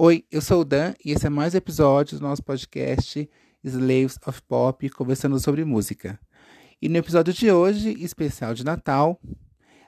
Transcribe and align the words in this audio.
Oi, 0.00 0.24
eu 0.30 0.40
sou 0.40 0.60
o 0.60 0.64
Dan 0.64 0.94
e 1.04 1.10
esse 1.10 1.26
é 1.26 1.28
mais 1.28 1.54
um 1.54 1.56
episódio 1.56 2.16
do 2.16 2.22
nosso 2.22 2.40
podcast 2.40 3.28
Slaves 3.64 4.16
of 4.24 4.40
Pop, 4.42 4.88
conversando 4.90 5.40
sobre 5.40 5.64
música. 5.64 6.20
E 6.80 6.88
no 6.88 6.98
episódio 6.98 7.34
de 7.34 7.50
hoje, 7.50 8.00
especial 8.00 8.54
de 8.54 8.64
Natal, 8.64 9.20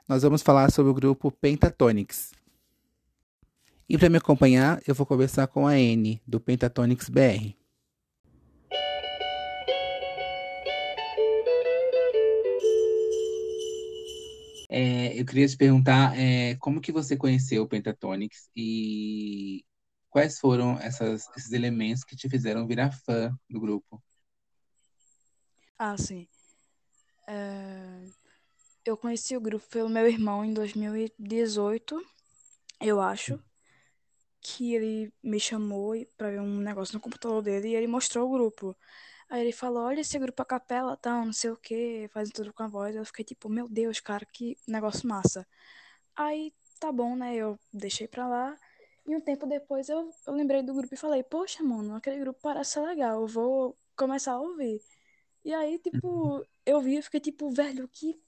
nós 0.09 0.25
vamos 0.25 0.43
falar 0.43 0.73
sobre 0.73 0.91
o 0.91 0.95
grupo 0.95 1.31
Pentatonix. 1.31 2.33
E 3.89 3.97
para 3.97 4.09
me 4.09 4.17
acompanhar, 4.17 4.83
eu 4.85 4.97
vou 4.97 5.07
conversar 5.07 5.47
com 5.47 5.65
a 5.65 5.79
N, 5.79 6.21
do 6.27 6.41
Pentatonix 6.41 7.09
BR. 7.09 7.55
É, 14.69 15.21
eu 15.21 15.25
queria 15.25 15.47
te 15.47 15.57
perguntar 15.57 16.19
é, 16.19 16.57
como 16.57 16.81
que 16.81 16.91
você 16.91 17.17
conheceu 17.17 17.63
o 17.63 17.69
Pentatonix 17.69 18.51
e 18.57 19.65
quais 20.11 20.39
foram 20.39 20.79
essas, 20.81 21.29
esses 21.37 21.53
elementos 21.53 22.05
que 22.05 22.17
te 22.17 22.29
fizeram 22.29 22.67
virar 22.67 22.93
fã 22.93 23.35
do 23.49 23.61
grupo? 23.61 24.03
Ah, 25.79 25.97
sim. 25.97 26.29
É, 27.27 28.07
Eu 28.85 28.97
conheci 28.97 29.37
o 29.37 29.41
grupo 29.41 29.67
pelo 29.71 29.89
meu 29.89 30.07
irmão 30.09 30.45
em 30.45 30.53
2018, 30.55 32.01
eu 32.81 33.01
acho, 33.01 33.41
que 34.41 34.75
ele 34.75 35.13
me 35.23 35.39
chamou 35.41 35.95
para 36.17 36.31
ver 36.31 36.41
um 36.41 36.59
negócio 36.61 36.95
no 36.95 37.01
computador 37.01 37.43
dele 37.43 37.69
e 37.69 37.75
ele 37.77 37.87
mostrou 37.87 38.29
o 38.29 38.33
grupo. 38.33 38.77
Aí 39.29 39.43
ele 39.43 39.53
falou, 39.53 39.85
olha 39.85 40.01
esse 40.01 40.19
grupo 40.19 40.43
a 40.43 40.45
capela, 40.47 40.97
tal, 40.97 41.25
não 41.27 41.33
sei 41.33 41.51
o 41.51 41.57
que, 41.57 42.09
fazem 42.13 42.33
tudo 42.33 42.53
com 42.53 42.63
a 42.65 42.69
voz. 42.69 42.97
Eu 42.97 43.05
fiquei 43.05 43.25
tipo, 43.25 43.49
meu 43.49 43.69
Deus, 43.69 44.01
cara, 44.01 44.27
que 44.27 44.57
negócio 44.67 45.09
massa. 45.09 45.47
Aí, 46.17 46.53
tá 46.81 46.93
bom, 46.93 47.17
né? 47.17 47.37
Eu 47.37 47.59
deixei 47.73 48.09
pra 48.09 48.29
lá. 48.29 48.59
E 49.07 49.17
um 49.17 49.21
tempo 49.21 49.47
depois 49.47 49.89
eu, 49.89 50.11
eu 50.27 50.33
lembrei 50.35 50.63
do 50.63 50.75
grupo 50.75 50.95
e 50.95 50.97
falei, 50.97 51.23
poxa, 51.23 51.63
mano, 51.63 51.97
aquele 51.97 52.21
grupo 52.21 52.39
parece 52.43 52.73
ser 52.73 52.81
legal, 52.81 53.23
eu 53.23 53.27
vou 53.27 53.77
começar 53.97 54.33
a 54.33 54.41
ouvir. 54.41 54.81
E 55.45 55.53
aí, 55.55 55.79
tipo, 55.79 56.47
eu 56.67 56.81
vi 56.81 56.99
e 56.99 57.03
fiquei 57.03 57.21
tipo, 57.21 57.51
velho, 57.51 57.89
que 57.89 58.21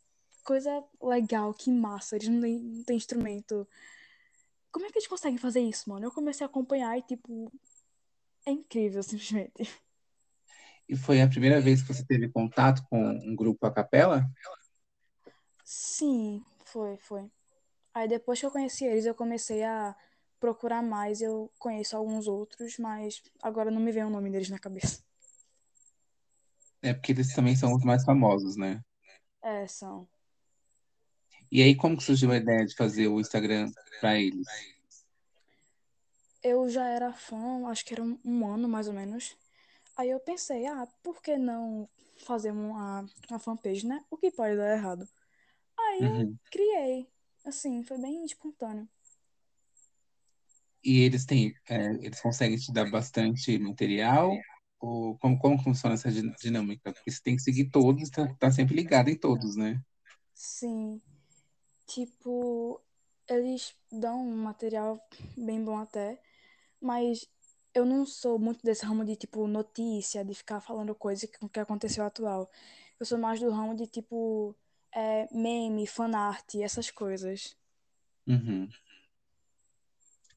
coisa 0.44 0.82
legal, 1.00 1.54
que 1.54 1.70
massa. 1.70 2.16
Eles 2.16 2.28
não 2.28 2.40
têm, 2.40 2.58
não 2.60 2.84
têm 2.84 2.96
instrumento. 2.96 3.68
Como 4.72 4.86
é 4.86 4.90
que 4.90 4.98
eles 4.98 5.08
conseguem 5.08 5.38
fazer 5.38 5.60
isso, 5.60 5.88
mano? 5.90 6.06
Eu 6.06 6.12
comecei 6.12 6.44
a 6.44 6.48
acompanhar 6.48 6.96
e, 6.98 7.02
tipo, 7.02 7.52
é 8.46 8.50
incrível, 8.52 9.02
simplesmente. 9.04 9.68
E 10.88 10.96
foi 10.96 11.20
a 11.20 11.28
primeira 11.28 11.60
vez 11.60 11.82
que 11.82 11.88
você 11.92 12.04
teve 12.04 12.28
contato 12.28 12.82
com 12.88 12.98
um 13.02 13.34
grupo 13.34 13.66
a 13.66 13.72
capela? 13.72 14.28
Sim, 15.64 16.44
foi, 16.64 16.96
foi. 16.98 17.30
Aí 17.94 18.08
depois 18.08 18.40
que 18.40 18.46
eu 18.46 18.50
conheci 18.50 18.84
eles, 18.84 19.06
eu 19.06 19.14
comecei 19.14 19.62
a 19.64 19.96
procurar 20.42 20.82
mais. 20.82 21.20
Eu 21.22 21.50
conheço 21.58 21.96
alguns 21.96 22.26
outros, 22.26 22.76
mas 22.76 23.22
agora 23.40 23.70
não 23.70 23.80
me 23.80 23.92
vem 23.92 24.04
o 24.04 24.10
nome 24.10 24.28
deles 24.30 24.50
na 24.50 24.58
cabeça. 24.58 25.00
É 26.80 26.94
porque 26.94 27.10
eles 27.10 27.34
também 27.34 27.56
são 27.56 27.74
os 27.74 27.82
mais 27.84 28.04
famosos, 28.04 28.56
né? 28.56 28.80
É, 29.42 29.66
são. 29.68 30.08
E 31.52 31.62
aí, 31.62 31.76
como 31.76 31.96
que 31.96 32.02
surgiu 32.02 32.32
a 32.32 32.36
ideia 32.36 32.66
de 32.66 32.74
fazer 32.74 33.06
o 33.08 33.20
Instagram 33.20 33.70
para 34.00 34.18
eles? 34.18 34.46
Eu 36.42 36.68
já 36.68 36.88
era 36.88 37.12
fã, 37.12 37.66
acho 37.68 37.84
que 37.84 37.94
era 37.94 38.02
um, 38.02 38.18
um 38.24 38.46
ano 38.46 38.68
mais 38.68 38.88
ou 38.88 38.94
menos. 38.94 39.36
Aí 39.96 40.10
eu 40.10 40.20
pensei, 40.20 40.66
ah, 40.66 40.86
por 41.02 41.22
que 41.22 41.36
não 41.38 41.88
fazer 42.18 42.52
uma, 42.52 43.06
uma 43.30 43.38
fanpage, 43.38 43.86
né? 43.86 44.04
O 44.10 44.16
que 44.16 44.30
pode 44.30 44.56
dar 44.56 44.72
errado? 44.76 45.08
Aí 45.78 46.04
eu 46.04 46.18
Uhum. 46.18 46.38
criei. 46.50 47.08
Assim, 47.46 47.82
foi 47.84 47.98
bem 47.98 48.24
espontâneo. 48.24 48.88
E 50.84 51.00
eles 51.02 51.24
têm, 51.26 51.54
é, 51.68 51.86
eles 52.04 52.20
conseguem 52.20 52.58
te 52.58 52.72
dar 52.72 52.90
bastante 52.90 53.58
material? 53.58 54.32
Ou 54.80 55.16
como, 55.18 55.38
como 55.38 55.58
funciona 55.62 55.94
essa 55.94 56.10
din- 56.10 56.32
dinâmica? 56.40 56.92
Porque 56.92 57.10
você 57.10 57.22
tem 57.22 57.36
que 57.36 57.42
seguir 57.42 57.70
todos, 57.70 58.10
tá, 58.10 58.34
tá 58.36 58.50
sempre 58.50 58.74
ligado 58.76 59.08
em 59.10 59.16
todos, 59.18 59.56
né? 59.56 59.80
Sim, 60.34 61.00
tipo, 61.86 62.80
eles 63.28 63.74
dão 63.92 64.20
um 64.26 64.36
material 64.44 65.00
bem 65.36 65.64
bom 65.64 65.78
até, 65.78 66.20
mas 66.80 67.28
eu 67.74 67.86
não 67.86 68.06
sou 68.06 68.38
muito 68.38 68.62
desse 68.64 68.84
ramo 68.86 69.04
de, 69.04 69.16
tipo, 69.16 69.46
notícia, 69.48 70.24
de 70.24 70.34
ficar 70.34 70.60
falando 70.60 70.94
coisa 70.94 71.26
que, 71.28 71.48
que 71.50 71.60
aconteceu 71.60 72.04
atual. 72.04 72.50
Eu 73.00 73.06
sou 73.06 73.18
mais 73.18 73.40
do 73.40 73.50
ramo 73.50 73.76
de, 73.76 73.86
tipo, 73.88 74.56
é, 74.94 75.28
meme, 75.34 75.86
fanart, 75.86 76.56
essas 76.56 76.90
coisas. 76.90 77.56
Uhum. 78.26 78.68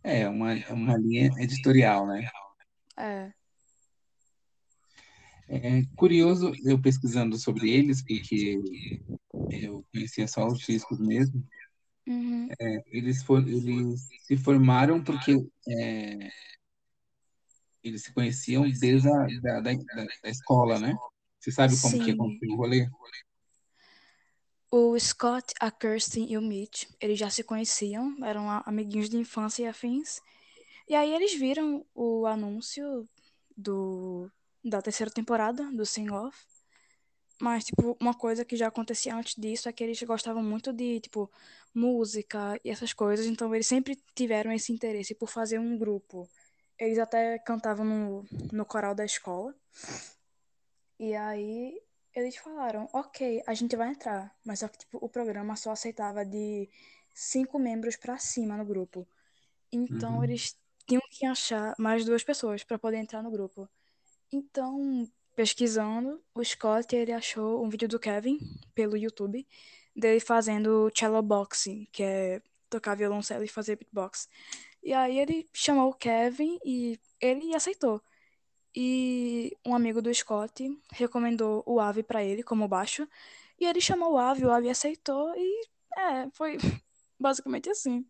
É 0.07 0.29
uma, 0.29 0.53
é 0.53 0.71
uma 0.71 0.95
linha 0.97 1.31
editorial, 1.39 2.05
né? 2.05 2.29
É. 2.95 3.33
É 5.49 5.81
curioso 5.95 6.53
eu 6.63 6.79
pesquisando 6.79 7.35
sobre 7.39 7.71
eles, 7.71 8.03
porque 8.03 8.59
eu 9.49 9.83
conhecia 9.91 10.27
só 10.27 10.45
os 10.45 10.59
discos 10.59 10.99
mesmo. 10.99 11.43
Uhum. 12.07 12.47
É, 12.59 12.83
eles, 12.91 13.23
for, 13.23 13.47
eles 13.47 14.07
se 14.21 14.37
formaram 14.37 15.03
porque 15.03 15.43
é, 15.67 16.29
eles 17.83 18.03
se 18.03 18.13
conheciam 18.13 18.61
desde 18.69 19.09
a 19.09 19.27
da, 19.41 19.59
da, 19.59 19.73
da, 20.21 20.29
escola, 20.29 20.77
né? 20.77 20.95
Você 21.39 21.51
sabe 21.51 21.79
como 21.81 21.97
que 21.97 22.05
Sim. 22.05 22.11
aconteceu 22.11 22.49
o 22.51 22.57
rolê? 22.57 22.87
O 24.77 24.99
Scott, 24.99 25.53
a 25.61 25.71
Kirsten 25.71 26.29
e 26.29 26.37
o 26.37 26.41
Mitch, 26.41 26.89
eles 26.99 27.17
já 27.17 27.29
se 27.29 27.45
conheciam, 27.45 28.13
eram 28.25 28.49
amiguinhos 28.65 29.09
de 29.09 29.15
infância 29.15 29.63
e 29.63 29.67
afins. 29.67 30.19
E 30.85 30.93
aí 30.93 31.13
eles 31.13 31.33
viram 31.33 31.85
o 31.95 32.25
anúncio 32.25 33.07
do, 33.55 34.29
da 34.61 34.81
terceira 34.81 35.09
temporada 35.09 35.63
do 35.71 35.85
Sing 35.85 36.09
Off. 36.11 36.37
Mas, 37.39 37.63
tipo, 37.63 37.95
uma 38.01 38.13
coisa 38.13 38.43
que 38.43 38.57
já 38.57 38.67
acontecia 38.67 39.15
antes 39.15 39.35
disso 39.35 39.69
é 39.69 39.71
que 39.71 39.81
eles 39.81 40.03
gostavam 40.03 40.43
muito 40.43 40.73
de, 40.73 40.99
tipo, 40.99 41.31
música 41.73 42.59
e 42.61 42.69
essas 42.69 42.91
coisas. 42.91 43.27
Então, 43.27 43.55
eles 43.55 43.67
sempre 43.67 43.97
tiveram 44.13 44.51
esse 44.51 44.73
interesse 44.73 45.15
por 45.15 45.29
fazer 45.29 45.57
um 45.57 45.77
grupo. 45.77 46.27
Eles 46.77 46.99
até 46.99 47.39
cantavam 47.39 47.85
no, 47.85 48.25
no 48.51 48.65
coral 48.65 48.93
da 48.93 49.05
escola. 49.05 49.55
E 50.99 51.15
aí, 51.15 51.81
eles 52.15 52.37
falaram, 52.37 52.89
ok, 52.93 53.43
a 53.47 53.53
gente 53.53 53.75
vai 53.75 53.89
entrar. 53.89 54.35
Mas, 54.43 54.59
só 54.59 54.67
que, 54.67 54.77
tipo, 54.79 54.97
o 55.01 55.09
programa 55.09 55.55
só 55.55 55.71
aceitava 55.71 56.25
de 56.25 56.69
cinco 57.13 57.59
membros 57.59 57.95
pra 57.97 58.17
cima 58.17 58.57
no 58.57 58.65
grupo. 58.65 59.07
Então, 59.71 60.17
Uhum. 60.17 60.23
eles 60.23 60.57
tinham 60.87 61.01
que 61.11 61.25
achar 61.25 61.75
mais 61.77 62.05
duas 62.05 62.23
pessoas 62.23 62.63
para 62.63 62.79
poder 62.79 62.97
entrar 62.97 63.21
no 63.23 63.31
grupo. 63.31 63.69
Então, 64.31 65.09
pesquisando, 65.35 66.21
o 66.33 66.43
Scott 66.43 66.95
ele 66.95 67.11
achou 67.11 67.63
um 67.63 67.69
vídeo 67.69 67.87
do 67.87 67.99
Kevin 67.99 68.39
pelo 68.73 68.97
YouTube 68.97 69.47
dele 69.95 70.19
fazendo 70.19 70.91
cello 70.95 71.21
boxing, 71.21 71.87
que 71.91 72.03
é 72.03 72.41
tocar 72.69 72.95
violoncelo 72.95 73.43
e 73.43 73.47
fazer 73.47 73.77
beatbox. 73.77 74.27
E 74.83 74.93
aí 74.93 75.19
ele 75.19 75.47
chamou 75.53 75.89
o 75.89 75.93
Kevin 75.93 76.59
e 76.65 76.99
ele 77.21 77.55
aceitou. 77.55 78.01
E 78.75 79.55
um 79.65 79.73
amigo 79.73 80.01
do 80.01 80.13
Scott 80.13 80.77
recomendou 80.91 81.63
o 81.65 81.79
Ave 81.79 82.03
para 82.03 82.23
ele 82.23 82.43
como 82.43 82.67
baixo, 82.67 83.07
e 83.59 83.65
ele 83.65 83.79
chamou 83.79 84.13
o 84.13 84.17
Ave, 84.17 84.45
o 84.45 84.51
Ave 84.51 84.69
aceitou 84.69 85.33
e 85.35 85.67
é, 85.97 86.29
foi 86.31 86.57
basicamente 87.19 87.69
assim. 87.69 88.05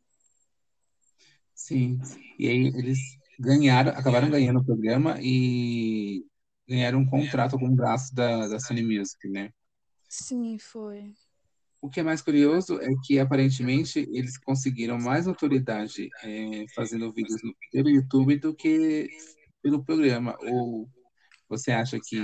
Sim. 1.53 1.99
E 2.39 2.47
aí 2.47 2.67
eles 2.67 2.99
ganharam, 3.39 3.91
acabaram 3.91 4.29
ganhando 4.29 4.59
o 4.59 4.65
programa 4.65 5.17
e 5.21 6.25
ganharam 6.67 6.99
um 6.99 7.05
contrato 7.05 7.57
com 7.59 7.67
o 7.67 7.75
braço 7.75 8.13
da, 8.15 8.47
da 8.47 8.59
Sony 8.59 8.83
Music, 8.83 9.27
né? 9.29 9.51
Sim, 10.09 10.57
foi. 10.57 11.13
O 11.81 11.89
que 11.89 11.99
é 11.99 12.03
mais 12.03 12.21
curioso 12.21 12.79
é 12.81 12.89
que 13.03 13.19
aparentemente 13.19 13.99
eles 14.11 14.37
conseguiram 14.39 14.97
mais 14.97 15.27
autoridade 15.27 16.09
é, 16.23 16.65
fazendo 16.73 17.13
vídeos 17.13 17.41
no, 17.43 17.55
pelo 17.71 17.89
YouTube 17.89 18.37
do 18.39 18.55
que 18.55 19.07
pelo 19.65 19.83
programa. 19.83 20.37
Ou 20.41 20.87
você 21.49 21.71
acha 21.71 21.99
que 21.99 22.19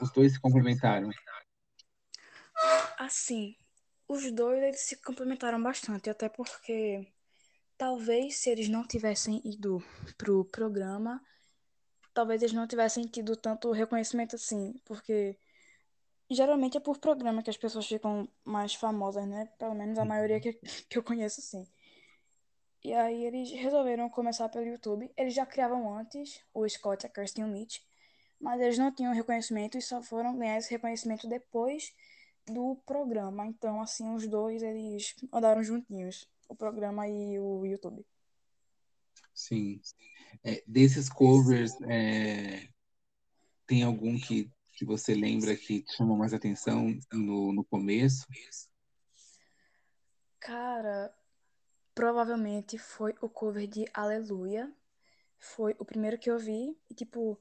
os 0.00 0.12
dois 0.12 0.32
se 0.32 0.40
complementaram? 0.40 1.08
Assim, 2.98 3.56
os 4.08 4.32
dois 4.32 4.60
eles 4.60 4.80
se 4.80 4.96
complementaram 4.96 5.62
bastante, 5.62 6.10
até 6.10 6.28
porque 6.28 7.06
talvez 7.78 8.38
se 8.38 8.50
eles 8.50 8.68
não 8.68 8.84
tivessem 8.84 9.40
ido 9.44 9.80
pro 10.18 10.44
programa, 10.44 11.22
talvez 12.12 12.42
eles 12.42 12.52
não 12.52 12.66
tivessem 12.66 13.04
tido 13.04 13.36
tanto 13.36 13.70
reconhecimento 13.70 14.34
assim, 14.34 14.74
porque 14.84 15.38
geralmente 16.28 16.76
é 16.76 16.80
por 16.80 16.98
programa 16.98 17.44
que 17.44 17.50
as 17.50 17.56
pessoas 17.56 17.86
ficam 17.86 18.28
mais 18.44 18.74
famosas, 18.74 19.28
né? 19.28 19.46
Pelo 19.56 19.74
menos 19.74 20.00
a 20.00 20.04
maioria 20.04 20.40
que, 20.40 20.54
que 20.88 20.98
eu 20.98 21.02
conheço, 21.04 21.40
sim. 21.40 21.64
E 22.84 22.92
aí 22.92 23.24
eles 23.24 23.50
resolveram 23.52 24.10
começar 24.10 24.48
pelo 24.48 24.66
YouTube. 24.66 25.10
Eles 25.16 25.34
já 25.34 25.46
criavam 25.46 25.96
antes 25.96 26.40
o 26.52 26.68
Scott, 26.68 27.06
a 27.06 27.08
Kirsten 27.08 27.44
e 27.44 27.48
Mitch, 27.48 27.80
mas 28.40 28.60
eles 28.60 28.76
não 28.76 28.92
tinham 28.92 29.14
reconhecimento 29.14 29.78
e 29.78 29.82
só 29.82 30.02
foram 30.02 30.36
ganhar 30.36 30.58
esse 30.58 30.70
reconhecimento 30.70 31.28
depois 31.28 31.94
do 32.44 32.76
programa. 32.84 33.46
Então, 33.46 33.80
assim, 33.80 34.12
os 34.12 34.26
dois 34.26 34.62
eles 34.62 35.14
andaram 35.32 35.62
juntinhos, 35.62 36.28
o 36.48 36.56
programa 36.56 37.06
e 37.06 37.38
o 37.38 37.64
YouTube. 37.64 38.04
Sim. 39.32 39.80
É, 40.42 40.62
desses 40.66 41.08
covers, 41.08 41.72
é, 41.82 42.68
tem 43.64 43.84
algum 43.84 44.18
que, 44.18 44.50
que 44.74 44.84
você 44.84 45.14
lembra 45.14 45.56
que 45.56 45.82
te 45.82 45.96
chamou 45.96 46.16
mais 46.16 46.34
atenção 46.34 46.98
no, 47.12 47.52
no 47.52 47.64
começo? 47.64 48.26
Cara, 50.40 51.14
provavelmente 51.94 52.78
foi 52.78 53.14
o 53.20 53.28
cover 53.28 53.66
de 53.66 53.84
Aleluia. 53.92 54.72
Foi 55.38 55.74
o 55.78 55.84
primeiro 55.84 56.18
que 56.18 56.30
eu 56.30 56.38
vi. 56.38 56.76
E, 56.88 56.94
tipo, 56.94 57.38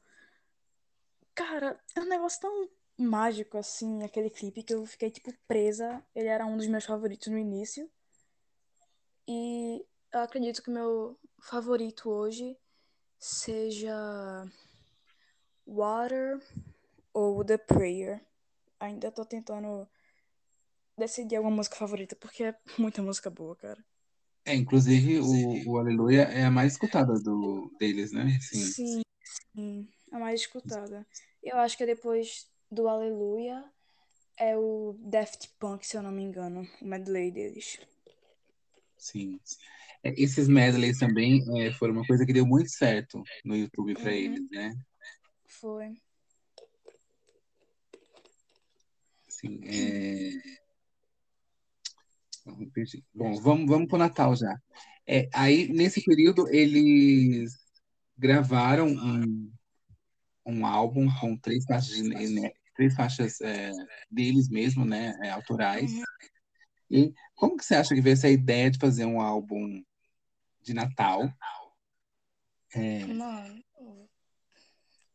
cara, 1.34 1.80
é 1.96 2.00
um 2.00 2.08
negócio 2.08 2.42
tão 2.42 2.70
mágico 2.98 3.58
assim, 3.58 4.04
aquele 4.04 4.30
clipe 4.30 4.64
que 4.64 4.74
eu 4.74 4.86
fiquei, 4.86 5.10
tipo, 5.10 5.34
presa. 5.48 6.04
Ele 6.16 6.28
era 6.28 6.46
um 6.46 6.58
dos 6.58 6.68
meus 6.68 6.86
favoritos 6.86 7.28
no 7.28 7.38
início. 7.38 7.90
E 9.28 9.86
eu 10.14 10.20
acredito 10.20 10.62
que 10.62 10.70
o 10.70 10.74
meu 10.74 11.20
favorito 11.40 12.10
hoje 12.10 12.58
seja 13.18 13.94
Water 15.66 16.40
ou 17.14 17.44
The 17.46 17.58
Prayer. 17.58 18.26
Ainda 18.80 19.12
tô 19.12 19.24
tentando 19.24 19.88
decidir 20.98 21.36
alguma 21.36 21.56
música 21.56 21.76
favorita, 21.76 22.16
porque 22.16 22.44
é 22.46 22.58
muita 22.78 23.02
música 23.02 23.30
boa, 23.30 23.56
cara. 23.56 23.84
É, 24.46 24.56
inclusive 24.56 25.20
o, 25.20 25.72
o 25.72 25.78
Aleluia 25.78 26.24
é 26.24 26.46
a 26.46 26.52
mais 26.52 26.74
escutada 26.74 27.14
do, 27.20 27.72
deles, 27.80 28.12
né? 28.12 28.38
Sim. 28.42 28.66
sim, 28.66 29.02
sim, 29.54 29.88
a 30.12 30.20
mais 30.20 30.42
escutada. 30.42 31.06
Eu 31.44 31.58
acho 31.58 31.78
que 31.78 31.84
é 31.84 31.86
depois 31.86 32.48
do 32.70 32.88
Aleluia 32.88 33.64
é 34.38 34.58
o 34.58 34.96
Daft 35.00 35.50
Punk, 35.60 35.86
se 35.86 35.96
eu 35.96 36.02
não 36.02 36.12
me 36.12 36.24
engano, 36.24 36.68
o 36.82 36.86
medley 36.86 37.30
deles. 37.32 37.80
Sim. 38.98 39.40
É, 40.04 40.14
esses 40.20 40.48
medleys 40.48 40.98
também 40.98 41.44
é, 41.60 41.72
foram 41.74 41.94
uma 41.94 42.08
coisa 42.08 42.26
que 42.26 42.34
deu 42.34 42.46
muito 42.46 42.70
certo 42.72 43.24
no 43.46 43.56
YouTube 43.56 43.94
para 43.94 44.10
uhum. 44.10 44.18
eles, 44.18 44.50
né? 44.50 44.74
Foi. 45.48 45.94
Sim, 49.28 49.60
é... 49.64 50.32
Bom, 53.14 53.40
vamos, 53.42 53.68
vamos 53.68 53.88
para 53.88 53.96
o 53.96 54.00
Natal 54.00 54.36
já. 54.36 54.56
É, 55.08 55.30
aí, 55.34 55.68
nesse 55.70 56.04
período, 56.04 56.48
eles 56.50 57.54
gravaram 58.18 58.88
um, 58.88 59.52
um 60.46 60.66
álbum 60.66 61.08
com 61.20 61.38
três 61.38 61.66
faixas, 61.66 62.02
né, 62.02 62.52
três 62.76 62.96
faixas 62.96 63.42
é, 63.42 63.72
deles 64.10 64.50
mesmo, 64.50 64.86
né, 64.86 65.18
é, 65.24 65.30
autorais. 65.30 65.92
E 66.90 67.14
como 67.36 67.58
que 67.58 67.66
você 67.66 67.76
acha 67.76 67.96
que 67.96 68.02
veio 68.02 68.14
essa 68.14 68.30
ideia 68.30 68.70
de 68.70 68.78
fazer 68.78 69.06
um 69.06 69.22
álbum 69.22 69.82
de 70.62 70.74
Natal? 70.74 71.32
É... 72.76 73.02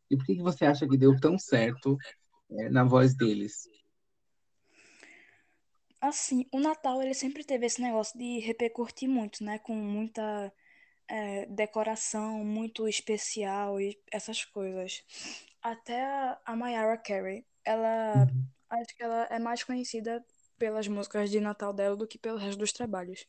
E 0.09 0.15
por 0.15 0.25
que, 0.25 0.35
que 0.35 0.41
você 0.41 0.65
acha 0.65 0.87
que 0.87 0.97
deu 0.97 1.19
tão 1.19 1.37
certo 1.37 1.97
é, 2.51 2.69
na 2.69 2.83
voz 2.83 3.15
deles? 3.15 3.67
Assim, 6.07 6.45
o 6.53 6.59
Natal 6.59 7.01
ele 7.01 7.13
sempre 7.13 7.43
teve 7.43 7.65
esse 7.65 7.81
negócio 7.81 8.17
de 8.17 8.39
repercutir 8.39 9.09
muito, 9.09 9.43
né? 9.43 9.59
Com 9.59 9.75
muita 9.75 10.53
é, 11.05 11.45
decoração, 11.47 12.45
muito 12.45 12.87
especial 12.87 13.81
e 13.81 13.99
essas 14.09 14.45
coisas. 14.45 15.03
Até 15.61 16.05
a, 16.05 16.39
a 16.45 16.55
Mariah 16.55 16.97
Carey, 16.97 17.45
ela 17.65 18.23
uhum. 18.23 18.47
acho 18.69 18.95
que 18.95 19.03
ela 19.03 19.27
é 19.29 19.37
mais 19.37 19.65
conhecida 19.65 20.25
pelas 20.57 20.87
músicas 20.87 21.29
de 21.29 21.41
Natal 21.41 21.73
dela 21.73 21.97
do 21.97 22.07
que 22.07 22.17
pelo 22.17 22.37
resto 22.37 22.59
dos 22.59 22.71
trabalhos. 22.71 23.27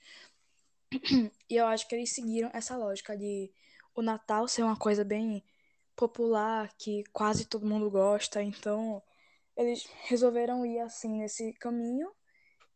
E 1.51 1.57
eu 1.57 1.67
acho 1.67 1.89
que 1.89 1.95
eles 1.97 2.13
seguiram 2.13 2.51
essa 2.55 2.77
lógica 2.77 3.17
de 3.17 3.51
o 3.93 4.03
Natal 4.03 4.47
ser 4.47 4.63
uma 4.63 4.77
coisa 4.77 5.05
bem 5.05 5.43
popular, 5.97 6.73
que 6.79 7.03
quase 7.13 7.45
todo 7.45 7.67
mundo 7.67 7.91
gosta, 7.91 8.41
então 8.41 9.03
eles 9.57 9.85
resolveram 10.05 10.65
ir 10.65 10.79
assim 10.79 11.19
nesse 11.19 11.53
caminho 11.55 12.09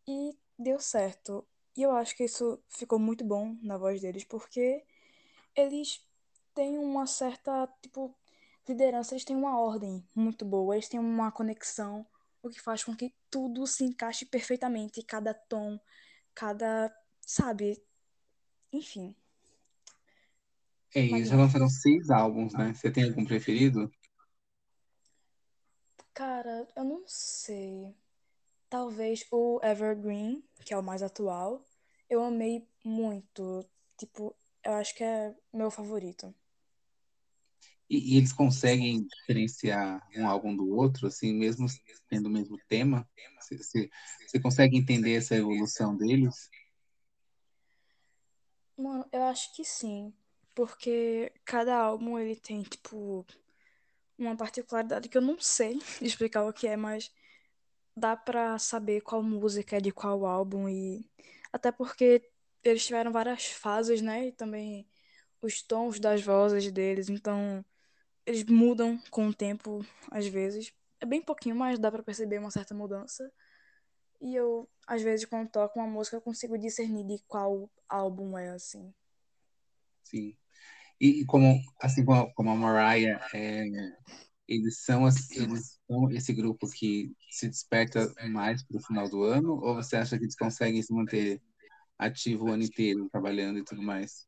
e 0.07 0.37
deu 0.59 0.79
certo. 0.81 1.47
E 1.77 1.83
eu 1.83 1.93
acho 1.93 2.17
que 2.17 2.25
isso 2.25 2.63
ficou 2.69 2.99
muito 2.99 3.25
bom 3.25 3.57
na 3.63 3.79
voz 3.79 4.01
deles, 4.01 4.25
porque 4.25 4.85
eles 5.57 6.05
têm 6.55 6.79
uma 6.79 7.07
certa, 7.07 7.67
tipo, 7.81 8.15
liderança, 8.69 9.15
eles 9.15 9.25
têm 9.25 9.37
uma 9.37 9.59
ordem 9.59 10.07
muito 10.15 10.45
boa, 10.45 10.75
eles 10.75 10.89
têm 10.89 11.01
uma 11.01 11.33
conexão, 11.33 12.07
o 12.43 12.51
que 12.51 12.61
faz 12.61 12.85
com 12.85 12.95
que 12.95 13.15
tudo 13.31 13.67
se 13.67 13.85
encaixe 13.85 14.27
perfeitamente, 14.27 15.03
cada 15.03 15.33
tom, 15.33 15.79
cada, 16.35 16.95
sabe, 17.21 17.83
enfim. 18.73 19.15
É, 20.95 21.01
eles 21.01 21.29
já 21.29 21.37
lançaram 21.37 21.69
seis 21.69 22.11
álbuns, 22.11 22.53
né? 22.53 22.75
Você 22.75 22.91
tem 22.91 23.05
algum 23.05 23.25
preferido? 23.25 23.91
Cara, 26.13 26.69
eu 26.77 26.85
não 26.85 27.03
sei. 27.07 27.95
Talvez 28.73 29.27
o 29.31 29.61
Evergreen, 29.63 30.43
que 30.65 30.73
é 30.73 30.79
o 30.79 30.83
mais 30.83 31.03
atual. 31.03 31.63
Eu 32.09 32.25
amei 32.25 32.67
muito. 32.83 33.69
Tipo, 33.99 34.35
eu 34.65 34.73
acho 34.73 34.95
que 34.95 35.05
é 35.05 35.37
meu 35.53 35.71
favorito. 35.71 36.35
E, 37.87 38.15
e, 38.15 38.17
eles 38.17 38.33
conseguem 38.33 39.07
diferenciar 39.07 40.01
um 40.17 40.27
álbum 40.27 40.57
do 40.57 40.71
outro, 40.71 41.07
assim, 41.07 41.35
mesmo 41.35 41.67
tendo 42.09 42.29
o 42.29 42.31
mesmo 42.31 42.57
tema? 42.67 43.07
Você, 43.43 43.91
você, 44.27 44.41
consegue 44.41 44.79
entender 44.79 45.17
essa 45.17 45.37
evolução 45.37 45.95
deles? 45.95 46.49
Mano, 48.75 49.05
eu 49.13 49.25
acho 49.25 49.55
que 49.55 49.67
sim. 49.67 50.15
Porque 50.55 51.31
cada 51.45 51.77
álbum 51.77 52.19
ele 52.19 52.37
tem, 52.37 52.63
tipo, 52.63 53.27
uma 54.17 54.35
particularidade 54.35 55.11
que 55.11 55.19
eu 55.19 55.23
não 55.23 55.39
sei 55.39 55.79
explicar 56.01 56.47
o 56.47 56.55
que 56.55 56.67
é, 56.67 56.75
mas 56.75 57.13
dá 57.97 58.17
pra 58.17 58.59
saber 58.59 59.03
qual 59.03 59.23
música 59.23 59.77
é 59.77 59.81
de 59.81 59.93
qual 59.93 60.25
álbum 60.27 60.69
e 60.69 61.09
até 61.53 61.71
porque 61.73 62.31
eles 62.65 62.87
tiveram 62.87 63.13
várias 63.13 63.47
fases, 63.47 64.01
né? 64.03 64.29
E 64.29 64.33
também 64.33 64.87
os 65.41 65.63
tons 65.63 65.99
das 66.01 66.23
vozes 66.23 66.71
deles, 66.73 67.09
então 67.09 67.65
eles 68.27 68.45
mudam 68.45 68.99
com 69.11 69.29
o 69.29 69.35
tempo 69.35 69.85
às 70.11 70.27
vezes. 70.27 70.73
É 71.01 71.07
bem 71.07 71.21
pouquinho, 71.23 71.57
mas 71.57 71.79
dá 71.79 71.91
para 71.91 72.03
perceber 72.03 72.39
uma 72.39 72.51
certa 72.51 72.75
mudança. 72.75 73.31
E 74.21 74.37
eu, 74.37 74.69
às 74.87 75.03
vezes, 75.03 75.27
quando 75.27 75.51
toco 75.51 75.81
uma 75.81 75.89
música, 75.89 76.17
eu 76.17 76.21
consigo 76.21 76.57
discernir 76.57 77.05
de 77.05 77.19
qual 77.27 77.69
álbum 77.89 78.39
é, 78.39 78.51
assim. 78.51 78.95
Sim. 80.05 80.37
E, 81.01 81.25
como, 81.27 81.61
assim 81.81 82.05
como 82.05 82.33
como 82.35 82.51
a 82.51 82.55
Mariah, 82.55 83.21
é, 83.35 83.65
eles 84.55 84.85
são, 84.85 85.07
eles 85.31 85.79
são 85.89 86.11
esse 86.11 86.33
grupo 86.33 86.69
que 86.69 87.13
se 87.31 87.49
desperta 87.49 88.13
mais 88.31 88.63
para 88.63 88.77
o 88.77 88.83
final 88.83 89.09
do 89.09 89.23
ano? 89.23 89.53
Ou 89.55 89.75
você 89.75 89.97
acha 89.97 90.19
que 90.19 90.25
eles 90.25 90.37
conseguem 90.37 90.83
se 90.83 90.93
manter 90.93 91.41
ativo 91.99 92.47
o 92.47 92.53
ano 92.53 92.63
inteiro, 92.63 93.09
trabalhando 93.11 93.59
e 93.59 93.65
tudo 93.65 93.83
mais? 93.83 94.27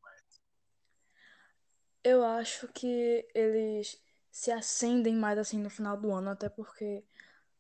Eu 2.03 2.25
acho 2.25 2.69
que 2.69 3.27
eles 3.35 4.01
se 4.31 4.51
acendem 4.51 5.15
mais 5.15 5.39
assim 5.39 5.59
no 5.59 5.71
final 5.71 5.97
do 5.97 6.13
ano, 6.13 6.31
até 6.31 6.49
porque 6.49 7.05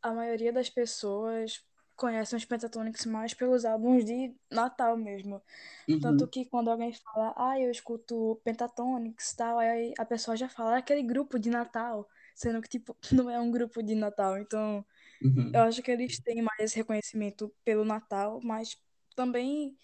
a 0.02 0.12
maioria 0.12 0.52
das 0.52 0.68
pessoas 0.68 1.64
conhecem 1.96 2.36
os 2.36 2.44
Pentatonix 2.44 3.06
mais 3.06 3.32
pelos 3.32 3.64
álbuns 3.64 4.04
de 4.04 4.34
Natal 4.50 4.96
mesmo. 4.96 5.40
Uhum. 5.88 6.00
Tanto 6.00 6.28
que 6.28 6.44
quando 6.44 6.70
alguém 6.70 6.92
fala, 6.92 7.34
ah, 7.36 7.58
eu 7.58 7.70
escuto 7.70 8.40
Pentatonix 8.44 9.32
e 9.32 9.36
tal, 9.36 9.58
aí 9.58 9.94
a 9.98 10.04
pessoa 10.04 10.36
já 10.36 10.48
fala, 10.48 10.74
ah, 10.74 10.78
aquele 10.78 11.02
grupo 11.02 11.38
de 11.38 11.50
Natal 11.50 12.08
sendo 12.34 12.60
que, 12.60 12.68
tipo, 12.68 12.96
não 13.12 13.30
é 13.30 13.40
um 13.40 13.50
grupo 13.50 13.82
de 13.82 13.94
Natal. 13.94 14.38
Então, 14.38 14.84
uhum. 15.22 15.50
eu 15.54 15.60
acho 15.62 15.82
que 15.82 15.90
eles 15.90 16.18
têm 16.18 16.42
mais 16.42 16.72
reconhecimento 16.72 17.52
pelo 17.64 17.84
Natal, 17.84 18.40
mas 18.42 18.76
também 19.14 19.76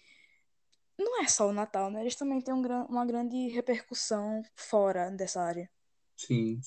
não 0.97 1.21
é 1.21 1.27
só 1.27 1.49
o 1.49 1.53
Natal, 1.53 1.89
né? 1.89 2.01
Eles 2.01 2.15
também 2.15 2.41
têm 2.41 2.53
um, 2.53 2.61
uma 2.85 3.05
grande 3.05 3.47
repercussão 3.47 4.43
fora 4.55 5.09
dessa 5.09 5.41
área. 5.41 5.69
Sim. 6.15 6.59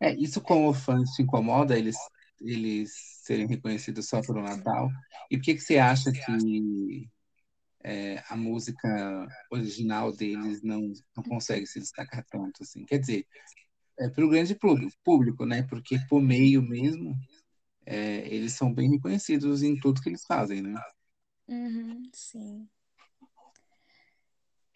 É, 0.00 0.14
isso 0.14 0.40
como 0.40 0.72
fãs 0.72 1.10
te 1.10 1.22
incomoda, 1.22 1.78
eles, 1.78 1.96
eles 2.40 2.92
serem 3.22 3.46
reconhecidos 3.46 4.08
só 4.08 4.20
pelo 4.20 4.42
Natal? 4.42 4.88
E 5.30 5.36
por 5.36 5.44
que, 5.44 5.54
que 5.54 5.60
você 5.60 5.78
acha 5.78 6.10
que 6.12 7.08
é, 7.82 8.22
a 8.28 8.36
música 8.36 9.26
original 9.50 10.12
deles 10.12 10.62
não, 10.62 10.92
não 11.16 11.22
consegue 11.22 11.66
se 11.66 11.80
destacar 11.80 12.24
tanto 12.30 12.62
assim? 12.62 12.84
Quer 12.84 12.98
dizer, 12.98 13.26
é, 13.98 14.08
para 14.08 14.24
o 14.24 14.28
grande 14.28 14.56
público, 15.04 15.46
né? 15.46 15.62
Porque 15.64 15.98
por 16.08 16.20
meio 16.20 16.62
mesmo, 16.62 17.14
é, 17.86 18.26
eles 18.28 18.54
são 18.54 18.72
bem 18.72 18.90
reconhecidos 18.90 19.62
em 19.62 19.78
tudo 19.78 20.02
que 20.02 20.08
eles 20.08 20.24
fazem, 20.26 20.62
né? 20.62 20.74
Uhum, 21.48 22.10
sim. 22.12 22.68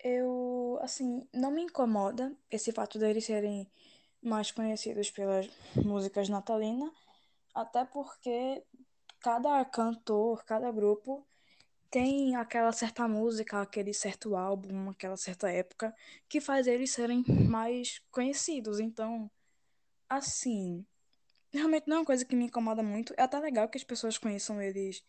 Eu, 0.03 0.79
assim, 0.83 1.27
não 1.33 1.51
me 1.51 1.63
incomoda 1.63 2.33
esse 2.51 2.73
fato 2.73 2.99
deles 2.99 3.25
serem 3.25 3.69
mais 4.23 4.51
conhecidos 4.51 5.11
pelas 5.11 5.49
músicas 5.77 6.29
natalinas, 6.29 6.91
até 7.55 7.85
porque 7.85 8.63
cada 9.21 9.65
cantor, 9.65 10.45
cada 10.45 10.71
grupo 10.73 11.27
tem 11.91 12.37
aquela 12.37 12.73
certa 12.73 13.09
música, 13.09 13.63
aquele 13.63 13.95
certo 13.95 14.37
álbum, 14.37 14.91
aquela 14.91 15.17
certa 15.17 15.51
época 15.51 15.95
que 16.29 16.41
faz 16.41 16.67
eles 16.67 16.91
serem 16.91 17.25
mais 17.49 18.01
conhecidos. 18.11 18.79
Então, 18.79 19.31
assim, 20.09 20.85
realmente 21.53 21.87
não 21.87 21.97
é 21.97 22.01
uma 22.01 22.07
coisa 22.07 22.25
que 22.25 22.37
me 22.37 22.45
incomoda 22.45 22.83
muito. 22.83 23.15
É 23.17 23.23
até 23.23 23.39
legal 23.39 23.69
que 23.69 23.79
as 23.79 23.85
pessoas 23.85 24.19
conheçam 24.19 24.61
eles 24.61 25.03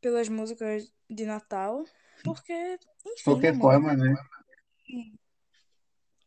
pelas 0.00 0.28
músicas 0.28 0.92
de 1.08 1.24
Natal, 1.24 1.84
porque, 2.24 2.78
enfim, 3.06 3.24
Qualquer 3.24 3.54
né, 3.54 3.60
forma, 3.60 3.94
né? 3.94 4.14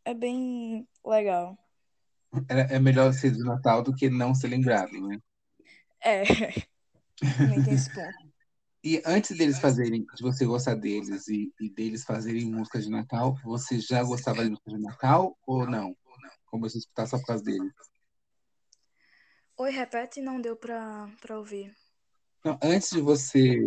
É 0.04 0.14
bem 0.14 0.86
legal. 1.04 1.58
É, 2.48 2.76
é 2.76 2.78
melhor 2.78 3.12
ser 3.12 3.30
de 3.30 3.42
Natal 3.42 3.82
do 3.82 3.94
que 3.94 4.10
não 4.10 4.34
ser 4.34 4.48
lembrado, 4.48 4.92
né? 4.92 5.18
É, 6.00 6.22
também 7.38 7.62
tem 7.64 7.74
esse 7.74 7.92
ponto. 7.92 8.25
E 8.86 9.02
antes 9.04 9.36
deles 9.36 9.58
fazerem, 9.58 10.06
de 10.14 10.22
você 10.22 10.46
gostar 10.46 10.76
deles 10.76 11.26
e, 11.26 11.52
e 11.60 11.68
deles 11.68 12.04
fazerem 12.04 12.44
música 12.44 12.80
de 12.80 12.88
Natal, 12.88 13.34
você 13.42 13.80
já 13.80 14.00
gostava 14.04 14.44
de 14.44 14.50
música 14.50 14.70
de 14.70 14.78
Natal 14.78 15.36
ou 15.44 15.68
não? 15.68 15.92
Começou 16.44 16.78
a 16.78 16.82
escutar 16.82 17.06
só 17.08 17.18
por 17.18 17.26
causa 17.26 17.42
deles? 17.42 17.72
Oi, 19.56 19.72
repete, 19.72 20.20
não 20.20 20.40
deu 20.40 20.54
pra, 20.54 21.10
pra 21.20 21.36
ouvir. 21.36 21.74
Não, 22.44 22.56
antes 22.62 22.90
de 22.90 23.00
você 23.00 23.58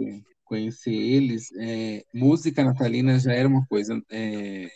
conhecer 0.45 0.93
eles, 0.93 1.51
é, 1.57 2.05
música 2.13 2.63
natalina 2.63 3.19
já 3.19 3.33
era 3.33 3.49
uma 3.49 3.65
coisa 3.67 4.01
é, 4.09 4.69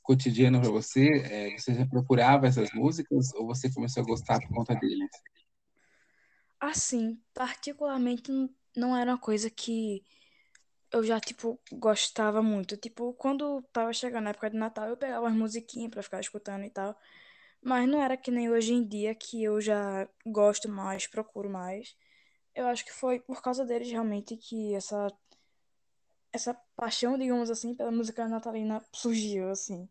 cotidiana 0.00 0.60
para 0.60 0.70
você? 0.70 1.08
É, 1.24 1.58
você 1.58 1.74
já 1.74 1.84
procurava 1.88 2.46
essas 2.46 2.72
músicas 2.72 3.34
ou 3.34 3.48
você 3.48 3.68
começou 3.72 4.04
a 4.04 4.06
gostar 4.06 4.38
por 4.38 4.48
conta 4.54 4.76
deles? 4.76 5.10
Assim, 6.60 7.20
particularmente 7.34 8.30
não 8.76 8.96
era 8.96 9.12
uma 9.12 9.18
coisa 9.18 9.50
que 9.50 10.04
eu 10.92 11.02
já, 11.04 11.20
tipo, 11.20 11.60
gostava 11.72 12.42
muito. 12.42 12.76
Tipo, 12.76 13.12
quando 13.14 13.62
tava 13.72 13.92
chegando 13.92 14.26
a 14.28 14.30
época 14.30 14.50
de 14.50 14.56
Natal, 14.56 14.88
eu 14.88 14.96
pegava 14.96 15.26
umas 15.26 15.36
musiquinhas 15.36 15.90
pra 15.90 16.02
ficar 16.02 16.20
escutando 16.20 16.64
e 16.64 16.70
tal. 16.70 16.96
Mas 17.62 17.88
não 17.88 18.02
era 18.02 18.16
que 18.16 18.30
nem 18.30 18.50
hoje 18.50 18.72
em 18.74 18.86
dia 18.86 19.14
que 19.14 19.42
eu 19.42 19.60
já 19.60 20.08
gosto 20.26 20.68
mais, 20.68 21.06
procuro 21.06 21.50
mais. 21.50 21.96
Eu 22.54 22.66
acho 22.68 22.84
que 22.84 22.92
foi 22.92 23.20
por 23.20 23.42
causa 23.42 23.64
deles 23.64 23.90
realmente 23.90 24.36
que 24.36 24.74
essa, 24.74 25.08
essa 26.32 26.54
paixão, 26.76 27.18
digamos 27.18 27.50
assim, 27.50 27.74
pela 27.74 27.90
música 27.90 28.28
natalina 28.28 28.84
surgiu, 28.92 29.50
assim. 29.50 29.88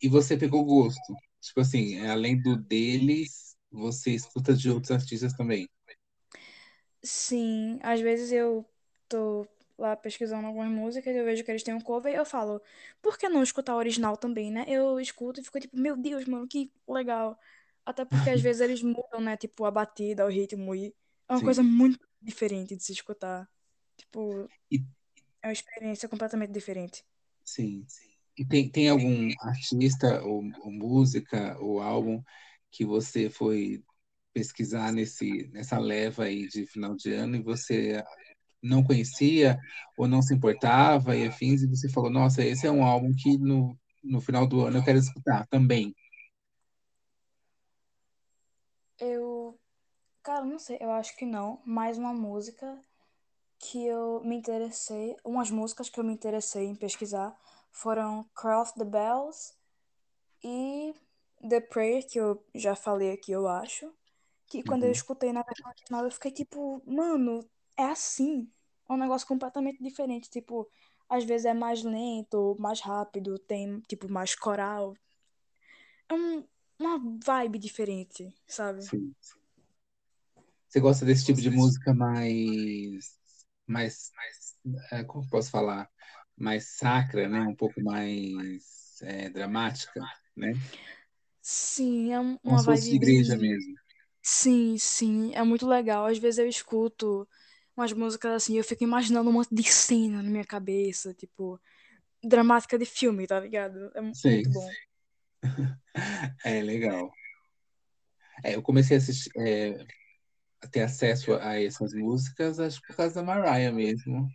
E 0.00 0.08
você 0.08 0.36
pegou 0.36 0.64
gosto? 0.64 1.14
Tipo 1.40 1.60
assim, 1.60 1.98
além 2.06 2.40
do 2.40 2.56
deles, 2.56 3.56
você 3.70 4.12
escuta 4.12 4.54
de 4.54 4.70
outros 4.70 4.90
artistas 4.90 5.32
também? 5.34 5.68
Sim, 7.02 7.78
às 7.82 8.00
vezes 8.00 8.32
eu 8.32 8.68
tô 9.08 9.46
lá 9.78 9.96
pesquisando 9.96 10.46
algumas 10.48 10.68
músicas, 10.70 11.14
eu 11.14 11.24
vejo 11.24 11.44
que 11.44 11.50
eles 11.50 11.62
têm 11.62 11.74
um 11.74 11.80
cover 11.80 12.12
e 12.12 12.16
eu 12.16 12.24
falo, 12.26 12.60
por 13.00 13.16
que 13.16 13.28
não 13.28 13.42
escutar 13.42 13.74
o 13.74 13.78
original 13.78 14.16
também, 14.16 14.50
né? 14.50 14.64
Eu 14.68 14.98
escuto 14.98 15.40
e 15.40 15.44
fico 15.44 15.60
tipo, 15.60 15.76
meu 15.78 15.96
Deus, 15.96 16.24
mano, 16.26 16.48
que 16.48 16.72
legal. 16.88 17.38
Até 17.86 18.04
porque 18.04 18.28
às 18.30 18.40
vezes 18.42 18.60
eles 18.60 18.82
mudam, 18.82 19.20
né? 19.20 19.36
Tipo, 19.36 19.64
a 19.64 19.70
batida, 19.70 20.24
o 20.26 20.28
ritmo 20.28 20.74
e 20.74 20.94
é 21.28 21.32
uma 21.32 21.42
coisa 21.42 21.62
Sim. 21.62 21.62
muito 21.62 21.98
diferente 22.20 22.74
de 22.76 22.82
se 22.82 22.92
escutar. 22.92 23.48
Tipo, 23.96 24.50
E, 24.70 24.78
é 25.42 25.48
uma 25.48 25.52
experiência 25.54 26.08
completamente 26.08 26.52
diferente. 26.52 27.04
sim. 27.44 27.86
E 28.36 28.46
tem, 28.46 28.70
tem 28.70 28.88
algum 28.88 29.32
artista 29.40 30.22
ou, 30.24 30.42
ou 30.62 30.70
música 30.72 31.58
ou 31.60 31.80
álbum 31.80 32.22
que 32.70 32.84
você 32.84 33.28
foi 33.30 33.82
pesquisar 34.32 34.92
nesse, 34.92 35.48
nessa 35.52 35.78
leva 35.78 36.24
aí 36.24 36.48
de 36.48 36.66
final 36.66 36.94
de 36.94 37.12
ano 37.12 37.36
e 37.36 37.42
você 37.42 38.02
não 38.62 38.82
conhecia 38.82 39.58
ou 39.96 40.08
não 40.08 40.22
se 40.22 40.34
importava 40.34 41.16
e 41.16 41.26
afins, 41.26 41.62
e 41.62 41.68
você 41.68 41.88
falou, 41.88 42.10
nossa, 42.10 42.44
esse 42.44 42.66
é 42.66 42.70
um 42.70 42.84
álbum 42.84 43.14
que 43.14 43.38
no, 43.38 43.76
no 44.02 44.20
final 44.20 44.46
do 44.46 44.64
ano 44.64 44.78
eu 44.78 44.84
quero 44.84 44.98
escutar 44.98 45.46
também. 45.48 45.94
Eu, 49.00 49.58
cara, 50.22 50.44
não 50.44 50.58
sei, 50.58 50.76
eu 50.80 50.90
acho 50.90 51.16
que 51.16 51.24
não. 51.24 51.60
Mais 51.64 51.96
uma 51.96 52.12
música 52.12 52.78
que 53.58 53.84
eu 53.86 54.22
me 54.24 54.36
interessei, 54.36 55.16
umas 55.24 55.50
músicas 55.50 55.88
que 55.88 55.98
eu 55.98 56.04
me 56.04 56.12
interessei 56.12 56.66
em 56.66 56.74
pesquisar 56.74 57.36
foram 57.70 58.26
of 58.60 58.72
the 58.76 58.84
Bells 58.84 59.54
e 60.42 60.94
The 61.48 61.60
Prayer, 61.60 62.06
que 62.06 62.18
eu 62.18 62.44
já 62.54 62.74
falei 62.74 63.12
aqui, 63.12 63.32
eu 63.32 63.46
acho. 63.46 63.92
Que 64.48 64.62
quando 64.62 64.84
eu 64.84 64.90
Uhum. 64.90 64.92
escutei 64.92 65.32
na 65.32 65.42
versão 65.42 65.70
original, 65.70 66.04
eu 66.04 66.10
fiquei 66.10 66.30
tipo, 66.30 66.82
mano, 66.86 67.48
é 67.76 67.84
assim. 67.84 68.50
É 68.88 68.92
um 68.92 68.96
negócio 68.96 69.26
completamente 69.28 69.82
diferente. 69.82 70.30
Tipo, 70.30 70.68
às 71.08 71.24
vezes 71.24 71.46
é 71.46 71.54
mais 71.54 71.82
lento, 71.82 72.56
mais 72.58 72.80
rápido, 72.80 73.38
tem, 73.38 73.80
tipo, 73.82 74.10
mais 74.10 74.34
coral. 74.34 74.94
É 76.08 76.14
um, 76.14 76.44
uma 76.78 76.98
vibe 77.24 77.58
diferente, 77.58 78.34
sabe? 78.46 78.90
Sim. 78.90 79.14
Você 80.68 80.80
gosta 80.80 81.04
desse 81.04 81.24
tipo 81.24 81.40
de 81.40 81.50
música 81.50 81.94
mais, 81.94 83.16
mais, 83.66 84.12
é, 84.92 85.04
como 85.04 85.24
eu 85.24 85.28
posso 85.30 85.50
falar, 85.50 85.88
mais 86.36 86.76
sacra, 86.76 87.28
né? 87.28 87.40
Um 87.40 87.54
pouco 87.56 87.82
mais 87.82 88.98
é, 89.02 89.30
dramática, 89.30 90.00
né? 90.36 90.52
Sim, 91.42 92.12
é 92.12 92.20
um- 92.20 92.38
Como 92.44 92.58
uma 92.58 92.58
se 92.58 92.64
fosse 92.64 92.88
de 92.88 92.96
vibe 92.96 92.96
igreja 92.96 93.36
bem. 93.36 93.36
mesmo. 93.36 93.74
Sim, 94.30 94.76
sim, 94.78 95.32
é 95.34 95.42
muito 95.42 95.66
legal. 95.66 96.04
Às 96.06 96.18
vezes 96.18 96.38
eu 96.38 96.46
escuto 96.48 97.26
umas 97.76 97.92
músicas 97.92 98.32
assim, 98.32 98.56
eu 98.58 98.64
fico 98.64 98.84
imaginando 98.84 99.30
um 99.30 99.32
monte 99.32 99.54
de 99.54 99.62
cena 99.64 100.22
na 100.22 100.28
minha 100.30 100.44
cabeça, 100.44 101.14
tipo, 101.14 101.58
dramática 102.24 102.78
de 102.78 102.86
filme, 102.86 103.26
tá 103.26 103.40
ligado? 103.40 103.90
É 103.94 104.00
mu- 104.00 104.18
Sei, 104.20 104.42
muito 104.42 104.50
bom. 104.50 104.76
é 106.44 106.62
legal. 106.62 107.10
É, 108.44 108.54
eu 108.54 108.62
comecei 108.62 108.96
a 108.96 109.00
assistir, 109.00 109.30
é, 109.36 109.84
a 110.62 110.68
ter 110.68 110.82
acesso 110.82 111.34
a 111.34 111.60
essas 111.62 111.94
músicas, 111.94 112.60
acho 112.60 112.80
que 112.82 112.88
por 112.88 112.96
causa 112.96 113.16
da 113.16 113.22
Mariah 113.24 113.72
mesmo. 113.72 114.28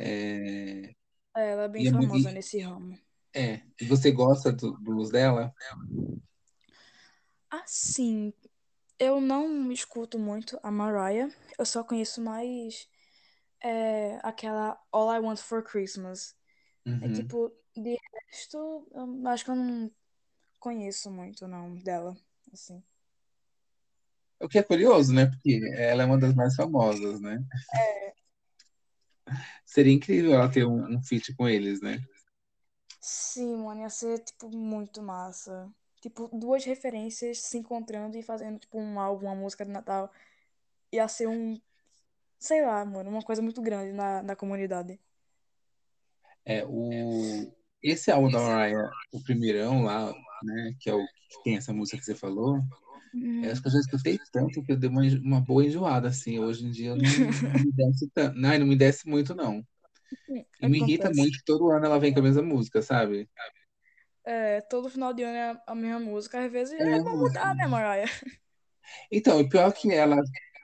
É, 0.00 0.92
É, 1.36 1.50
Ela 1.50 1.64
é 1.64 1.68
bem 1.68 1.84
e, 1.84 1.88
é 1.88 1.92
mu- 1.92 2.08
famosa 2.08 2.30
e- 2.30 2.32
nesse 2.32 2.58
ramo. 2.60 2.98
é, 3.34 3.62
e 3.80 3.84
você 3.86 4.10
gosta 4.12 4.52
do 4.52 4.78
blues 4.80 5.10
dela? 5.10 5.52
Assim, 7.50 8.32
eu 8.98 9.20
não 9.20 9.70
escuto 9.72 10.18
muito 10.18 10.58
a 10.62 10.70
Mariah, 10.70 11.30
eu 11.58 11.66
só 11.66 11.84
conheço 11.84 12.20
mais 12.22 12.88
é, 13.62 14.18
aquela 14.22 14.80
All 14.92 15.12
I 15.14 15.20
Want 15.20 15.38
for 15.40 15.62
Christmas. 15.62 16.36
É 17.00 17.08
Uhum. 17.08 17.12
tipo, 17.14 17.52
de 17.76 17.98
resto, 18.30 18.88
eu 18.92 19.28
acho 19.28 19.44
que 19.44 19.50
eu 19.50 19.56
não 19.56 19.90
conheço 20.60 21.10
muito, 21.10 21.46
não, 21.48 21.74
dela, 21.76 22.16
assim. 22.52 22.82
O 24.40 24.48
que 24.48 24.58
é 24.58 24.62
curioso, 24.62 25.12
né? 25.14 25.26
Porque 25.26 25.60
ela 25.76 26.02
é 26.02 26.06
uma 26.06 26.18
das 26.18 26.34
mais 26.34 26.54
famosas, 26.54 27.20
né? 27.20 27.42
Seria 29.64 29.92
incrível 29.92 30.34
ela 30.34 30.50
ter 30.50 30.64
um, 30.66 30.96
um 30.96 31.02
feat 31.02 31.34
com 31.34 31.48
eles, 31.48 31.80
né? 31.80 31.98
Sim, 33.00 33.56
mano, 33.64 33.80
ia 33.80 33.88
ser, 33.88 34.18
tipo, 34.22 34.50
muito 34.50 35.02
massa. 35.02 35.72
Tipo, 36.06 36.28
duas 36.32 36.64
referências 36.64 37.40
se 37.40 37.58
encontrando 37.58 38.16
e 38.16 38.22
fazendo, 38.22 38.60
tipo, 38.60 38.78
um 38.78 39.00
álbum, 39.00 39.26
uma 39.26 39.34
música 39.34 39.64
de 39.64 39.72
Natal. 39.72 40.12
Ia 40.92 41.08
ser 41.08 41.28
um, 41.28 41.60
sei 42.38 42.64
lá, 42.66 42.84
mano, 42.84 43.10
uma 43.10 43.22
coisa 43.22 43.42
muito 43.42 43.62
grande 43.62 43.92
na, 43.92 44.22
na 44.22 44.36
comunidade. 44.36 45.00
É, 46.44 46.64
o, 46.66 47.52
esse 47.82 48.10
álbum 48.10 48.30
da 48.30 48.40
Mariah, 48.40 48.90
o 49.12 49.22
primeirão 49.22 49.82
lá, 49.82 50.12
né? 50.42 50.74
Que 50.80 50.90
é 50.90 50.94
o 50.94 51.04
que 51.06 51.42
tem 51.44 51.56
essa 51.56 51.72
música 51.72 51.98
que 51.98 52.04
você 52.04 52.14
falou. 52.14 52.60
Eu 53.42 53.52
acho 53.52 53.60
Uhum. 53.60 53.62
que 53.62 53.68
eu 53.68 53.72
já 53.72 53.80
escutei 53.80 54.18
tanto 54.32 54.62
que 54.64 54.72
eu 54.72 54.78
dei 54.78 54.90
uma, 54.90 55.02
uma 55.22 55.40
boa 55.40 55.64
enjoada, 55.64 56.08
assim. 56.08 56.38
Hoje 56.40 56.66
em 56.66 56.70
dia 56.72 56.96
não, 56.96 57.10
não 57.42 57.60
me 57.60 57.72
desce 57.72 58.10
tanto. 58.14 58.38
Não, 58.38 58.58
não 58.58 58.66
me 58.66 58.76
desce 58.76 59.08
muito, 59.08 59.34
não. 59.34 59.64
E 60.60 60.66
me 60.68 60.78
irrita 60.80 61.10
muito 61.10 61.38
que 61.38 61.44
todo 61.44 61.70
ano 61.70 61.86
ela 61.86 61.98
vem 62.00 62.12
com 62.12 62.20
a 62.20 62.22
mesma 62.22 62.42
música, 62.42 62.82
sabe? 62.82 63.28
É, 64.26 64.60
todo 64.62 64.90
final 64.90 65.14
de 65.14 65.22
ano 65.22 65.36
é 65.38 65.62
a 65.68 65.74
mesma 65.74 66.00
música. 66.00 66.44
Às 66.44 66.52
vezes 66.52 66.74
É 66.78 66.84
é 66.84 67.00
bom 67.00 67.16
música. 67.18 67.44
mudar, 67.44 67.54
né, 67.56 67.66
Mariah? 67.68 68.06
Então, 69.10 69.40
o 69.40 69.48
pior 69.48 69.68
é 69.70 69.72
que 69.72 69.92
ela 69.92 70.16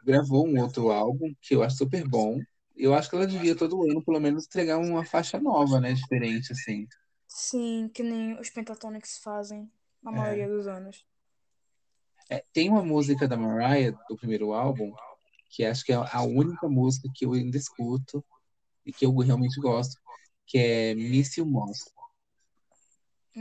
gravou 0.05 0.47
um 0.49 0.61
outro 0.61 0.91
álbum 0.91 1.35
que 1.41 1.55
eu 1.55 1.63
acho 1.63 1.77
super 1.79 2.07
bom. 2.09 2.41
Eu 2.77 2.95
acho 2.95 3.09
que 3.11 3.17
ela 3.17 3.27
devia 3.27 3.57
todo 3.57 3.83
ano, 3.85 4.03
pelo 4.05 4.21
menos, 4.21 4.47
entregar 4.47 4.79
uma 4.79 5.05
faixa 5.05 5.39
nova, 5.41 5.81
né? 5.81 5.93
Diferente, 5.93 6.53
assim. 6.53 6.87
Sim, 7.29 7.89
que 7.89 8.03
nem 8.03 8.39
os 8.39 8.49
Pentatonix 8.51 9.19
fazem 9.19 9.71
na 10.03 10.13
É. 10.13 10.17
maioria 10.19 10.49
dos 10.49 10.67
anos. 10.69 11.05
É, 12.31 12.45
tem 12.53 12.69
uma 12.71 12.83
música 12.85 13.29
da 13.29 13.37
Mariah, 13.37 13.93
do 14.09 14.17
primeiro 14.17 14.53
álbum, 14.53 14.93
que 15.51 15.65
acho 15.65 15.85
que 15.85 15.93
é 15.93 15.97
a 15.97 16.23
única 16.23 16.69
música 16.69 17.09
que 17.15 17.27
eu 17.27 17.33
ainda 17.35 17.57
escuto 17.59 18.25
e 18.87 18.93
que 18.93 19.07
eu 19.07 19.17
realmente 19.19 19.61
gosto, 19.61 20.01
que 20.47 20.59
é 20.59 20.95
Miss 20.95 21.37
You 21.37 21.47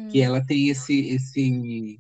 Que 0.10 0.22
Hum, 0.22 0.22
ela 0.22 0.46
tem 0.46 0.70
esse, 0.70 0.94
esse, 1.10 2.00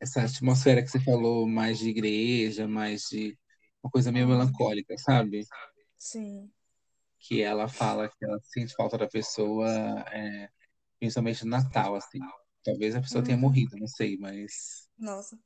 essa 0.00 0.22
atmosfera 0.22 0.82
que 0.82 0.88
você 0.88 1.00
falou, 1.00 1.46
mais 1.48 1.78
de 1.78 1.88
igreja, 1.90 2.66
mais 2.68 3.02
de 3.10 3.36
uma 3.82 3.90
coisa 3.90 4.10
meio 4.12 4.26
aham, 4.26 4.28
melancólica, 4.28 4.96
sabe? 4.98 5.46
sim. 5.98 6.52
que 7.18 7.42
ela 7.42 7.68
fala 7.68 8.08
que 8.08 8.24
ela 8.24 8.38
sente 8.42 8.74
falta 8.74 8.96
da 8.98 9.08
pessoa, 9.08 9.68
é, 10.12 10.48
principalmente 11.00 11.44
no 11.44 11.50
Natal, 11.50 11.94
assim. 11.96 12.20
Talvez 12.64 12.94
a 12.96 13.00
pessoa 13.02 13.24
tenha 13.24 13.38
Uhum. 13.38 13.40
morrido, 13.40 13.76
não 13.78 13.88
sei, 13.88 14.16
mas. 14.18 14.88
Nossa. 14.98 15.38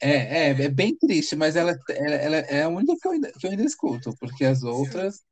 É, 0.00 0.50
é, 0.50 0.64
é 0.64 0.68
bem 0.68 0.96
triste, 0.96 1.34
mas 1.36 1.56
ela, 1.56 1.72
ela, 1.88 2.14
ela 2.16 2.36
é 2.36 2.62
a 2.62 2.68
única 2.68 2.94
que 3.00 3.08
eu 3.08 3.12
ainda, 3.12 3.32
que 3.32 3.46
eu 3.46 3.50
ainda 3.50 3.64
escuto, 3.64 4.14
porque 4.18 4.44
as 4.44 4.62
outras 4.62 5.24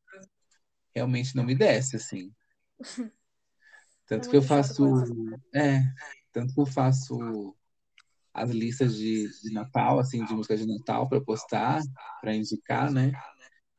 realmente 0.95 1.37
não 1.37 1.45
me 1.45 1.55
desce, 1.55 1.95
assim. 1.97 2.33
Tanto 4.07 4.29
que 4.29 4.37
eu 4.37 4.43
faço. 4.43 4.85
É, 5.55 5.81
tanto 6.33 6.55
que 6.55 6.61
eu 6.61 6.67
faço 6.67 7.55
as 8.33 8.51
listas 8.51 8.97
de, 8.97 9.29
de 9.43 9.53
Natal, 9.53 9.99
assim, 9.99 10.25
de 10.25 10.35
música 10.35 10.57
de 10.57 10.67
Natal 10.67 11.09
para 11.09 11.21
postar, 11.21 11.81
para 12.21 12.35
indicar, 12.35 12.91
né? 12.91 13.13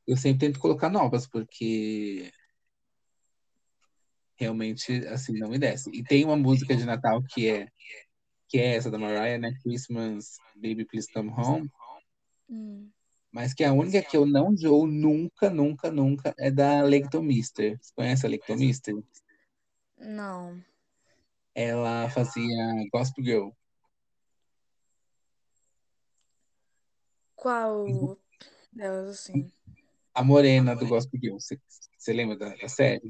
Eu 0.08 0.15
sempre 0.15 0.48
tento 0.48 0.60
colocar 0.60 0.89
novas, 0.89 1.27
porque 1.27 2.32
realmente, 4.36 5.05
assim, 5.08 5.34
não 5.34 5.50
me 5.50 5.60
desce. 5.60 5.89
E 5.94 6.03
tem 6.03 6.24
uma 6.24 6.38
música 6.38 6.75
de 6.75 6.86
Natal 6.86 7.22
que 7.24 7.50
é, 7.50 7.67
que 8.48 8.58
é 8.58 8.75
essa 8.75 8.89
da 8.89 8.98
Mariah, 8.98 9.38
né? 9.38 9.53
Christmas, 9.62 10.38
Baby 10.55 10.86
Please 10.86 11.12
Come 11.12 11.29
Home. 11.32 11.70
Hum. 12.50 12.89
Mas 13.32 13.53
que 13.53 13.65
a 13.65 13.74
única 13.74 14.01
que 14.01 14.15
eu 14.15 14.25
não 14.25 14.53
enjoo 14.53 14.88
nunca, 14.88 15.50
nunca, 15.50 15.91
nunca 15.91 16.34
é 16.38 16.50
da 16.50 16.82
Leighton 16.84 17.22
Mister. 17.22 17.77
Você 17.82 17.91
conhece 17.94 18.25
a 18.25 18.29
Leighton 18.29 18.55
Mister? 18.55 18.96
Não. 19.98 20.64
Ela 21.54 22.10
fazia 22.10 22.88
Gospel 22.92 23.24
Girl. 23.24 23.50
Qual 27.36 28.18
delas, 28.72 29.10
assim? 29.10 29.52
A 30.14 30.24
morena 30.24 30.75
do 30.75 30.88
Gospel 30.88 31.20
Girl. 31.22 31.40
Você, 31.40 31.60
você 31.98 32.14
lembra 32.14 32.38
da, 32.38 32.56
da 32.56 32.68
série? 32.68 33.02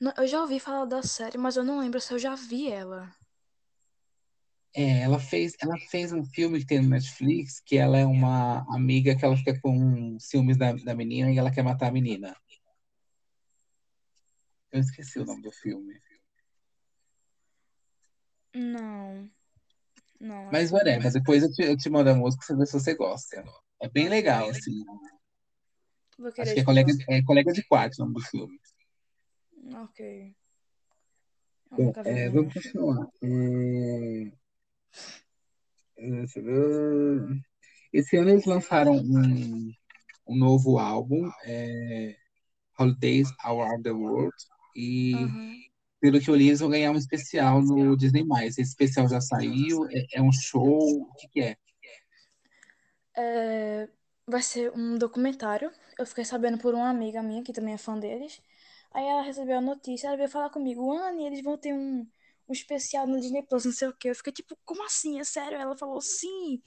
Não, 0.00 0.12
eu 0.16 0.26
já 0.26 0.40
ouvi 0.40 0.58
falar 0.58 0.84
da 0.84 1.02
série, 1.02 1.38
mas 1.38 1.56
eu 1.56 1.64
não 1.64 1.78
lembro 1.78 2.00
se 2.00 2.12
eu 2.12 2.18
já 2.18 2.34
vi 2.34 2.70
ela. 2.70 3.14
É, 4.74 5.02
ela 5.02 5.18
fez, 5.18 5.54
ela 5.60 5.78
fez 5.90 6.12
um 6.12 6.24
filme 6.24 6.58
que 6.58 6.66
tem 6.66 6.80
no 6.80 6.88
Netflix, 6.88 7.60
que 7.60 7.76
ela 7.76 7.98
é 7.98 8.06
uma 8.06 8.64
amiga 8.74 9.14
que 9.14 9.24
ela 9.24 9.36
fica 9.36 9.58
com 9.60 10.18
ciúmes 10.18 10.56
da, 10.56 10.72
da 10.72 10.94
menina 10.94 11.30
e 11.30 11.38
ela 11.38 11.50
quer 11.50 11.62
matar 11.62 11.88
a 11.88 11.92
menina. 11.92 12.34
Eu 14.72 14.80
esqueci 14.80 15.18
o 15.18 15.24
nome 15.24 15.42
do 15.42 15.52
filme. 15.52 16.00
Não. 18.54 19.30
Não, 20.18 20.50
Mas 20.50 20.70
não. 20.70 20.78
whatever, 20.78 21.12
depois 21.12 21.42
eu 21.42 21.52
te, 21.52 21.62
eu 21.62 21.76
te 21.76 21.90
mando 21.90 22.10
a 22.10 22.14
música 22.14 22.44
pra 22.46 22.56
ver 22.56 22.66
se 22.66 22.72
você 22.72 22.94
gosta. 22.94 23.44
É 23.80 23.88
bem 23.88 24.08
legal, 24.08 24.48
assim. 24.48 24.84
Vou 26.18 26.28
Acho 26.38 26.54
que 26.54 26.60
é 26.60 26.64
colega, 26.64 26.92
é 27.08 27.22
colega 27.22 27.52
de 27.52 27.62
quarto 27.64 27.96
o 27.96 28.04
nome 28.04 28.14
do 28.14 28.20
filme. 28.20 28.60
Ok. 29.74 30.36
Bom, 31.70 31.92
é, 32.04 32.28
vamos 32.28 32.54
continuar. 32.54 33.08
É, 35.96 36.24
Esse 37.92 38.16
ano 38.16 38.30
eles 38.30 38.44
lançaram 38.44 38.94
um, 38.94 39.72
um 40.28 40.36
novo 40.36 40.78
álbum, 40.78 41.30
é, 41.44 42.16
Holidays 42.78 43.32
Around 43.42 43.82
the 43.82 43.90
World, 43.90 44.34
e 44.74 45.14
Aham. 45.14 45.52
pelo 46.00 46.20
que 46.20 46.28
eu 46.28 46.34
li, 46.34 46.48
eles 46.48 46.60
vão 46.60 46.70
ganhar 46.70 46.90
um 46.90 46.96
especial 46.96 47.62
no 47.62 47.96
Disney+. 47.96 48.24
Esse 48.44 48.62
especial 48.62 49.08
já 49.08 49.20
saiu, 49.20 49.86
é, 49.90 50.06
é 50.14 50.22
um 50.22 50.32
show, 50.32 51.02
o 51.02 51.14
que 51.14 51.28
que 51.28 51.40
é? 51.40 51.56
É, 53.16 53.88
vai 54.26 54.42
ser 54.42 54.72
um 54.72 54.96
documentário. 54.96 55.70
Eu 55.98 56.06
fiquei 56.06 56.24
sabendo 56.24 56.58
por 56.58 56.74
uma 56.74 56.88
amiga 56.88 57.22
minha, 57.22 57.42
que 57.42 57.52
também 57.52 57.74
é 57.74 57.78
fã 57.78 57.98
deles. 57.98 58.40
Aí 58.92 59.04
ela 59.04 59.22
recebeu 59.22 59.58
a 59.58 59.60
notícia, 59.60 60.08
ela 60.08 60.16
veio 60.16 60.28
falar 60.28 60.50
comigo, 60.50 60.92
Anne, 60.92 61.26
eles 61.26 61.42
vão 61.42 61.56
ter 61.56 61.72
um, 61.72 62.06
um 62.48 62.52
especial 62.52 63.06
no 63.06 63.20
Disney 63.20 63.42
Plus, 63.42 63.64
não 63.64 63.72
sei 63.72 63.88
o 63.88 63.94
quê. 63.94 64.10
Eu 64.10 64.14
fiquei 64.14 64.32
tipo, 64.32 64.56
como 64.64 64.84
assim? 64.84 65.20
É 65.20 65.24
sério? 65.24 65.58
Ela 65.58 65.76
falou, 65.76 66.00
sim, 66.00 66.62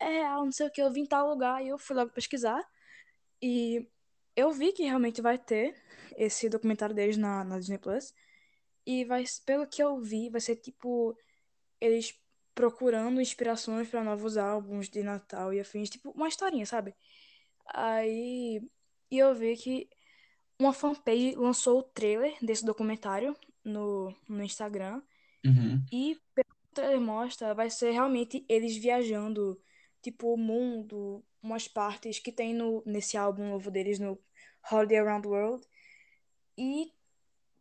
é 0.00 0.08
real, 0.08 0.44
não 0.44 0.52
sei 0.52 0.66
o 0.66 0.70
quê. 0.70 0.82
Eu 0.82 0.92
vim 0.92 1.02
em 1.02 1.06
tal 1.06 1.28
lugar 1.28 1.62
e 1.64 1.68
eu 1.68 1.78
fui 1.78 1.96
logo 1.96 2.12
pesquisar. 2.12 2.62
E 3.42 3.86
eu 4.34 4.52
vi 4.52 4.72
que 4.72 4.84
realmente 4.84 5.20
vai 5.22 5.38
ter 5.38 5.74
esse 6.16 6.48
documentário 6.48 6.94
deles 6.94 7.16
na, 7.16 7.44
na 7.44 7.58
Disney 7.58 7.78
Plus. 7.78 8.14
E 8.86 9.04
vai, 9.04 9.24
pelo 9.44 9.66
que 9.66 9.82
eu 9.82 10.00
vi, 10.00 10.30
vai 10.30 10.40
ser 10.40 10.56
tipo 10.56 11.16
eles 11.80 12.18
procurando 12.54 13.20
inspirações 13.20 13.88
para 13.88 14.02
novos 14.04 14.36
álbuns 14.36 14.88
de 14.88 15.02
Natal 15.02 15.52
e 15.52 15.60
afins, 15.60 15.90
tipo 15.90 16.10
uma 16.12 16.28
historinha, 16.28 16.66
sabe? 16.66 16.94
Aí 17.66 18.62
e 19.10 19.18
eu 19.18 19.34
vi 19.34 19.56
que 19.56 19.88
uma 20.58 20.72
fanpage 20.72 21.34
lançou 21.36 21.80
o 21.80 21.82
trailer 21.82 22.36
desse 22.42 22.64
documentário 22.64 23.36
no, 23.64 24.14
no 24.28 24.42
Instagram 24.42 25.02
Uhum. 25.44 25.84
e 25.92 26.16
pelo 26.34 26.48
que 26.48 26.66
o 26.72 26.74
trailer 26.74 27.00
mostra, 27.00 27.54
vai 27.54 27.70
ser 27.70 27.92
realmente 27.92 28.44
eles 28.48 28.76
viajando, 28.76 29.60
tipo 30.02 30.34
o 30.34 30.36
mundo, 30.36 31.24
umas 31.42 31.68
partes 31.68 32.18
que 32.18 32.32
tem 32.32 32.52
no, 32.54 32.82
nesse 32.84 33.16
álbum 33.16 33.48
novo 33.50 33.70
deles 33.70 33.98
no 34.00 34.18
Holiday 34.70 34.98
Around 34.98 35.22
the 35.22 35.28
World 35.28 35.66
e 36.56 36.92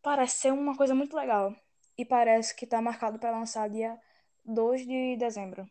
parece 0.01 0.37
ser 0.37 0.53
uma 0.53 0.75
coisa 0.75 0.95
muito 0.95 1.15
legal. 1.15 1.55
E 1.97 2.05
parece 2.05 2.55
que 2.55 2.67
tá 2.67 2.81
marcado 2.81 3.17
para 3.19 3.31
lançar 3.31 3.69
dia 3.69 3.97
2 4.43 4.85
de 4.85 5.17
dezembro. 5.17 5.69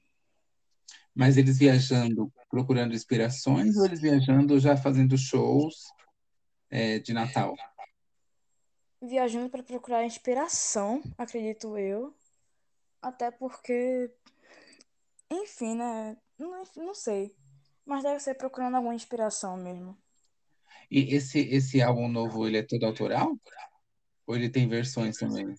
Mas 1.15 1.37
eles 1.37 1.59
viajando, 1.59 2.33
procurando 2.51 2.95
inspirações, 2.95 3.77
ou 3.77 3.87
eles 3.87 4.01
viajando 4.01 4.59
já 4.59 4.77
fazendo 4.77 5.17
shows 5.17 5.85
é, 6.69 6.99
de 6.99 7.13
Natal? 7.13 7.55
Viajando 9.01 9.49
para 9.49 9.63
procurar 9.63 10.05
inspiração, 10.05 11.03
acredito 11.17 11.79
eu. 11.79 12.13
Até 13.01 13.31
porque, 13.31 14.11
enfim, 15.31 15.77
né? 15.77 16.17
Não, 16.37 16.65
não 16.77 16.95
sei. 16.95 17.37
Mas 17.87 18.03
deve 18.03 18.19
ser 18.19 18.35
procurando 18.35 18.77
alguma 18.77 18.95
inspiração 18.95 19.57
mesmo. 19.57 19.97
E 20.91 21.15
esse, 21.15 21.41
esse 21.41 21.83
álbum 21.83 22.09
novo, 22.09 22.47
ele 22.47 22.59
é 22.59 22.63
todo 22.63 22.85
autoral? 22.87 23.39
Ou 24.27 24.37
ele 24.37 24.51
tem 24.51 24.69
versões 24.69 25.17
também? 25.19 25.55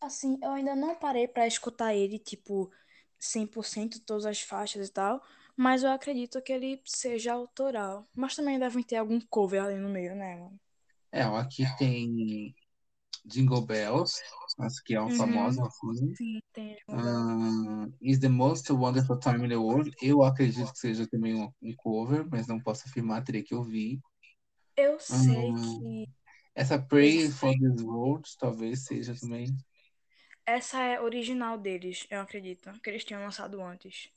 Assim, 0.00 0.38
eu 0.42 0.50
ainda 0.50 0.74
não 0.74 0.94
parei 0.94 1.28
para 1.28 1.46
escutar 1.46 1.94
ele, 1.94 2.18
tipo, 2.18 2.70
100% 3.18 4.00
todas 4.00 4.24
as 4.26 4.40
faixas 4.40 4.88
e 4.88 4.92
tal. 4.92 5.22
Mas 5.56 5.82
eu 5.82 5.90
acredito 5.90 6.40
que 6.42 6.52
ele 6.52 6.80
seja 6.86 7.34
autoral. 7.34 8.08
Mas 8.14 8.34
também 8.34 8.58
devem 8.58 8.82
ter 8.82 8.96
algum 8.96 9.20
cover 9.20 9.62
ali 9.62 9.76
no 9.76 9.88
meio, 9.90 10.14
né, 10.14 10.36
mano? 10.36 10.58
É, 11.12 11.26
ó, 11.26 11.36
aqui 11.36 11.64
tem 11.76 12.54
Jingle 13.26 13.66
Bells, 13.66 14.20
acho 14.60 14.82
que 14.84 14.94
é 14.94 15.00
uma 15.00 15.10
Uhum. 15.10 15.16
famosa, 15.16 15.62
assim. 15.66 16.14
Sim, 16.16 16.40
tem. 16.52 16.76
Ah, 16.88 17.86
Is 18.00 18.18
the 18.20 18.28
Most 18.28 18.70
Wonderful 18.72 19.18
Time 19.18 19.44
in 19.46 19.48
the 19.50 19.56
World. 19.56 19.90
Eu 20.02 20.22
acredito 20.24 20.72
que 20.72 20.78
seja 20.78 21.06
também 21.08 21.34
um, 21.34 21.50
um 21.62 21.74
cover, 21.76 22.26
mas 22.30 22.46
não 22.46 22.60
posso 22.60 22.86
afirmar, 22.88 23.22
teria 23.24 23.44
que 23.44 23.54
ouvir. 23.54 24.00
Eu 24.76 24.98
sei 24.98 25.52
Ah, 25.52 25.80
que 25.80 26.08
essa 26.54 26.78
Pray 26.80 27.30
for 27.30 27.52
this 27.58 27.82
World 27.82 28.28
talvez 28.38 28.84
seja 28.84 29.14
também. 29.18 29.46
essa 30.44 30.82
é 30.82 31.00
original 31.00 31.56
deles, 31.58 32.06
eu 32.10 32.20
acredito. 32.20 32.70
Que 32.82 32.90
eles 32.90 33.04
tinham 33.04 33.22
lançado 33.22 33.60
antes. 33.62 34.10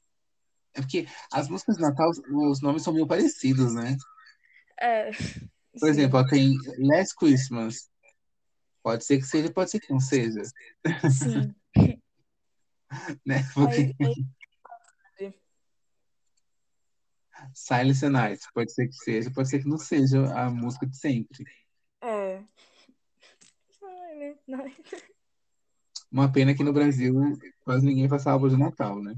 É 0.76 0.82
porque 0.82 1.06
as 1.32 1.48
músicas 1.50 1.78
de 1.78 1.82
Natal, 1.84 2.10
os 2.50 2.62
nomes 2.62 2.84
são 2.84 2.94
meio 2.94 3.08
parecidos, 3.08 3.74
né? 3.74 3.96
É, 4.80 5.12
Por 5.80 5.88
sim. 5.88 5.90
exemplo, 5.90 6.26
tem 6.28 6.56
Last 6.80 7.16
Christmas. 7.16 7.90
Pode 8.84 9.06
ser 9.06 9.18
que 9.18 9.24
seja, 9.24 9.52
pode 9.52 9.72
ser 9.72 9.80
que 9.80 9.92
não 9.92 10.00
seja, 10.00 10.42
Sim. 11.10 11.56
né? 13.26 13.42
Porque 13.54 13.96
Aí, 14.00 14.26
aí, 15.20 15.34
Silence 17.56 18.08
Night 18.10 18.46
pode 18.54 18.74
ser 18.74 18.88
que 18.88 18.96
seja, 18.96 19.32
pode 19.32 19.50
ser 19.50 19.60
que 19.60 19.70
não 19.70 19.78
seja 19.78 20.22
a 20.38 20.50
música 20.50 20.86
de 20.86 20.98
sempre. 20.98 21.46
é. 22.02 22.44
Ai, 23.82 24.38
não. 24.48 24.66
Uma 26.12 26.32
pena 26.32 26.54
que 26.54 26.64
no 26.64 26.74
Brasil 26.74 27.16
quase 27.64 27.86
ninguém 27.86 28.08
faz 28.10 28.28
álbum 28.28 28.50
de 28.50 28.58
Natal, 28.58 29.02
né? 29.02 29.16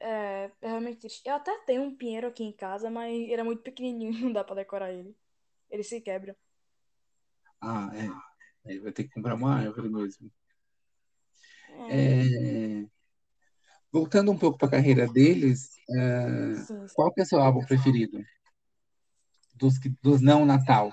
É, 0.00 0.50
é 0.60 0.68
realmente 0.68 1.00
triste. 1.00 1.26
Eu 1.26 1.34
até 1.34 1.56
tenho 1.64 1.82
um 1.82 1.96
pinheiro 1.96 2.26
aqui 2.28 2.44
em 2.44 2.52
casa, 2.52 2.90
mas 2.90 3.12
ele 3.12 3.40
é 3.40 3.42
muito 3.42 3.62
pequenininho, 3.62 4.12
não 4.20 4.32
dá 4.32 4.44
pra 4.44 4.54
decorar 4.54 4.92
ele. 4.92 5.16
Ele 5.70 5.82
se 5.82 6.00
quebra. 6.00 6.36
Ah, 7.60 7.90
é. 7.94 8.33
Aí 8.66 8.78
vai 8.78 8.92
ter 8.92 9.04
que 9.04 9.14
comprar 9.14 9.34
uma 9.34 9.54
árvore 9.56 9.88
mesmo. 9.88 10.30
É, 11.68 11.88
É, 11.88 12.86
Voltando 13.92 14.30
um 14.30 14.36
pouco 14.38 14.58
para 14.58 14.68
a 14.68 14.70
carreira 14.72 15.06
deles, 15.06 15.70
é, 15.88 16.66
qual 16.94 17.12
que 17.12 17.20
é 17.20 17.24
o 17.24 17.26
seu 17.26 17.40
álbum 17.40 17.64
preferido? 17.64 18.18
Dos, 19.52 19.78
que- 19.80 19.88
dos 20.00 20.20
não 20.20 20.46
Natal? 20.46 20.92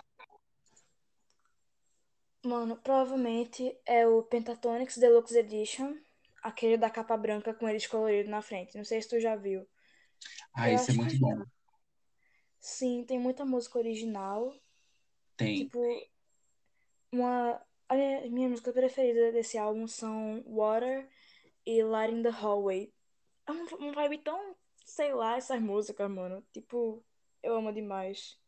Mano, 2.46 2.78
provavelmente 2.78 3.76
é 3.86 4.06
o 4.08 4.22
Pentatonix 4.22 4.96
Deluxe 4.98 5.38
Edition, 5.40 5.96
aquele 6.44 6.78
da 6.78 6.88
capa 6.90 7.18
branca 7.18 7.52
com 7.54 7.68
eles 7.68 7.88
coloridos 7.88 8.30
na 8.30 8.44
frente. 8.44 8.78
Não 8.78 8.86
sei 8.86 9.02
se 9.02 9.10
tu 9.10 9.20
já 9.20 9.36
viu. 9.36 9.68
Ah, 10.54 10.72
esse 10.72 10.92
é 10.92 10.94
muito 10.94 11.18
bom. 11.20 11.44
Sim, 12.62 13.04
tem 13.04 13.20
muita 13.20 13.44
música 13.46 13.78
original. 13.78 14.54
Tem. 15.36 15.56
Tipo, 15.56 15.80
uma. 17.12 17.62
A 17.90 17.96
minha, 17.96 18.30
minha 18.32 18.50
música 18.50 18.72
preferida 18.72 19.32
desse 19.34 19.58
álbum 19.58 19.88
são 19.88 20.42
Water 20.48 21.10
e 21.66 21.84
Light 21.84 22.14
in 22.14 22.24
the 22.24 22.30
Hallway. 22.30 22.94
É 23.48 23.52
um, 23.52 23.66
um 23.90 23.94
vibe 23.94 24.20
tão, 24.20 24.56
sei 24.86 25.14
lá, 25.14 25.38
essas 25.38 25.62
músicas, 25.62 26.10
mano. 26.12 26.46
Tipo, 26.54 27.06
eu 27.44 27.56
amo 27.58 27.74
demais. 27.74 28.40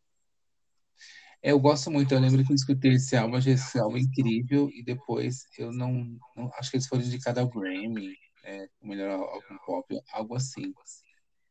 Eu 1.42 1.60
gosto 1.60 1.92
muito, 1.92 2.14
eu 2.14 2.20
lembro 2.20 2.44
que 2.46 2.52
eu 2.52 2.56
escutei 2.56 2.94
esse 2.94 3.16
álbum, 3.18 3.36
achei 3.36 3.54
esse 3.54 3.78
álbum 3.78 3.98
incrível, 3.98 4.70
e 4.72 4.84
depois 4.84 5.46
eu 5.58 5.72
não, 5.74 6.18
não 6.36 6.50
acho 6.56 6.72
que 6.72 6.78
eles 6.78 6.88
foram 6.88 7.04
indicados 7.04 7.42
ao 7.42 7.50
Grammy, 7.50 8.16
é, 8.44 8.66
o 8.82 8.88
melhor 8.88 9.12
álbum 9.12 9.58
pop, 9.66 10.00
algo 10.14 10.36
assim, 10.36 10.74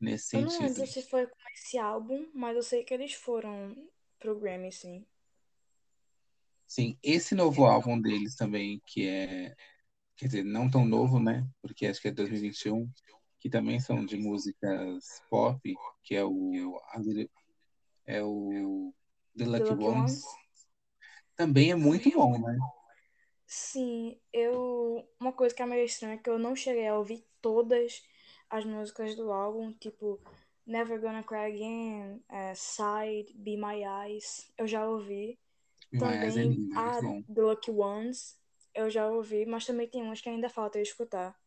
nesse 0.01 0.29
Eu 0.33 0.40
não 0.42 0.48
sentido. 0.51 0.62
lembro 0.62 0.87
se 0.87 1.03
foi 1.03 1.27
com 1.27 1.38
esse 1.55 1.79
álbum, 1.79 2.31
mas 2.35 2.57
eu 2.57 2.62
sei 2.62 2.85
que 2.85 2.92
eles 2.94 3.14
foram 3.14 3.75
pro 4.18 4.38
Grammy, 4.38 4.72
sim. 4.72 5.07
Sim, 6.73 6.97
esse 7.03 7.35
novo 7.35 7.67
álbum 7.67 8.01
deles 8.01 8.35
também, 8.35 8.81
que 8.87 9.07
é, 9.07 9.55
quer 10.17 10.25
dizer, 10.25 10.43
não 10.43 10.71
tão 10.71 10.87
novo, 10.87 11.21
né, 11.21 11.47
porque 11.61 11.85
acho 11.85 12.01
que 12.01 12.09
é 12.09 12.11
2021, 12.11 12.91
que 13.39 13.51
também 13.51 13.79
são 13.79 14.07
de 14.07 14.17
músicas 14.17 15.23
pop, 15.29 15.61
que 16.03 16.15
é 16.15 16.25
o, 16.25 16.81
é 18.07 18.23
o 18.23 18.95
The 19.37 19.45
The 19.45 19.51
Lucky 19.51 19.73
Ones, 19.75 19.85
Ones. 19.85 20.25
também 21.37 21.73
é 21.73 21.75
muito 21.75 22.11
bom, 22.11 22.39
né? 22.39 22.57
Sim, 23.47 24.19
eu. 24.33 25.07
Uma 25.21 25.35
coisa 25.35 25.55
que 25.55 25.61
é 25.61 25.67
meio 25.67 25.85
estranha 25.85 26.15
é 26.15 26.17
que 26.17 26.31
eu 26.31 26.39
não 26.39 26.57
cheguei 26.57 26.89
a 26.89 26.97
ouvir 26.97 27.23
todas 27.43 28.03
as 28.49 28.65
músicas 28.65 29.15
do 29.15 29.31
álbum, 29.31 29.75
tipo 29.75 30.19
Never 30.67 30.99
Gonna 30.99 31.23
Cry 31.23 31.53
Again, 31.53 32.25
eh, 32.31 32.55
Side, 32.55 33.35
Be 33.35 33.59
My 33.59 33.83
Eyes, 33.85 34.51
eu 34.57 34.67
já 34.67 34.89
ouvi. 34.89 35.39
Mas 35.92 36.37
é 36.37 36.44
Também 36.44 36.59
muito 36.59 36.74
a 36.76 37.00
bom. 37.02 37.22
The 37.35 37.42
Lucky 37.42 37.70
Ones, 37.70 38.38
eu 38.74 38.90
já 38.90 39.09
ouvi, 39.09 39.46
mas 39.46 39.66
também 39.66 39.88
tem 39.88 40.02
umas 40.02 40.20
que 40.20 40.28
ainda 40.28 40.48
falta 40.48 40.78
eu 40.78 40.83
escutar. 40.83 41.38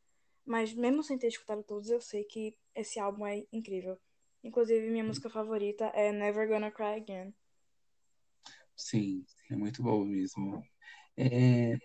Mas 0.45 0.73
mesmo 0.73 1.03
sem 1.03 1.17
ter 1.17 1.27
escutado 1.27 1.63
todos, 1.63 1.89
eu 1.89 2.01
sei 2.01 2.23
que 2.23 2.57
esse 2.75 2.99
álbum 2.99 3.25
é 3.27 3.45
incrível. 3.51 3.99
Inclusive, 4.43 4.89
minha 4.89 5.03
música 5.03 5.29
favorita 5.29 5.85
é 5.87 6.11
Never 6.11 6.47
Gonna 6.47 6.71
Cry 6.71 6.95
Again. 6.97 7.33
Sim, 8.75 9.25
é 9.49 9.55
muito 9.55 9.81
bom 9.83 10.03
mesmo. 10.05 10.61
É, 11.17 11.77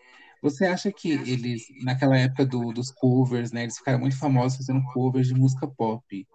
você 0.42 0.66
acha 0.66 0.92
que 0.92 1.10
eles, 1.12 1.64
naquela 1.84 2.18
época 2.18 2.46
do- 2.46 2.72
dos 2.72 2.90
covers, 2.92 3.52
né, 3.52 3.64
eles 3.64 3.78
ficaram 3.78 4.00
muito 4.00 4.18
famosos 4.18 4.58
fazendo 4.58 4.84
covers 4.92 5.28
de 5.28 5.34
música 5.34 5.68
pop. 5.68 6.26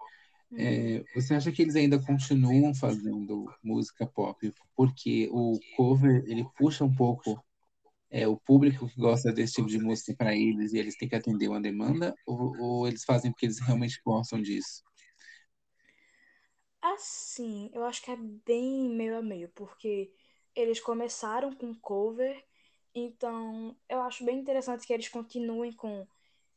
É, 0.57 1.03
você 1.13 1.35
acha 1.35 1.51
que 1.51 1.61
eles 1.61 1.75
ainda 1.75 1.99
continuam 2.01 2.73
fazendo 2.73 3.45
música 3.63 4.05
pop 4.07 4.53
porque 4.75 5.27
o 5.31 5.59
cover 5.75 6.23
ele 6.27 6.45
puxa 6.57 6.83
um 6.83 6.93
pouco 6.93 7.43
é, 8.09 8.27
o 8.27 8.37
público 8.37 8.87
que 8.87 8.99
gosta 8.99 9.33
desse 9.33 9.55
tipo 9.55 9.67
de 9.67 9.77
música 9.79 10.15
para 10.17 10.35
eles 10.35 10.73
e 10.73 10.77
eles 10.77 10.95
têm 10.97 11.09
que 11.09 11.15
atender 11.15 11.49
uma 11.49 11.61
demanda 11.61 12.15
ou, 12.25 12.55
ou 12.57 12.87
eles 12.87 13.03
fazem 13.03 13.31
porque 13.31 13.45
eles 13.45 13.59
realmente 13.59 13.99
gostam 14.05 14.41
disso? 14.41 14.83
Assim, 16.81 17.69
eu 17.73 17.83
acho 17.83 18.01
que 18.01 18.11
é 18.11 18.15
bem 18.15 18.89
meio 18.89 19.17
a 19.17 19.21
meio, 19.21 19.49
porque 19.55 20.11
eles 20.55 20.79
começaram 20.79 21.51
com 21.51 21.73
cover, 21.73 22.41
então 22.93 23.75
eu 23.89 24.01
acho 24.01 24.23
bem 24.23 24.39
interessante 24.39 24.85
que 24.85 24.93
eles 24.93 25.09
continuem 25.09 25.73
com 25.73 26.07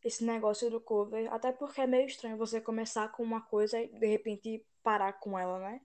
esse 0.05 0.25
negócio 0.25 0.71
do 0.71 0.81
cover, 0.81 1.33
até 1.33 1.53
porque 1.53 1.81
é 1.81 1.87
meio 1.87 2.07
estranho 2.07 2.37
você 2.37 2.61
começar 2.61 3.09
com 3.09 3.23
uma 3.23 3.41
coisa 3.41 3.81
e 3.81 3.89
de 3.89 4.07
repente 4.07 4.65
parar 4.83 5.15
com 5.15 5.39
ela, 5.39 5.59
né? 5.59 5.81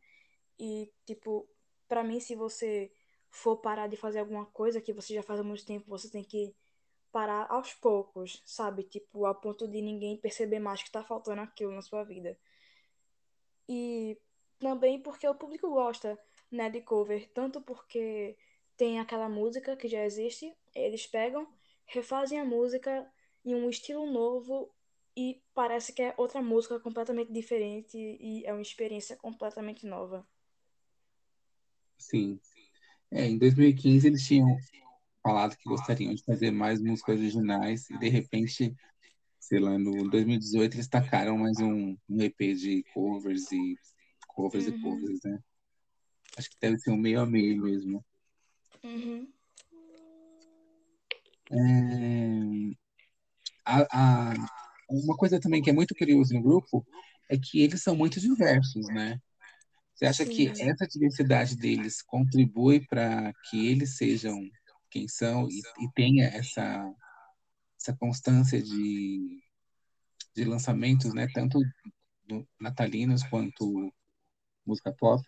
E, 0.59 0.91
tipo, 1.05 1.47
pra 1.87 2.03
mim, 2.03 2.19
se 2.19 2.35
você 2.35 2.91
for 3.29 3.57
parar 3.57 3.87
de 3.87 3.97
fazer 3.97 4.19
alguma 4.19 4.45
coisa 4.45 4.79
que 4.79 4.93
você 4.93 5.13
já 5.15 5.23
faz 5.23 5.39
há 5.39 5.43
muito 5.43 5.65
tempo, 5.65 5.85
você 5.89 6.09
tem 6.09 6.23
que 6.23 6.55
parar 7.11 7.47
aos 7.49 7.73
poucos, 7.73 8.41
sabe? 8.45 8.83
Tipo, 8.83 9.25
a 9.25 9.33
ponto 9.33 9.67
de 9.67 9.81
ninguém 9.81 10.17
perceber 10.17 10.59
mais 10.59 10.83
que 10.83 10.91
tá 10.91 11.03
faltando 11.03 11.41
aquilo 11.41 11.71
na 11.71 11.81
sua 11.81 12.03
vida. 12.03 12.37
E 13.67 14.17
também 14.59 14.99
porque 15.01 15.27
o 15.27 15.35
público 15.35 15.69
gosta, 15.69 16.19
né, 16.51 16.69
de 16.69 16.81
cover, 16.81 17.29
tanto 17.33 17.61
porque 17.61 18.37
tem 18.77 18.99
aquela 18.99 19.29
música 19.29 19.75
que 19.75 19.87
já 19.87 20.03
existe, 20.05 20.55
eles 20.73 21.05
pegam, 21.07 21.47
refazem 21.85 22.39
a 22.39 22.45
música 22.45 23.07
em 23.45 23.55
um 23.55 23.69
estilo 23.69 24.05
novo 24.11 24.73
e 25.15 25.41
parece 25.53 25.93
que 25.93 26.01
é 26.01 26.13
outra 26.17 26.41
música 26.41 26.79
completamente 26.79 27.31
diferente 27.31 27.97
e 27.97 28.45
é 28.45 28.51
uma 28.53 28.61
experiência 28.61 29.15
completamente 29.17 29.85
nova. 29.85 30.27
Sim. 31.97 32.39
É, 33.11 33.25
em 33.25 33.37
2015 33.37 34.07
eles 34.07 34.25
tinham 34.25 34.57
falado 35.23 35.57
que 35.57 35.69
gostariam 35.69 36.13
de 36.13 36.23
fazer 36.23 36.51
mais 36.51 36.81
músicas 36.81 37.19
originais 37.19 37.89
e 37.89 37.97
de 37.97 38.09
repente, 38.09 38.75
sei 39.39 39.59
lá, 39.59 39.77
no 39.77 40.09
2018 40.09 40.75
eles 40.75 40.87
tacaram 40.87 41.37
mais 41.37 41.59
um, 41.59 41.97
um 42.09 42.21
EP 42.21 42.53
de 42.55 42.83
covers 42.93 43.51
e 43.51 43.75
covers 44.27 44.67
e 44.67 44.73
Uhum, 44.73 44.79
covers, 44.79 45.19
né? 45.23 45.39
Acho 46.37 46.49
que 46.49 46.57
deve 46.61 46.77
ser 46.79 46.91
um 46.91 46.97
meio 46.97 47.21
a 47.21 47.25
meio 47.25 47.61
mesmo. 47.61 48.05
uhum. 48.83 49.33
É, 51.51 52.73
a, 53.65 54.31
a- 54.33 54.35
uma 54.89 55.15
coisa 55.17 55.39
também 55.39 55.61
que 55.61 55.69
é 55.69 55.73
muito 55.73 55.95
curiosa 55.95 56.33
no 56.35 56.43
grupo 56.43 56.85
é 57.29 57.37
que 57.37 57.61
eles 57.61 57.81
são 57.83 57.95
muito 57.95 58.19
diversos, 58.19 58.89
né? 58.91 59.19
Você 59.95 60.05
acha 60.07 60.25
que 60.27 60.53
Sim. 60.53 60.59
essa 60.59 60.87
diversidade 60.87 61.57
deles 61.57 62.01
contribui 62.03 62.85
para 62.87 63.33
que 63.49 63.67
eles 63.67 63.97
sejam 63.97 64.39
quem 64.91 65.07
são 65.07 65.49
e, 65.49 65.59
e 65.79 65.89
tenha 65.95 66.25
essa, 66.27 66.85
essa 67.79 67.95
constância 67.97 68.61
de, 68.61 69.41
de 70.35 70.45
lançamentos, 70.45 71.13
né? 71.13 71.27
Tanto 71.33 71.59
natalinos 72.59 73.23
quanto 73.23 73.93
música 74.65 74.93
pop? 74.93 75.23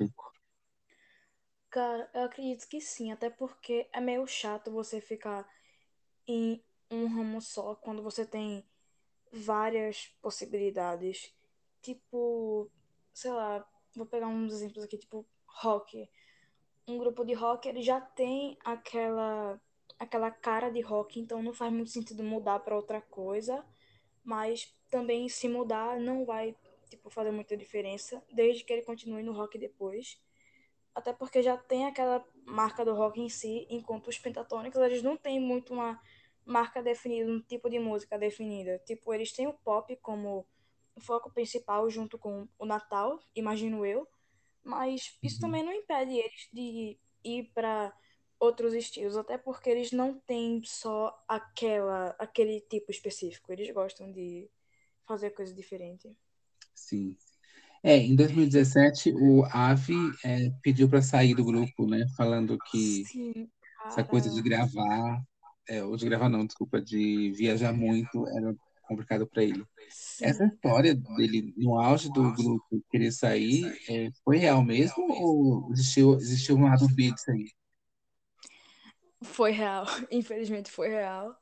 Cara, 1.70 2.10
eu 2.14 2.24
acredito 2.24 2.68
que 2.68 2.80
sim, 2.82 3.12
até 3.12 3.30
porque 3.30 3.88
é 3.94 4.00
meio 4.00 4.26
chato 4.28 4.72
você 4.72 5.02
ficar 5.02 5.48
em 6.28 6.64
um 6.90 7.08
ramo 7.08 7.42
só 7.42 7.76
quando 7.76 8.02
você 8.02 8.26
tem 8.26 8.66
várias 9.32 10.08
possibilidades. 10.22 11.34
Tipo, 11.82 12.70
sei 13.14 13.32
lá, 13.32 13.68
vou 13.96 14.06
pegar 14.06 14.28
uns 14.28 14.54
exemplos 14.54 14.84
aqui, 14.84 14.98
tipo 14.98 15.26
rock. 15.48 16.10
Um 16.88 16.98
grupo 16.98 17.24
de 17.24 17.34
rock, 17.34 17.68
ele 17.68 17.82
já 17.82 18.00
tem 18.00 18.58
aquela 18.64 19.60
aquela 19.98 20.30
cara 20.30 20.70
de 20.70 20.82
rock, 20.82 21.20
então 21.20 21.42
não 21.42 21.54
faz 21.54 21.72
muito 21.72 21.90
sentido 21.90 22.22
mudar 22.22 22.60
para 22.60 22.76
outra 22.76 23.02
coisa, 23.02 23.66
mas 24.24 24.74
também 24.90 25.30
se 25.30 25.48
mudar 25.48 26.00
não 26.00 26.26
vai, 26.26 26.56
tipo, 26.90 27.10
fazer 27.10 27.32
muita 27.32 27.56
diferença, 27.56 28.22
desde 28.34 28.64
que 28.66 28.74
ele 28.74 28.84
continue 28.84 29.24
no 29.24 29.32
rock 29.32 29.58
depois. 29.58 30.22
Até 30.94 31.14
porque 31.14 31.42
já 31.42 31.58
tem 31.58 31.86
aquela 31.86 32.26
marca 32.46 32.84
do 32.84 32.94
rock 32.94 33.22
em 33.22 33.30
si, 33.30 33.66
enquanto 33.70 34.08
os 34.08 34.18
pentatônicos, 34.18 34.82
eles 34.82 35.02
não 35.02 35.16
têm 35.16 35.40
muito 35.40 35.74
uma 35.74 36.02
marca 36.46 36.82
definida, 36.84 37.32
um 37.32 37.42
tipo 37.42 37.70
de 37.70 37.80
música 37.80 38.18
definida. 38.18 38.80
Tipo, 38.86 39.14
eles 39.14 39.32
têm 39.32 39.48
o 39.48 39.54
pop 39.54 39.96
como 39.98 40.46
foco 41.00 41.32
principal 41.32 41.90
junto 41.90 42.18
com 42.18 42.48
o 42.58 42.66
Natal, 42.66 43.20
imagino 43.36 43.86
eu, 43.86 44.08
mas 44.64 45.18
isso 45.24 45.40
Uhum. 45.40 45.42
também 45.42 45.64
não 45.64 45.74
impede 45.74 46.14
eles 46.16 46.50
de 46.54 47.00
ir 47.24 47.52
para 47.54 47.94
outros 48.40 48.74
estilos, 48.74 49.18
até 49.18 49.38
porque 49.38 49.70
eles 49.70 49.92
não 49.92 50.20
têm 50.22 50.62
só 50.66 51.18
aquela 51.28 52.10
aquele 52.20 52.62
tipo 52.62 52.92
específico, 52.92 53.52
eles 53.52 53.72
gostam 53.74 54.12
de 54.12 54.50
fazer 55.08 55.32
coisa 55.32 55.54
diferente. 55.56 56.16
Sim. 56.74 57.16
É, 57.84 57.98
em 57.98 58.16
2017, 58.16 59.14
o 59.16 59.44
Avi 59.46 59.96
é, 60.26 60.52
pediu 60.64 60.90
para 60.90 61.02
sair 61.02 61.36
do 61.36 61.46
grupo, 61.46 61.88
né? 61.88 62.06
Falando 62.18 62.60
que 62.62 63.10
Sim, 63.10 63.52
essa 63.90 64.04
coisa 64.04 64.30
de 64.32 64.42
gravar, 64.42 65.24
é, 65.68 65.84
ou 65.84 65.96
de 65.98 66.06
gravar 66.06 66.30
não, 66.30 66.46
desculpa, 66.46 66.82
de 66.82 67.32
viajar 67.32 67.74
muito 67.74 68.28
era 68.28 68.56
complicado 68.88 69.28
para 69.28 69.44
ele. 69.44 69.66
Essa 70.22 70.46
história 70.46 70.96
dele 70.96 71.54
no 71.58 71.80
auge 71.80 72.12
do 72.12 72.32
grupo 72.34 72.84
querer 72.90 73.12
sair, 73.12 73.78
é, 73.90 74.10
foi 74.24 74.38
real 74.38 74.64
mesmo 74.64 75.12
ou 75.12 75.72
existiu, 75.72 76.16
existiu 76.16 76.56
um 76.56 76.66
lado 76.66 76.88
B 76.90 77.12
disso 77.12 77.32
aí? 77.32 77.52
Foi 79.24 79.52
real, 79.52 79.86
infelizmente 80.12 80.72
foi 80.72 80.90
real. 80.90 81.36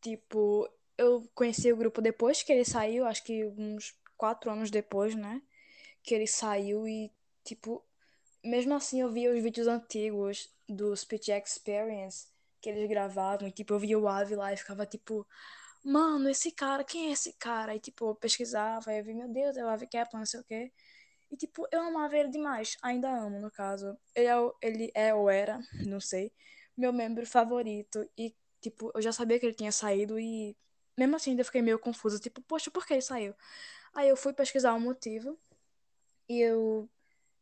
Tipo, 0.00 0.68
eu 0.96 1.28
conheci 1.34 1.72
o 1.72 1.76
grupo 1.76 2.00
depois 2.00 2.42
que 2.42 2.52
ele 2.52 2.64
saiu, 2.64 3.06
acho 3.06 3.22
que 3.22 3.44
uns 3.44 3.94
quatro 4.16 4.50
anos 4.50 4.70
depois, 4.70 5.14
né? 5.14 5.42
Que 6.02 6.14
ele 6.14 6.26
saiu 6.26 6.88
e, 6.88 7.12
tipo, 7.44 7.84
mesmo 8.42 8.74
assim 8.74 9.00
eu 9.00 9.12
via 9.12 9.32
os 9.32 9.42
vídeos 9.42 9.68
antigos 9.68 10.50
do 10.68 10.96
Speech 10.96 11.30
Experience 11.30 12.31
que 12.62 12.70
eles 12.70 12.88
gravavam, 12.88 13.48
e, 13.48 13.52
tipo, 13.52 13.74
eu 13.74 13.78
via 13.78 13.98
o 13.98 14.08
Avi 14.08 14.36
lá 14.36 14.52
e 14.52 14.56
ficava, 14.56 14.86
tipo, 14.86 15.26
mano, 15.84 16.28
esse 16.30 16.52
cara, 16.52 16.84
quem 16.84 17.08
é 17.08 17.12
esse 17.12 17.32
cara? 17.34 17.74
E, 17.74 17.80
tipo, 17.80 18.08
eu 18.10 18.14
pesquisava, 18.14 18.92
e 18.92 18.98
eu 19.00 19.04
vi, 19.04 19.14
meu 19.14 19.28
Deus, 19.28 19.56
é 19.56 19.64
o 19.64 19.68
Avi 19.68 19.86
Kaplan, 19.86 20.20
não 20.20 20.26
sei 20.26 20.40
o 20.40 20.44
quê. 20.44 20.72
E, 21.30 21.36
tipo, 21.36 21.66
eu 21.72 21.80
amava 21.82 22.16
ele 22.16 22.28
demais. 22.30 22.76
Ainda 22.82 23.10
amo, 23.10 23.40
no 23.40 23.50
caso. 23.50 23.96
Ele 24.14 24.26
é, 24.28 24.36
ele 24.62 24.92
é 24.94 25.14
ou 25.14 25.28
era, 25.30 25.58
não 25.86 26.00
sei, 26.00 26.32
meu 26.76 26.92
membro 26.92 27.26
favorito. 27.26 28.08
E, 28.16 28.34
tipo, 28.60 28.92
eu 28.94 29.02
já 29.02 29.12
sabia 29.12 29.40
que 29.40 29.46
ele 29.46 29.54
tinha 29.54 29.72
saído 29.72 30.18
e, 30.20 30.56
mesmo 30.96 31.16
assim, 31.16 31.30
ainda 31.30 31.44
fiquei 31.44 31.62
meio 31.62 31.78
confusa. 31.78 32.18
Tipo, 32.18 32.40
poxa, 32.42 32.70
por 32.70 32.86
que 32.86 32.94
ele 32.94 33.02
saiu? 33.02 33.34
Aí 33.94 34.08
eu 34.08 34.16
fui 34.16 34.32
pesquisar 34.32 34.74
o 34.74 34.80
motivo 34.80 35.38
e 36.28 36.40
eu 36.40 36.88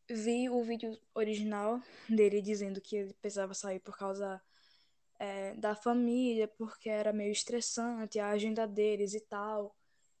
vi 0.09 0.49
o 0.49 0.63
vídeo 0.63 0.97
original 1.13 1.81
dele 2.09 2.41
dizendo 2.41 2.81
que 2.81 2.95
ele 2.95 3.13
precisava 3.21 3.53
sair 3.53 3.79
por 3.79 3.97
causa 3.97 4.41
é, 5.21 5.53
da 5.53 5.75
família, 5.75 6.47
porque 6.47 6.89
era 6.89 7.13
meio 7.13 7.31
estressante 7.31 8.17
a 8.17 8.29
agenda 8.29 8.67
deles 8.67 9.13
e 9.13 9.19
tal, 9.21 9.75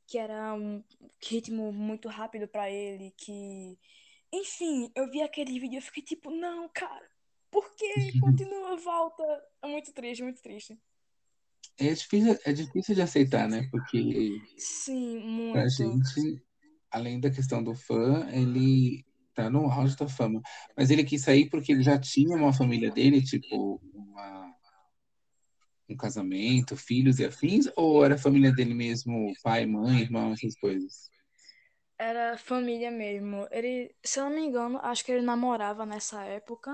que 0.05 0.19
era 0.19 0.53
um 0.53 0.83
ritmo 1.19 1.73
muito 1.73 2.07
rápido 2.07 2.47
para 2.47 2.69
ele, 2.69 3.11
que 3.17 3.79
enfim, 4.31 4.91
eu 4.93 5.09
vi 5.09 5.23
aquele 5.23 5.59
vídeo 5.59 5.79
e 5.79 5.81
fiquei 5.81 6.03
tipo, 6.03 6.29
não, 6.29 6.69
cara, 6.69 7.09
por 7.49 7.73
que 7.73 7.83
continua 8.21 8.77
volta? 8.77 9.23
É 9.63 9.67
muito 9.67 9.91
triste, 9.91 10.21
muito 10.21 10.39
triste. 10.39 10.79
É 11.79 11.91
difícil, 11.93 12.37
é 12.45 12.53
difícil 12.53 12.93
de 12.93 13.01
aceitar, 13.01 13.49
né? 13.49 13.67
Porque 13.71 14.39
Sim, 14.55 15.17
muito. 15.19 15.53
pra 15.53 15.67
gente, 15.67 16.43
além 16.91 17.19
da 17.19 17.31
questão 17.31 17.63
do 17.63 17.73
fã, 17.73 18.29
ele 18.31 19.03
tá 19.33 19.49
no 19.49 19.65
auge 19.65 19.95
da 19.97 20.07
fama. 20.07 20.41
Mas 20.77 20.91
ele 20.91 21.03
quis 21.03 21.23
sair 21.23 21.49
porque 21.49 21.71
ele 21.71 21.81
já 21.81 21.99
tinha 21.99 22.37
uma 22.37 22.53
família 22.53 22.91
dele, 22.91 23.23
tipo, 23.23 23.81
uma, 23.93 24.55
um 25.91 25.97
casamento, 25.97 26.77
filhos 26.77 27.19
e 27.19 27.25
afins, 27.25 27.69
ou 27.75 28.03
era 28.03 28.15
a 28.15 28.17
família 28.17 28.51
dele 28.51 28.73
mesmo, 28.73 29.33
pai, 29.43 29.65
mãe, 29.65 30.01
irmão, 30.01 30.33
essas 30.33 30.55
coisas? 30.55 31.09
Era 31.97 32.37
família 32.37 32.89
mesmo. 32.89 33.47
Ele, 33.51 33.95
se 34.03 34.19
eu 34.19 34.23
não 34.23 34.31
me 34.31 34.41
engano, 34.41 34.79
acho 34.81 35.05
que 35.05 35.11
ele 35.11 35.21
namorava 35.21 35.85
nessa 35.85 36.23
época. 36.23 36.71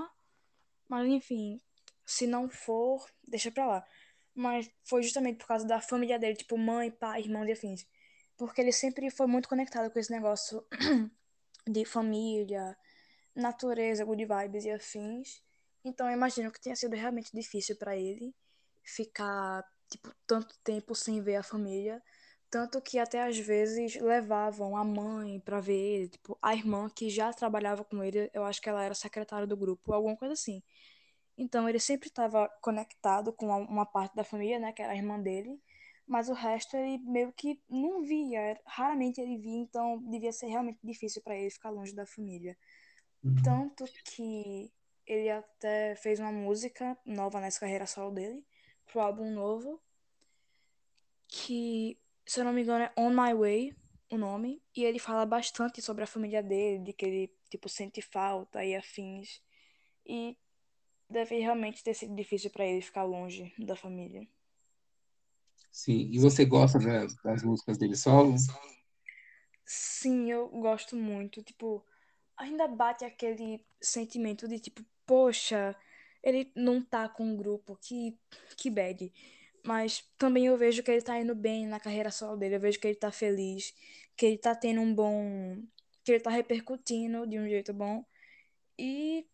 Mas 0.88 1.08
enfim, 1.08 1.60
se 2.06 2.26
não 2.26 2.50
for, 2.50 3.06
deixa 3.28 3.52
pra 3.52 3.68
lá. 3.68 3.88
Mas 4.34 4.70
foi 4.86 5.04
justamente 5.04 5.38
por 5.38 5.48
causa 5.48 5.68
da 5.68 5.82
família 5.82 6.18
dele, 6.18 6.36
tipo 6.36 6.58
mãe, 6.58 6.90
pai, 6.90 7.22
irmão 7.22 7.44
e 7.46 7.52
afins. 7.52 7.86
Porque 8.38 8.62
ele 8.62 8.72
sempre 8.72 9.10
foi 9.10 9.28
muito 9.28 9.50
conectado 9.50 9.92
com 9.92 10.00
esse 10.00 10.12
negócio 10.12 10.66
de 11.68 11.84
família, 11.84 12.78
natureza, 13.36 14.06
good 14.06 14.26
vibes 14.26 14.64
e 14.64 14.72
afins. 14.72 15.44
Então 15.84 16.08
eu 16.08 16.14
imagino 16.14 16.52
que 16.52 16.62
tenha 16.62 16.76
sido 16.76 16.96
realmente 16.96 17.32
difícil 17.34 17.76
pra 17.76 17.98
ele 17.98 18.34
ficar 18.88 19.64
tipo 19.90 20.12
tanto 20.26 20.56
tempo 20.64 20.96
sem 20.96 21.22
ver 21.22 21.36
a 21.36 21.44
família, 21.44 22.02
tanto 22.50 22.82
que 22.82 22.98
até 22.98 23.24
às 23.24 23.38
vezes 23.38 23.96
levavam 23.96 24.78
a 24.78 24.84
mãe 24.84 25.40
pra 25.42 25.60
ver 25.60 25.78
ele, 25.78 26.10
tipo 26.10 26.38
a 26.42 26.56
irmã 26.56 26.90
que 26.90 27.10
já 27.10 27.34
trabalhava 27.34 27.84
com 27.84 28.04
ele, 28.04 28.30
eu 28.34 28.44
acho 28.46 28.62
que 28.62 28.70
ela 28.70 28.84
era 28.84 28.94
secretária 28.94 29.48
do 29.48 29.58
grupo, 29.58 29.94
alguma 29.94 30.16
coisa 30.16 30.34
assim. 30.34 30.64
Então 31.38 31.68
ele 31.70 31.80
sempre 31.80 32.08
estava 32.08 32.50
conectado 32.62 33.34
com 33.34 33.48
uma 33.48 33.86
parte 33.86 34.16
da 34.16 34.24
família, 34.24 34.60
né, 34.60 34.72
que 34.72 34.82
era 34.82 34.94
a 34.94 34.96
irmã 34.96 35.20
dele, 35.20 35.62
mas 36.08 36.30
o 36.30 36.34
resto 36.34 36.78
ele 36.78 37.00
meio 37.00 37.34
que 37.34 37.62
não 37.70 38.02
via, 38.02 38.60
raramente 38.66 39.20
ele 39.20 39.38
via, 39.38 39.60
então 39.62 40.02
devia 40.10 40.32
ser 40.32 40.48
realmente 40.48 40.80
difícil 40.84 41.22
para 41.22 41.36
ele 41.36 41.50
ficar 41.50 41.70
longe 41.70 41.94
da 41.94 42.06
família. 42.06 42.58
Uhum. 43.24 43.36
Tanto 43.44 43.84
que 44.06 44.72
ele 45.06 45.30
até 45.30 45.96
fez 45.98 46.20
uma 46.20 46.32
música 46.32 46.98
nova 47.06 47.42
nessa 47.42 47.60
carreira 47.60 47.86
solo 47.86 48.12
dele, 48.12 48.44
pro 48.88 49.02
álbum 49.02 49.32
novo, 49.32 49.82
que, 51.28 51.98
se 52.26 52.40
eu 52.40 52.46
não 52.46 52.54
me 52.54 52.62
engano, 52.62 52.86
é 52.86 52.94
On 52.98 53.10
My 53.10 53.34
Way, 53.34 53.76
o 54.10 54.18
nome, 54.18 54.62
e 54.76 54.84
ele 54.84 55.00
fala 55.00 55.26
bastante 55.26 55.82
sobre 55.82 56.04
a 56.04 56.08
família 56.08 56.42
dele, 56.42 56.84
de 56.84 56.94
que 56.94 57.06
ele, 57.06 57.34
tipo, 57.50 57.68
sente 57.70 58.02
falta 58.02 58.64
e 58.64 58.76
afins. 58.76 59.42
E 60.06 60.38
deve 61.10 61.38
realmente 61.40 61.84
ter 61.84 61.94
sido 61.94 62.16
difícil 62.16 62.50
para 62.50 62.66
ele 62.66 62.82
ficar 62.82 63.04
longe 63.04 63.54
da 63.60 63.76
família. 63.76 64.28
Sim. 65.72 66.10
E 66.12 66.20
você 66.20 66.46
gosta 66.46 66.80
da- 66.80 67.06
das 67.24 67.44
músicas 67.44 67.78
dele 67.78 67.96
solo? 67.96 68.36
Sim, 69.66 70.32
eu 70.32 70.48
gosto 70.50 70.96
muito. 70.96 71.44
Tipo, 71.44 71.86
ainda 72.38 72.68
bate 72.68 73.06
aquele 73.06 73.66
sentimento 73.82 74.48
de 74.48 74.60
tipo, 74.60 74.84
poxa, 75.06 75.76
ele 76.24 76.52
não 76.56 76.82
tá 76.84 77.08
com 77.10 77.24
um 77.26 77.38
grupo, 77.38 77.78
que, 77.82 78.18
que 78.58 78.70
bad. 78.70 79.12
Mas 79.64 80.04
também 80.18 80.48
eu 80.48 80.58
vejo 80.58 80.84
que 80.84 80.92
ele 80.92 81.02
tá 81.02 81.20
indo 81.20 81.36
bem 81.36 81.68
na 81.68 81.80
carreira 81.80 82.12
solo 82.12 82.38
dele. 82.38 82.56
Eu 82.56 82.60
vejo 82.60 82.80
que 82.80 82.88
ele 82.88 82.96
tá 82.96 83.12
feliz, 83.12 83.74
que 84.16 84.26
ele 84.26 84.38
tá 84.38 84.56
tendo 84.56 84.82
um 84.82 84.94
bom. 84.94 85.62
que 86.04 86.14
ele 86.14 86.20
tá 86.24 86.30
repercutindo 86.30 87.28
de 87.28 87.40
um 87.40 87.48
jeito 87.50 87.74
bom. 87.74 88.06
E 88.80 89.28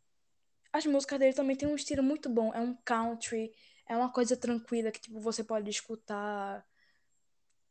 as 0.73 0.85
músicas 0.85 1.19
dele 1.19 1.33
também 1.33 1.55
têm 1.55 1.67
um 1.69 1.75
estilo 1.75 2.03
muito 2.03 2.29
bom. 2.29 2.53
É 2.53 2.59
um 2.61 2.75
country, 2.85 3.53
é 3.87 3.95
uma 3.97 4.11
coisa 4.11 4.37
tranquila 4.37 4.91
que 4.91 5.01
tipo, 5.01 5.19
você 5.19 5.43
pode 5.43 5.69
escutar 5.69 6.65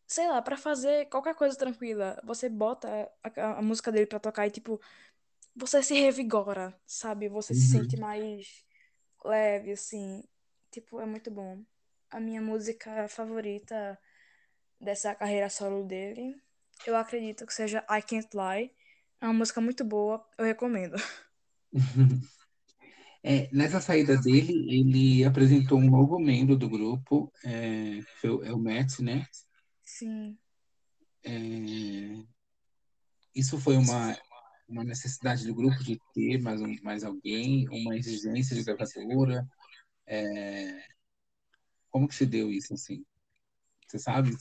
sei 0.06 0.28
lá, 0.28 0.42
pra 0.42 0.56
fazer 0.56 1.06
qualquer 1.08 1.34
coisa 1.34 1.56
tranquila, 1.56 2.20
você 2.24 2.48
bota 2.48 3.10
a, 3.22 3.58
a 3.58 3.62
música 3.62 3.90
dele 3.90 4.06
pra 4.06 4.18
tocar 4.20 4.46
e, 4.46 4.50
tipo, 4.50 4.80
você 5.56 5.82
se 5.82 5.94
revigora, 5.94 6.78
sabe? 6.86 7.28
Você 7.28 7.54
se 7.54 7.66
sente 7.68 7.96
Uhum. 7.96 7.98
mais 7.98 8.64
leve, 9.24 9.72
assim. 9.72 10.22
Tipo, 10.70 11.00
é 11.00 11.06
muito 11.06 11.30
bom. 11.30 11.62
A 12.10 12.20
minha 12.20 12.40
música 12.40 13.08
favorita 13.08 13.98
dessa 14.80 15.14
carreira 15.14 15.48
solo 15.48 15.84
dele, 15.84 16.34
eu 16.86 16.96
acredito 16.96 17.46
que 17.46 17.54
seja 17.54 17.84
I 17.88 18.02
Can't 18.02 18.28
Lie. 18.34 18.74
É 19.20 19.26
uma 19.26 19.34
música 19.34 19.60
muito 19.60 19.84
boa, 19.84 20.26
eu 20.36 20.44
recomendo. 20.44 20.96
É, 23.24 23.48
nessa 23.52 23.80
saída 23.80 24.20
dele, 24.20 24.66
ele 24.68 25.24
apresentou 25.24 25.78
um 25.78 25.88
novo 25.88 26.18
membro 26.18 26.56
do 26.56 26.68
grupo, 26.68 27.32
é, 27.44 28.00
é 28.24 28.52
o 28.52 28.58
Matt, 28.58 28.98
né? 28.98 29.24
Sim. 29.84 30.36
É, 31.24 31.30
isso 33.32 33.60
foi 33.60 33.76
uma, 33.76 34.18
uma 34.72 34.84
necessidade 34.84 35.46
do 35.46 35.54
grupo 35.54 35.82
de 35.84 36.00
ter 36.14 36.40
mais, 36.40 36.60
um, 36.60 36.74
mais 36.82 37.04
alguém, 37.04 37.68
uma 37.68 37.96
exigência 37.96 38.56
de 38.56 38.64
gravadora. 38.64 39.46
É, 40.06 40.82
como 41.90 42.08
que 42.08 42.14
se 42.14 42.26
deu 42.26 42.50
isso, 42.50 42.72
assim? 42.74 43.04
Você 43.86 43.98
sabe? 43.98 44.34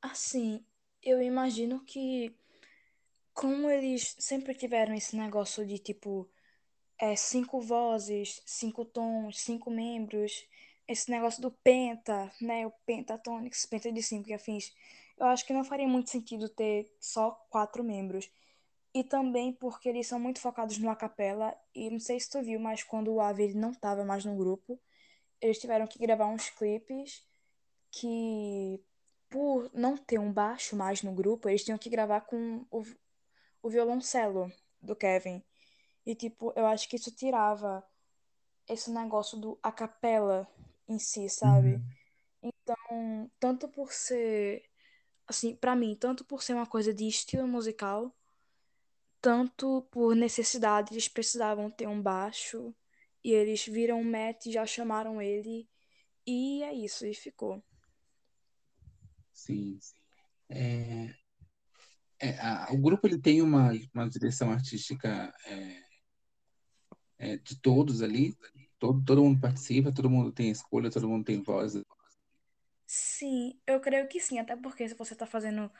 Assim, 0.00 0.64
eu 1.02 1.20
imagino 1.20 1.84
que 1.84 2.34
como 3.34 3.68
eles 3.68 4.14
sempre 4.18 4.54
tiveram 4.54 4.94
esse 4.94 5.16
negócio 5.16 5.66
de 5.66 5.78
tipo 5.78 6.28
é, 6.98 7.14
cinco 7.16 7.60
vozes, 7.60 8.40
cinco 8.46 8.84
tons, 8.84 9.40
cinco 9.40 9.70
membros, 9.70 10.46
esse 10.88 11.10
negócio 11.10 11.42
do 11.42 11.50
penta, 11.50 12.32
né? 12.40 12.66
O 12.66 12.70
pentatonics, 12.86 13.66
penta 13.66 13.92
de 13.92 14.02
cinco 14.02 14.30
e 14.30 14.34
afins. 14.34 14.72
Eu 15.18 15.26
acho 15.26 15.44
que 15.44 15.52
não 15.52 15.64
faria 15.64 15.88
muito 15.88 16.10
sentido 16.10 16.48
ter 16.48 16.90
só 17.00 17.32
quatro 17.50 17.82
membros. 17.82 18.30
E 18.96 19.04
também 19.04 19.52
porque 19.52 19.90
eles 19.90 20.06
são 20.06 20.18
muito 20.18 20.40
focados 20.40 20.78
no 20.78 20.88
acapella. 20.88 21.54
E 21.74 21.90
não 21.90 22.00
sei 22.00 22.18
se 22.18 22.30
tu 22.30 22.40
viu, 22.40 22.58
mas 22.58 22.82
quando 22.82 23.12
o 23.12 23.20
Ave 23.20 23.42
ele 23.42 23.52
não 23.52 23.72
estava 23.72 24.06
mais 24.06 24.24
no 24.24 24.34
grupo, 24.34 24.80
eles 25.38 25.58
tiveram 25.58 25.86
que 25.86 25.98
gravar 25.98 26.24
uns 26.28 26.48
clipes 26.48 27.22
que, 27.90 28.82
por 29.28 29.70
não 29.74 29.98
ter 29.98 30.18
um 30.18 30.32
baixo 30.32 30.74
mais 30.74 31.02
no 31.02 31.12
grupo, 31.12 31.46
eles 31.46 31.62
tinham 31.62 31.76
que 31.76 31.90
gravar 31.90 32.22
com 32.22 32.64
o, 32.70 32.82
o 33.62 33.68
violoncelo 33.68 34.50
do 34.80 34.96
Kevin. 34.96 35.44
E, 36.06 36.14
tipo, 36.14 36.54
eu 36.56 36.64
acho 36.64 36.88
que 36.88 36.96
isso 36.96 37.14
tirava 37.14 37.86
esse 38.66 38.90
negócio 38.90 39.36
do 39.36 39.58
a 39.62 39.70
capela 39.70 40.48
em 40.88 40.98
si, 40.98 41.28
sabe? 41.28 41.74
Uhum. 41.74 42.50
Então, 42.64 43.30
tanto 43.38 43.68
por 43.68 43.92
ser, 43.92 44.64
assim, 45.26 45.54
pra 45.54 45.76
mim, 45.76 45.94
tanto 45.94 46.24
por 46.24 46.42
ser 46.42 46.54
uma 46.54 46.66
coisa 46.66 46.94
de 46.94 47.06
estilo 47.06 47.46
musical, 47.46 48.10
tanto 49.26 49.82
por 49.90 50.14
necessidade, 50.14 50.92
eles 50.94 51.08
precisavam 51.08 51.68
ter 51.70 51.88
um 51.88 52.00
baixo, 52.00 52.72
e 53.24 53.32
eles 53.32 53.66
viram 53.66 54.00
o 54.00 54.04
Matt 54.04 54.46
e 54.46 54.52
já 54.52 54.64
chamaram 54.66 55.20
ele, 55.20 55.68
e 56.26 56.62
é 56.64 56.74
isso, 56.74 57.06
e 57.06 57.14
ficou. 57.14 57.62
Sim. 59.32 59.78
É, 60.50 61.14
é, 62.20 62.30
a- 62.40 62.68
o 62.72 62.78
grupo 62.78 63.06
ele 63.06 63.18
tem 63.20 63.42
uma, 63.42 63.70
uma 63.94 64.08
direção 64.08 64.50
artística 64.50 65.32
é, 65.46 65.82
é, 67.18 67.36
de 67.38 67.60
todos 67.60 68.02
ali. 68.02 68.36
Todo, 68.78 69.02
todo 69.04 69.22
mundo 69.24 69.40
participa, 69.40 69.92
todo 69.94 70.10
mundo 70.10 70.32
tem 70.32 70.50
escolha, 70.50 70.90
todo 70.90 71.08
mundo 71.08 71.24
tem 71.24 71.42
voz. 71.42 71.74
Sim, 72.86 73.60
eu 73.66 73.80
creio 73.80 74.08
que 74.08 74.20
sim, 74.20 74.38
até 74.38 74.56
porque 74.56 74.88
se 74.88 74.94
você 74.94 75.14
tá 75.16 75.26
fazendo 75.26 75.70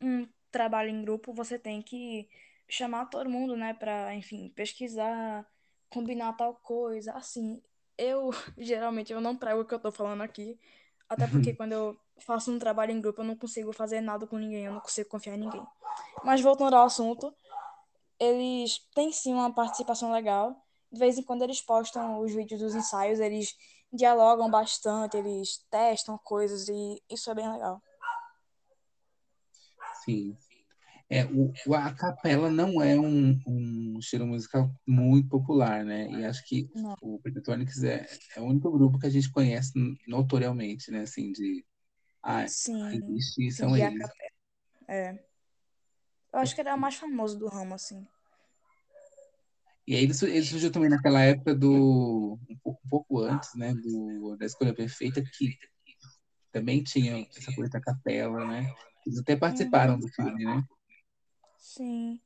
um 0.00 0.28
trabalho 0.50 0.90
em 0.90 1.02
grupo, 1.02 1.34
você 1.34 1.58
tem 1.58 1.82
que 1.82 2.28
chamar 2.68 3.06
todo 3.06 3.30
mundo, 3.30 3.56
né, 3.56 3.74
pra, 3.74 4.14
enfim, 4.14 4.48
pesquisar, 4.50 5.46
combinar 5.88 6.32
tal 6.34 6.54
coisa. 6.54 7.12
Assim, 7.12 7.62
eu 7.96 8.30
geralmente 8.58 9.12
eu 9.12 9.20
não 9.20 9.36
prego 9.36 9.62
o 9.62 9.64
que 9.64 9.74
eu 9.74 9.80
tô 9.80 9.90
falando 9.92 10.22
aqui, 10.22 10.58
até 11.08 11.26
porque 11.26 11.54
quando 11.54 11.72
eu 11.72 11.96
faço 12.18 12.50
um 12.50 12.58
trabalho 12.58 12.92
em 12.92 13.00
grupo, 13.00 13.20
eu 13.20 13.26
não 13.26 13.36
consigo 13.36 13.72
fazer 13.72 14.00
nada 14.00 14.26
com 14.26 14.38
ninguém, 14.38 14.64
eu 14.64 14.72
não 14.72 14.80
consigo 14.80 15.08
confiar 15.08 15.36
em 15.36 15.40
ninguém. 15.40 15.64
Mas 16.24 16.40
voltando 16.40 16.74
ao 16.74 16.86
assunto, 16.86 17.34
eles 18.18 18.78
têm 18.94 19.12
sim 19.12 19.32
uma 19.32 19.54
participação 19.54 20.10
legal. 20.10 20.64
De 20.90 20.98
vez 20.98 21.18
em 21.18 21.22
quando 21.22 21.42
eles 21.42 21.60
postam 21.60 22.20
os 22.20 22.32
vídeos 22.32 22.60
dos 22.60 22.74
ensaios, 22.74 23.20
eles 23.20 23.54
dialogam 23.92 24.50
bastante, 24.50 25.16
eles 25.16 25.64
testam 25.70 26.18
coisas 26.18 26.68
e 26.68 27.02
isso 27.10 27.30
é 27.30 27.34
bem 27.34 27.50
legal. 27.50 27.82
Sim. 30.04 30.36
É, 31.08 31.24
o, 31.24 31.52
a 31.72 31.92
capela 31.94 32.50
não 32.50 32.82
é 32.82 32.98
um, 32.98 33.40
um 33.46 33.98
estilo 34.00 34.26
musical 34.26 34.68
muito 34.84 35.28
popular, 35.28 35.84
né? 35.84 36.10
E 36.10 36.24
acho 36.24 36.44
que 36.44 36.68
Não. 36.74 36.96
o 37.00 37.20
Pentatonix 37.20 37.82
é, 37.84 38.04
é 38.34 38.40
o 38.40 38.44
único 38.44 38.70
grupo 38.72 38.98
que 38.98 39.06
a 39.06 39.10
gente 39.10 39.30
conhece 39.30 39.72
notoriamente, 40.06 40.90
né? 40.90 41.02
Assim, 41.02 41.30
de... 41.30 41.64
Ah, 42.20 42.46
Sim, 42.48 42.84
existe 42.88 43.46
e 43.46 43.52
são 43.52 43.72
a 43.72 43.78
eles. 43.78 44.08
É. 44.88 45.12
Eu 46.32 46.40
acho 46.40 46.54
que 46.54 46.60
ele 46.60 46.70
é 46.70 46.74
o 46.74 46.80
mais 46.80 46.96
famoso 46.96 47.38
do 47.38 47.46
ramo, 47.46 47.74
assim. 47.74 48.04
E 49.86 49.94
aí 49.94 50.02
ele, 50.02 50.12
ele 50.24 50.44
surgiu 50.44 50.72
também 50.72 50.90
naquela 50.90 51.22
época 51.22 51.54
do... 51.54 52.36
Um 52.50 52.58
pouco, 52.64 52.80
um 52.84 52.88
pouco 52.88 53.20
antes, 53.20 53.54
né? 53.54 53.72
Do, 53.72 54.36
da 54.36 54.44
Escolha 54.44 54.74
Perfeita, 54.74 55.22
que 55.22 55.56
também 56.50 56.82
tinha 56.82 57.24
essa 57.36 57.54
coisa 57.54 57.70
da 57.70 57.80
capela, 57.80 58.44
né? 58.44 58.74
Eles 59.06 59.20
até 59.20 59.36
participaram 59.36 59.96
do 60.00 60.08
filme, 60.08 60.44
né? 60.44 60.64
Sim. 61.76 62.20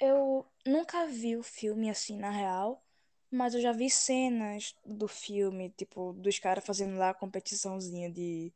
Eu 0.00 0.46
nunca 0.66 1.06
vi 1.06 1.36
o 1.36 1.42
filme 1.42 1.90
assim, 1.90 2.18
na 2.18 2.30
real, 2.30 2.84
mas 3.30 3.54
eu 3.54 3.60
já 3.60 3.72
vi 3.72 3.90
cenas 3.90 4.76
do 4.86 5.08
filme, 5.08 5.70
tipo, 5.70 6.12
dos 6.14 6.38
caras 6.38 6.64
fazendo 6.66 6.96
lá 6.98 7.10
a 7.10 7.14
competiçãozinha 7.14 8.10
de 8.10 8.52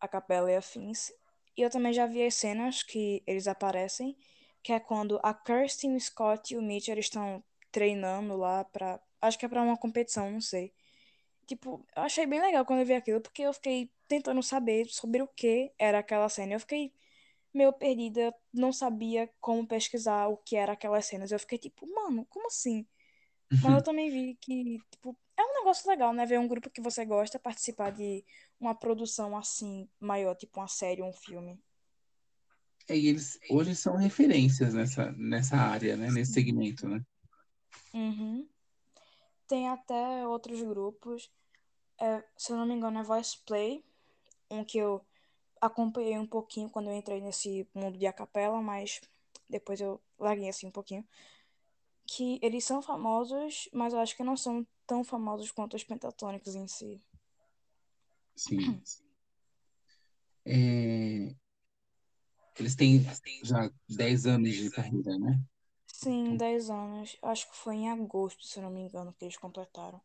a 0.00 0.08
capela 0.08 0.50
e 0.52 0.56
afins. 0.56 1.12
E 1.56 1.62
eu 1.62 1.70
também 1.70 1.92
já 1.92 2.06
vi 2.06 2.24
as 2.26 2.34
cenas 2.36 2.82
que 2.82 3.22
eles 3.26 3.48
aparecem, 3.48 4.16
que 4.62 4.72
é 4.72 4.80
quando 4.80 5.20
a 5.22 5.34
Kirsten, 5.34 5.98
Scott 6.00 6.54
e 6.54 6.58
o 6.58 6.62
Mitch 6.62 6.88
eles 6.88 7.06
estão 7.06 7.44
treinando 7.72 8.36
lá 8.36 8.64
pra. 8.64 9.00
Acho 9.22 9.38
que 9.38 9.46
é 9.46 9.48
pra 9.48 9.62
uma 9.62 9.78
competição, 9.78 10.30
não 10.30 10.40
sei. 10.40 10.72
Tipo, 11.46 11.84
eu 11.96 12.02
achei 12.02 12.26
bem 12.26 12.40
legal 12.40 12.64
quando 12.64 12.80
eu 12.80 12.86
vi 12.86 12.94
aquilo, 12.94 13.20
porque 13.20 13.42
eu 13.42 13.52
fiquei 13.52 13.90
tentando 14.08 14.42
saber 14.42 14.86
sobre 14.88 15.22
o 15.22 15.28
que 15.28 15.72
era 15.78 15.98
aquela 15.98 16.28
cena. 16.28 16.54
Eu 16.54 16.60
fiquei 16.60 16.92
meio 17.54 17.72
perdida, 17.72 18.34
não 18.52 18.72
sabia 18.72 19.30
como 19.40 19.66
pesquisar 19.66 20.28
o 20.28 20.36
que 20.38 20.56
era 20.56 20.72
aquelas 20.72 21.06
cenas. 21.06 21.32
Eu 21.32 21.38
fiquei 21.38 21.58
tipo, 21.58 21.86
mano, 21.94 22.26
como 22.26 22.46
assim? 22.48 22.86
Mas 23.62 23.74
eu 23.74 23.82
também 23.82 24.10
vi 24.10 24.36
que, 24.36 24.78
tipo, 24.90 25.16
é 25.36 25.42
um 25.44 25.54
negócio 25.60 25.88
legal, 25.90 26.12
né? 26.12 26.26
Ver 26.26 26.38
um 26.40 26.48
grupo 26.48 26.70
que 26.70 26.80
você 26.82 27.04
gosta 27.04 27.38
participar 27.38 27.92
de 27.92 28.24
uma 28.60 28.74
produção 28.74 29.36
assim, 29.36 29.88
maior, 30.00 30.34
tipo 30.36 30.60
uma 30.60 30.68
série, 30.68 31.02
um 31.02 31.12
filme. 31.12 31.60
É, 32.88 32.96
E 32.96 33.08
eles 33.08 33.38
hoje 33.48 33.74
são 33.74 33.96
referências 33.96 34.74
nessa, 34.74 35.12
nessa 35.12 35.56
área, 35.56 35.96
né? 35.96 36.10
Nesse 36.10 36.32
segmento, 36.32 36.88
né? 36.88 37.00
Uhum. 37.94 38.48
Tem 39.46 39.68
até 39.68 40.26
outros 40.26 40.62
grupos. 40.62 41.30
É, 42.00 42.24
se 42.36 42.52
eu 42.52 42.56
não 42.56 42.66
me 42.66 42.74
engano, 42.74 43.00
é 43.00 43.02
Voice 43.04 43.38
Play, 43.46 43.84
um 44.50 44.64
que 44.64 44.78
eu 44.78 45.04
acompanhei 45.62 46.18
um 46.18 46.26
pouquinho 46.26 46.70
quando 46.70 46.90
eu 46.90 46.96
entrei 46.96 47.22
nesse 47.22 47.66
mundo 47.74 47.98
de 47.98 48.06
acapela, 48.06 48.60
mas 48.62 49.00
depois 49.48 49.80
eu 49.80 50.00
larguei 50.18 50.50
assim 50.50 50.66
um 50.68 50.72
pouquinho. 50.72 51.06
Que 52.06 52.38
eles 52.42 52.64
são 52.64 52.80
famosos, 52.80 53.68
mas 53.72 53.92
eu 53.92 53.98
acho 53.98 54.16
que 54.16 54.22
não 54.22 54.36
são 54.36 54.64
tão 54.86 55.02
famosos 55.02 55.50
quanto 55.50 55.74
os 55.74 55.82
pentatônicos 55.84 56.54
em 56.54 56.68
si. 56.68 57.00
Sim. 58.36 58.82
É, 60.44 61.34
eles 62.58 62.74
têm 62.74 63.04
já 63.42 63.70
10 63.88 64.26
anos 64.26 64.54
de 64.54 64.70
carreira, 64.70 65.18
né? 65.18 65.40
Sim, 65.86 66.36
10 66.36 66.68
anos. 66.70 67.16
Acho 67.22 67.48
que 67.48 67.56
foi 67.56 67.76
em 67.76 67.88
agosto, 67.88 68.44
se 68.44 68.60
não 68.60 68.68
me 68.70 68.80
engano, 68.80 69.12
que 69.12 69.24
eles 69.24 69.36
completaram. 69.36 70.00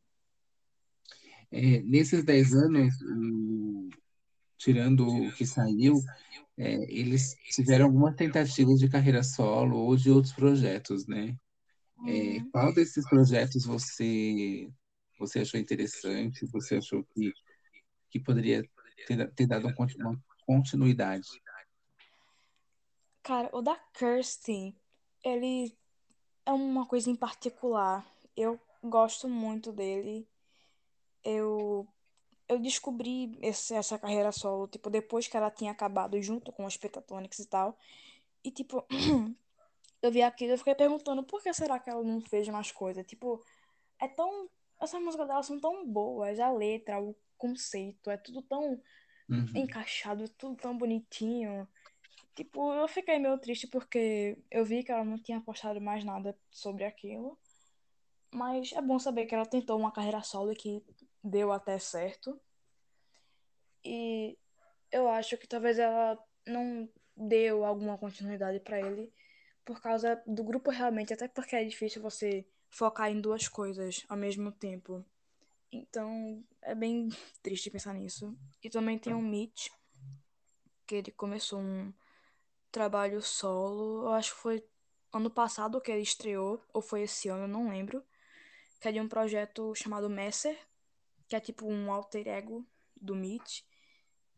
É, 1.52 1.82
nesses 1.82 2.24
10 2.24 2.54
anos, 2.54 2.94
o- 3.02 3.90
tirando 4.58 5.08
o 5.08 5.32
que 5.34 5.46
saiu, 5.46 6.04
é, 6.58 6.74
eles 6.92 7.36
tiveram 7.52 7.86
algumas 7.88 8.16
tentativas 8.16 8.80
de 8.80 8.90
carreira 8.90 9.24
solo 9.24 9.78
ou 9.78 9.96
de 9.96 10.10
outros 10.12 10.34
projetos, 10.34 11.08
né? 11.08 11.36
É, 12.06 12.40
Uhum. 12.40 12.52
qual 12.52 12.74
desses 12.74 13.08
projetos 13.10 13.66
você, 13.66 14.70
você 15.20 15.40
achou 15.42 15.60
interessante? 15.60 16.46
Você 16.52 16.78
achou 16.78 17.04
que, 17.14 17.32
que 18.12 18.20
poderia 18.20 18.64
ter, 19.08 19.32
ter 19.34 19.48
dado 19.48 19.68
um 19.68 19.74
uma 20.00 20.22
continuidade? 20.46 21.28
Cara, 23.24 23.50
o 23.54 23.62
da 23.62 23.76
Kirsten, 23.94 24.76
ele 25.24 25.78
é 26.46 26.52
uma 26.54 26.86
coisa 26.88 27.10
em 27.10 27.16
particular. 27.16 28.06
Eu 28.36 28.60
gosto 28.84 29.30
muito 29.30 29.72
dele. 29.72 30.28
Eu, 31.24 31.88
eu 32.50 32.60
descobri 32.60 33.38
esse- 33.42 33.74
essa 33.74 34.00
carreira 34.00 34.32
solo, 34.32 34.68
tipo, 34.68 34.90
depois 34.90 35.28
que 35.28 35.36
ela 35.38 35.52
tinha 35.52 35.72
acabado 35.72 36.22
junto 36.22 36.52
com 36.52 36.66
os 36.66 36.78
Pentatonix 36.78 37.40
e 37.40 37.46
tal. 37.48 37.78
E, 38.44 38.52
tipo, 38.52 38.86
eu 40.02 40.12
vi 40.12 40.22
aquilo 40.22 40.52
e 40.52 40.54
eu 40.54 40.58
fiquei 40.58 40.76
perguntando 40.76 41.24
por 41.24 41.42
que 41.42 41.54
será 41.54 41.80
que 41.80 41.90
ela 41.90 42.04
não 42.04 42.22
fez 42.22 42.48
mais 42.50 42.72
coisa? 42.72 43.04
Tipo, 43.04 43.44
é 44.00 44.08
tão. 44.08 44.50
Essas 44.80 45.02
músicas 45.02 45.28
dela 45.28 45.44
são 45.44 45.60
tão 45.60 45.86
boas, 45.88 46.40
a 46.40 46.52
letra, 46.52 47.02
o 47.02 47.16
conceito, 47.38 48.10
é 48.12 48.18
tudo 48.18 48.42
tão 48.44 48.82
Uhum. 49.30 49.46
encaixado, 49.56 50.24
é 50.24 50.28
tudo 50.38 50.56
tão 50.56 50.78
bonitinho. 50.78 51.68
Tipo, 52.36 52.72
eu 52.74 52.88
fiquei 52.88 53.18
meio 53.20 53.38
triste 53.40 53.68
porque 53.68 54.38
eu 54.52 54.64
vi 54.64 54.84
que 54.84 54.92
ela 54.92 55.04
não 55.04 55.18
tinha 55.18 55.42
postado 55.42 55.82
mais 55.82 56.04
nada 56.04 56.38
sobre 56.52 56.86
aquilo. 56.86 57.38
Mas 58.32 58.72
é 58.74 58.82
bom 58.82 59.00
saber 59.00 59.26
que 59.26 59.34
ela 59.34 59.46
tentou 59.46 59.78
uma 59.78 59.92
carreira 59.92 60.22
solo 60.22 60.52
e 60.52 60.56
que 60.56 60.84
deu 61.24 61.52
até 61.52 61.80
certo. 61.80 62.40
E 63.84 64.38
eu 64.92 65.08
acho 65.10 65.38
que 65.38 65.48
talvez 65.48 65.80
ela 65.80 66.18
não 66.46 66.90
deu 67.16 67.66
alguma 67.66 67.98
continuidade 67.98 68.60
pra 68.60 68.80
ele 68.80 69.12
por 69.66 69.82
causa 69.82 70.22
do 70.26 70.44
grupo 70.44 70.72
realmente, 70.72 71.14
até 71.14 71.28
porque 71.28 71.56
é 71.56 71.64
difícil 71.64 72.02
você 72.02 72.48
focar 72.70 73.12
em 73.12 73.20
duas 73.20 73.48
coisas 73.48 74.06
ao 74.08 74.16
mesmo 74.16 74.52
tempo. 74.52 75.06
Então, 75.72 76.44
é 76.62 76.74
bem 76.74 77.10
triste 77.44 77.70
pensar 77.70 77.94
nisso. 77.94 78.34
E 78.64 78.70
também 78.70 78.98
tem 78.98 79.14
o 79.14 79.22
Mitch, 79.22 79.68
que 80.86 80.96
ele 80.96 81.12
começou 81.12 81.60
um 81.60 81.94
trabalho 82.72 83.22
solo. 83.22 84.04
Eu 84.04 84.14
acho 84.14 84.34
que 84.34 84.42
foi 84.42 84.66
ano 85.12 85.30
passado 85.30 85.82
que 85.82 85.92
ele 85.92 86.02
estreou, 86.02 86.62
ou 86.74 86.82
foi 86.82 87.02
esse 87.02 87.28
ano, 87.28 87.44
eu 87.44 87.48
não 87.48 87.70
lembro. 87.70 88.04
Que 88.80 88.88
é 88.88 88.92
de 88.92 89.02
um 89.02 89.08
projeto 89.08 89.74
chamado 89.76 90.10
Messer, 90.10 90.58
que 91.28 91.36
é 91.36 91.40
tipo 91.40 91.68
um 91.68 91.92
alter 91.92 92.28
ego 92.28 92.66
do 93.00 93.16
Mitch. 93.16 93.62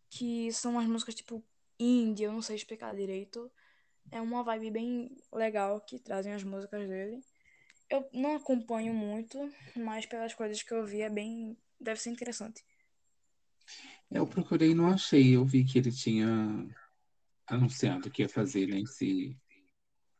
Que 0.10 0.52
são 0.52 0.72
umas 0.72 0.88
músicas 0.88 1.16
tipo 1.16 1.44
indie, 1.80 2.24
eu 2.24 2.34
não 2.34 2.42
sei 2.42 2.56
explicar 2.56 2.96
direito. 2.96 3.52
É 4.12 4.20
uma 4.20 4.44
vibe 4.44 4.72
bem 4.72 5.18
legal 5.32 5.80
que 5.82 6.00
trazem 6.00 6.34
as 6.34 6.44
músicas 6.44 6.88
dele. 6.88 7.22
Eu 7.90 8.08
não 8.14 8.36
acompanho 8.36 8.94
muito, 8.94 9.52
mas 9.76 10.06
pelas 10.06 10.34
coisas 10.34 10.62
que 10.62 10.74
eu 10.74 10.86
vi 10.86 11.02
é 11.02 11.10
bem. 11.10 11.58
Deve 11.80 12.00
ser 12.00 12.10
interessante. 12.10 12.64
Eu 14.12 14.28
procurei 14.28 14.72
e 14.72 14.76
não 14.76 14.88
achei. 14.88 15.36
Eu 15.36 15.46
vi 15.46 15.64
que 15.64 15.78
ele 15.78 15.92
tinha 15.92 16.68
anunciado 17.48 18.10
que 18.12 18.22
ia 18.24 18.30
fazer, 18.30 18.68
né, 18.68 18.82
esse, 18.82 19.36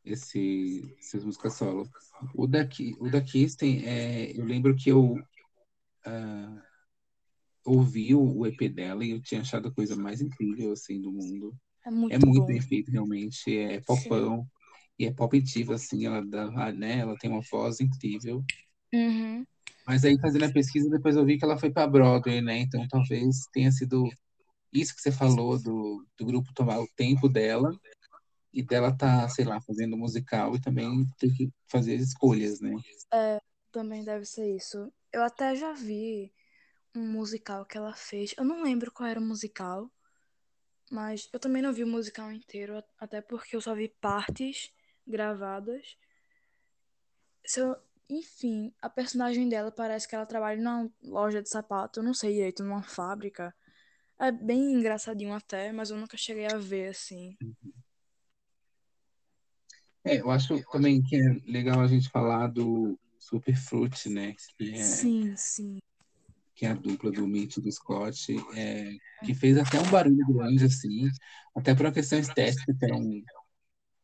esse, 0.04 0.96
essas 0.98 1.24
músicas 1.24 1.54
solo. 1.54 1.88
O 2.34 2.46
daqui, 2.46 2.96
o 2.98 3.10
da 3.10 3.20
Kirsten, 3.20 3.84
é, 3.86 4.32
eu 4.36 4.44
lembro 4.44 4.76
que 4.76 4.90
eu 4.90 5.16
ah, 6.04 6.62
ouvi 7.64 8.14
o, 8.14 8.38
o 8.38 8.46
EP 8.46 8.68
dela 8.68 9.04
e 9.04 9.10
eu 9.10 9.22
tinha 9.22 9.40
achado 9.40 9.68
a 9.68 9.72
coisa 9.74 9.96
mais 9.96 10.20
incrível 10.20 10.72
assim 10.72 11.00
do 11.00 11.12
mundo. 11.12 11.54
É 11.84 11.90
É 11.90 12.18
muito 12.18 12.26
muito 12.26 12.40
bom. 12.40 12.46
bem 12.46 12.60
feito, 12.60 12.90
realmente. 12.90 13.56
É 13.56 13.78
Sim. 13.80 13.84
popão 13.86 14.46
e 14.98 15.06
é 15.06 15.12
pop 15.12 15.40
diva, 15.40 15.74
assim. 15.74 16.06
Ela 16.06 16.24
dá, 16.24 16.72
né? 16.72 16.98
Ela 16.98 17.16
tem 17.16 17.30
uma 17.30 17.42
voz 17.50 17.80
incrível. 17.80 18.44
Uhum. 18.92 19.44
Mas 19.86 20.04
aí, 20.04 20.18
fazendo 20.20 20.44
a 20.44 20.52
pesquisa, 20.52 20.90
depois 20.90 21.16
eu 21.16 21.24
vi 21.24 21.38
que 21.38 21.44
ela 21.44 21.58
foi 21.58 21.70
para 21.70 21.86
Broadway, 21.86 22.40
né? 22.40 22.58
Então, 22.58 22.86
talvez 22.88 23.46
tenha 23.52 23.72
sido 23.72 24.08
isso 24.72 24.94
que 24.94 25.00
você 25.00 25.10
falou 25.10 25.60
do, 25.60 26.06
do 26.18 26.26
grupo 26.26 26.52
tomar 26.54 26.80
o 26.80 26.88
tempo 26.96 27.28
dela 27.28 27.70
e 28.52 28.62
dela 28.62 28.96
tá, 28.96 29.28
sei 29.28 29.44
lá, 29.44 29.60
fazendo 29.60 29.96
musical 29.96 30.54
e 30.54 30.60
também 30.60 31.06
ter 31.18 31.32
que 31.34 31.50
fazer 31.68 31.94
escolhas, 31.96 32.60
né? 32.60 32.72
É, 33.12 33.40
também 33.70 34.04
deve 34.04 34.24
ser 34.26 34.54
isso. 34.56 34.92
Eu 35.12 35.22
até 35.22 35.54
já 35.56 35.72
vi 35.72 36.32
um 36.96 37.06
musical 37.12 37.66
que 37.66 37.78
ela 37.78 37.94
fez. 37.94 38.34
Eu 38.38 38.44
não 38.44 38.62
lembro 38.62 38.92
qual 38.92 39.08
era 39.08 39.20
o 39.20 39.24
musical, 39.24 39.90
mas 40.90 41.28
eu 41.32 41.40
também 41.40 41.62
não 41.62 41.72
vi 41.72 41.82
o 41.84 41.86
musical 41.86 42.30
inteiro, 42.32 42.82
até 42.98 43.20
porque 43.22 43.56
eu 43.56 43.60
só 43.62 43.74
vi 43.74 43.88
partes 44.00 44.72
gravadas. 45.06 45.96
Eu- 47.56 47.76
Enfim, 48.12 48.74
a 48.82 48.90
personagem 48.90 49.48
dela 49.48 49.70
parece 49.70 50.08
que 50.08 50.14
ela 50.16 50.26
trabalha 50.26 50.60
numa 50.60 50.90
loja 51.02 51.40
de 51.40 51.48
sapato, 51.48 52.00
eu 52.00 52.04
não 52.04 52.12
sei 52.12 52.32
direito, 52.34 52.64
numa 52.64 52.82
fábrica. 52.82 53.54
É 54.18 54.32
bem 54.32 54.72
engraçadinho 54.74 55.34
até, 55.34 55.72
mas 55.72 55.90
eu 55.90 55.98
nunca 55.98 56.16
cheguei 56.16 56.46
a 56.46 56.58
ver 56.58 56.88
assim. 56.90 57.36
É, 60.04 60.20
eu 60.20 60.30
acho 60.30 60.62
também 60.70 61.02
que 61.02 61.16
é 61.16 61.20
legal 61.50 61.80
a 61.80 61.86
gente 61.86 62.08
falar 62.10 62.48
do 62.48 62.98
Superfruit, 63.20 64.08
né? 64.08 64.34
Que 64.58 64.70
é, 64.72 64.82
Sim, 64.82 65.34
sim. 65.36 65.78
que 66.54 66.66
é 66.66 66.70
a 66.70 66.74
dupla 66.74 67.12
do 67.12 67.26
Mitch 67.28 67.58
e 67.58 67.60
do 67.60 67.70
Scott, 67.70 68.34
é, 68.56 68.90
que 69.24 69.34
fez 69.34 69.56
até 69.56 69.78
um 69.80 69.90
barulho 69.90 70.26
grande, 70.26 70.64
assim, 70.64 71.08
até 71.54 71.74
por 71.74 71.86
uma 71.86 71.92
questão 71.92 72.18
estética, 72.18 72.74
que 72.76 72.84
era 72.84 72.96
um, 72.96 73.22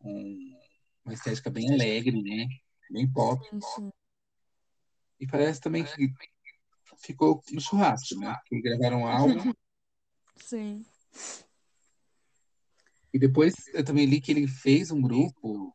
um- 0.02 0.56
uma 1.04 1.14
estética 1.14 1.50
bem 1.50 1.72
alegre, 1.72 2.22
né? 2.22 2.46
Bem 2.90 3.10
pop. 3.10 3.44
Sim, 3.50 3.60
sim. 3.74 3.90
E 5.18 5.26
parece 5.26 5.60
também 5.60 5.84
que 5.84 6.12
ficou 6.98 7.42
no 7.50 7.60
churrasco, 7.60 8.14
né? 8.20 8.36
Que 8.46 8.60
gravaram 8.60 9.00
um 9.02 9.06
álbum. 9.06 9.34
Sim. 10.36 10.84
E 13.12 13.18
depois 13.18 13.54
eu 13.72 13.82
também 13.84 14.04
li 14.06 14.20
que 14.20 14.30
ele 14.30 14.46
fez 14.46 14.90
um 14.90 15.00
grupo, 15.00 15.74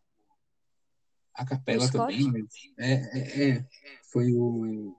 a 1.33 1.43
O 1.43 1.45
capela 1.45 1.87
Scott? 1.87 2.17
também, 2.17 2.31
mas 2.31 2.45
é, 2.77 2.93
é, 2.93 3.49
é, 3.51 3.65
foi 4.11 4.31
o. 4.33 4.95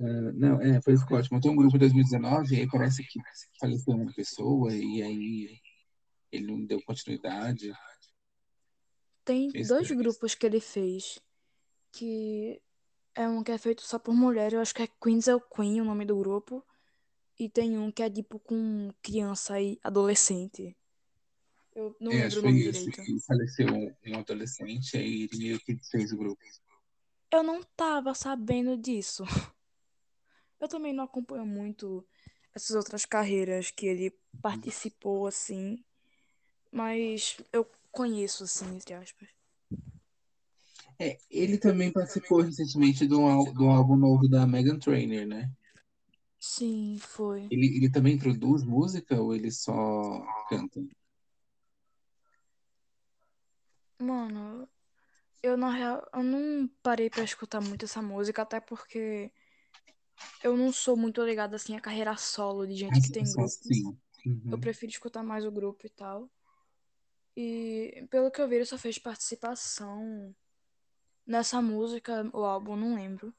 ah, 0.00 0.32
não, 0.34 0.60
é, 0.62 0.80
foi 0.82 0.94
o 0.94 0.98
Scott. 0.98 1.30
Montou 1.32 1.52
um 1.52 1.56
grupo 1.56 1.76
em 1.76 1.80
2019 1.80 2.54
e 2.54 2.60
aí 2.60 2.68
parece 2.68 3.02
que 3.04 3.20
faleceu 3.60 3.94
uma 3.94 4.12
pessoa 4.12 4.72
e 4.74 5.02
aí 5.02 5.60
ele 6.32 6.46
não 6.46 6.64
deu 6.64 6.82
continuidade. 6.82 7.72
Tem 9.24 9.50
dois 9.50 9.90
estranho. 9.90 9.98
grupos 9.98 10.34
que 10.34 10.46
ele 10.46 10.60
fez. 10.60 11.18
Que 11.92 12.60
é 13.14 13.28
um 13.28 13.42
que 13.42 13.52
é 13.52 13.58
feito 13.58 13.82
só 13.82 13.98
por 13.98 14.14
mulher. 14.14 14.52
Eu 14.52 14.60
acho 14.60 14.74
que 14.74 14.82
é 14.82 14.88
Queens 15.02 15.28
é 15.28 15.38
Queen, 15.54 15.80
o 15.80 15.84
nome 15.84 16.04
do 16.04 16.16
grupo. 16.16 16.64
E 17.38 17.48
tem 17.48 17.78
um 17.78 17.92
que 17.92 18.02
é 18.02 18.10
tipo 18.10 18.38
com 18.38 18.90
criança 19.02 19.60
e 19.60 19.78
adolescente. 19.82 20.76
Eu 21.78 21.94
não 22.00 22.12
É, 22.12 22.16
lembro 22.16 22.40
o 22.40 22.42
nome 22.42 22.60
isso. 22.60 22.90
direito. 22.90 23.00
E 23.08 23.20
faleceu 23.26 23.66
um, 23.72 23.94
um 24.08 24.18
adolescente, 24.18 24.96
aí 24.96 25.22
ele 25.30 25.38
meio 25.38 25.60
que 25.60 25.78
fez 25.90 26.12
o 26.12 26.16
grupo. 26.18 26.40
Eu 27.32 27.42
não 27.42 27.62
tava 27.62 28.14
sabendo 28.14 28.76
disso. 28.76 29.24
Eu 30.60 30.68
também 30.68 30.92
não 30.92 31.04
acompanho 31.04 31.46
muito 31.46 32.06
essas 32.54 32.76
outras 32.76 33.04
carreiras 33.04 33.70
que 33.70 33.86
ele 33.86 34.12
participou, 34.42 35.26
assim. 35.26 35.82
Mas 36.72 37.38
eu 37.52 37.66
conheço, 37.92 38.44
assim, 38.44 38.76
entre 38.76 38.94
aspas. 38.94 39.28
É, 40.98 41.18
ele 41.30 41.58
também 41.58 41.92
participou 41.92 42.40
recentemente 42.42 43.04
do, 43.06 43.22
ál- 43.22 43.52
do 43.52 43.64
álbum 43.68 43.96
novo 43.96 44.28
da 44.28 44.46
Meghan 44.46 44.78
Trainor, 44.78 45.26
né? 45.26 45.50
Sim, 46.40 46.98
foi. 46.98 47.50
Ele, 47.50 47.76
ele 47.76 47.90
também 47.90 48.18
produz 48.18 48.62
música 48.64 49.20
ou 49.20 49.34
ele 49.34 49.50
só 49.50 49.72
canta? 50.48 50.80
Mano, 54.00 54.68
eu 55.42 55.56
na 55.56 55.70
real, 55.72 56.08
eu 56.14 56.22
não 56.22 56.68
parei 56.82 57.10
pra 57.10 57.24
escutar 57.24 57.60
muito 57.60 57.84
essa 57.84 58.02
música, 58.02 58.42
até 58.42 58.60
porque 58.60 59.30
eu 60.42 60.56
não 60.56 60.72
sou 60.72 60.96
muito 60.96 61.22
ligada 61.24 61.56
assim 61.56 61.76
à 61.76 61.80
carreira 61.80 62.16
solo 62.16 62.66
de 62.66 62.74
gente 62.74 63.00
que 63.00 63.10
tem 63.10 63.24
grupo. 63.24 63.48
sim. 63.48 63.96
Eu 64.24 64.30
Uhum. 64.30 64.60
prefiro 64.60 64.90
escutar 64.90 65.22
mais 65.22 65.44
o 65.44 65.50
grupo 65.50 65.86
e 65.86 65.90
tal. 65.90 66.28
E 67.36 68.06
pelo 68.10 68.30
que 68.30 68.40
eu 68.40 68.48
vi, 68.48 68.56
ele 68.56 68.64
só 68.64 68.76
fez 68.76 68.98
participação 68.98 70.34
nessa 71.26 71.62
música, 71.62 72.28
o 72.32 72.44
álbum, 72.44 72.76
não 72.76 72.94
lembro. 72.94 73.32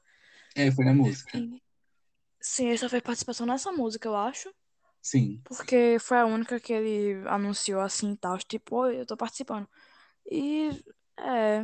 É, 0.55 0.71
foi 0.71 0.85
na 0.85 0.93
música. 0.93 1.37
E, 1.37 1.61
sim, 2.41 2.67
ele 2.67 2.77
só 2.77 2.89
fez 2.89 3.03
participação 3.03 3.45
nessa 3.45 3.71
música, 3.71 4.07
eu 4.07 4.15
acho. 4.15 4.53
Sim. 5.01 5.41
Porque 5.43 5.97
foi 5.99 6.17
a 6.17 6.25
única 6.25 6.59
que 6.59 6.73
ele 6.73 7.27
anunciou 7.27 7.81
assim 7.81 8.13
e 8.13 8.17
tal, 8.17 8.37
tipo, 8.39 8.85
eu 8.87 9.05
tô 9.05 9.17
participando. 9.17 9.67
E 10.25 10.69
é, 11.17 11.61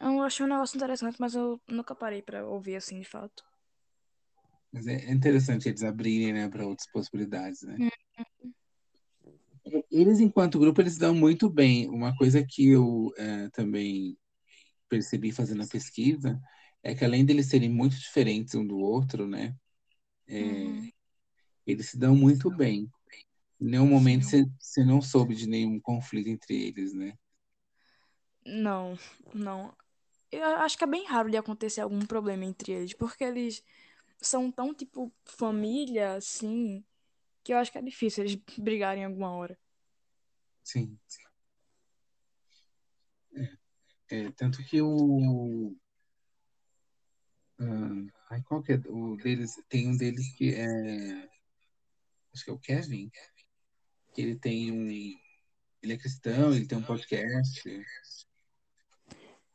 eu 0.00 0.22
achei 0.22 0.46
um 0.46 0.48
negócio 0.48 0.76
interessante, 0.76 1.16
mas 1.20 1.34
eu 1.34 1.60
nunca 1.68 1.96
parei 1.96 2.22
pra 2.22 2.46
ouvir 2.46 2.76
assim 2.76 3.00
de 3.00 3.08
fato. 3.08 3.44
Mas 4.72 4.86
é 4.86 4.96
é 5.06 5.12
interessante 5.12 5.68
eles 5.68 5.82
abrirem, 5.82 6.32
né, 6.34 6.48
para 6.50 6.66
outras 6.66 6.86
possibilidades, 6.92 7.62
né? 7.62 7.78
Hum, 7.78 7.90
Eles, 9.90 10.20
enquanto 10.20 10.58
grupo, 10.58 10.80
eles 10.80 10.98
dão 10.98 11.14
muito 11.14 11.48
bem. 11.50 11.88
Uma 11.88 12.14
coisa 12.16 12.44
que 12.46 12.68
eu 12.70 13.12
eh, 13.16 13.48
também 13.50 14.16
percebi 14.88 15.32
fazendo 15.32 15.62
a 15.64 15.68
pesquisa 15.68 16.40
é 16.82 16.94
que 16.94 17.04
além 17.04 17.24
deles 17.26 17.48
serem 17.48 17.70
muito 17.70 17.96
diferentes 17.98 18.54
um 18.56 18.66
do 18.66 18.78
outro, 18.78 19.28
né, 19.28 19.56
Uhum, 20.38 20.92
eles 21.66 21.90
se 21.90 21.98
dão 21.98 22.14
muito 22.16 22.50
bem. 22.50 22.90
Em 23.60 23.66
nenhum 23.66 23.88
momento 23.88 24.26
você 24.60 24.84
não 24.84 25.02
soube 25.02 25.34
de 25.36 25.48
nenhum 25.48 25.80
conflito 25.80 26.28
entre 26.28 26.54
eles, 26.68 26.94
né? 26.94 27.14
Não, 28.44 28.98
não. 29.32 29.74
Eu 30.30 30.44
acho 30.58 30.76
que 30.76 30.84
é 30.84 30.86
bem 30.86 31.06
raro 31.06 31.30
de 31.30 31.36
acontecer 31.36 31.80
algum 31.80 32.04
problema 32.04 32.44
entre 32.44 32.72
eles, 32.72 32.92
porque 32.92 33.24
eles 33.24 33.62
são 34.20 34.50
tão, 34.50 34.74
tipo, 34.74 35.12
família, 35.24 36.14
assim, 36.14 36.84
que 37.42 37.52
eu 37.52 37.58
acho 37.58 37.70
que 37.70 37.78
é 37.78 37.82
difícil 37.82 38.24
eles 38.24 38.36
brigarem 38.58 39.04
alguma 39.04 39.30
hora. 39.30 39.58
Sim. 40.62 40.98
É, 44.10 44.30
tanto 44.32 44.62
que 44.64 44.80
o. 44.80 45.76
ah, 47.58 48.06
ai, 48.30 48.42
qual 48.42 48.62
que 48.62 48.72
é 48.72 48.80
o 48.88 49.16
deles? 49.16 49.54
Tem 49.68 49.88
um 49.88 49.96
deles 49.96 50.32
que 50.36 50.54
é. 50.54 51.28
Acho 52.32 52.44
que 52.44 52.50
é 52.50 52.52
o 52.52 52.58
Kevin, 52.58 53.10
que 54.12 54.22
ele 54.22 54.36
tem 54.36 54.72
um. 54.72 54.88
Ele 54.88 55.92
é 55.92 55.98
cristão, 55.98 56.54
ele 56.54 56.66
tem 56.66 56.78
um 56.78 56.82
podcast 56.82 57.62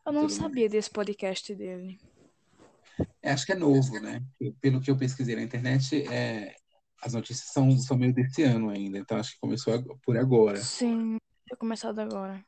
Eu 0.10 0.14
não 0.14 0.28
sabia 0.28 0.68
desse 0.68 0.89
podcast 0.89 1.53
dele. 1.53 1.99
É, 3.22 3.32
acho 3.32 3.45
que 3.45 3.51
é 3.51 3.55
novo, 3.55 3.99
né? 3.99 4.20
Pelo 4.60 4.82
que 4.82 4.89
eu 4.89 4.97
pesquisei 4.97 5.36
na 5.36 5.43
internet, 5.43 6.01
é, 6.12 6.55
as 7.03 7.14
notícias 7.14 7.49
são, 7.53 7.78
são 7.78 7.95
meio 7.95 8.12
desse 8.12 8.41
ano 8.41 8.72
ainda, 8.72 8.97
então 8.97 9.18
acho 9.20 9.34
que 9.34 9.39
começou 9.39 9.72
por 10.03 10.18
agora. 10.18 10.57
Sim, 10.57 11.18
tinha 11.45 11.57
começado 11.60 11.99
agora. 11.99 12.43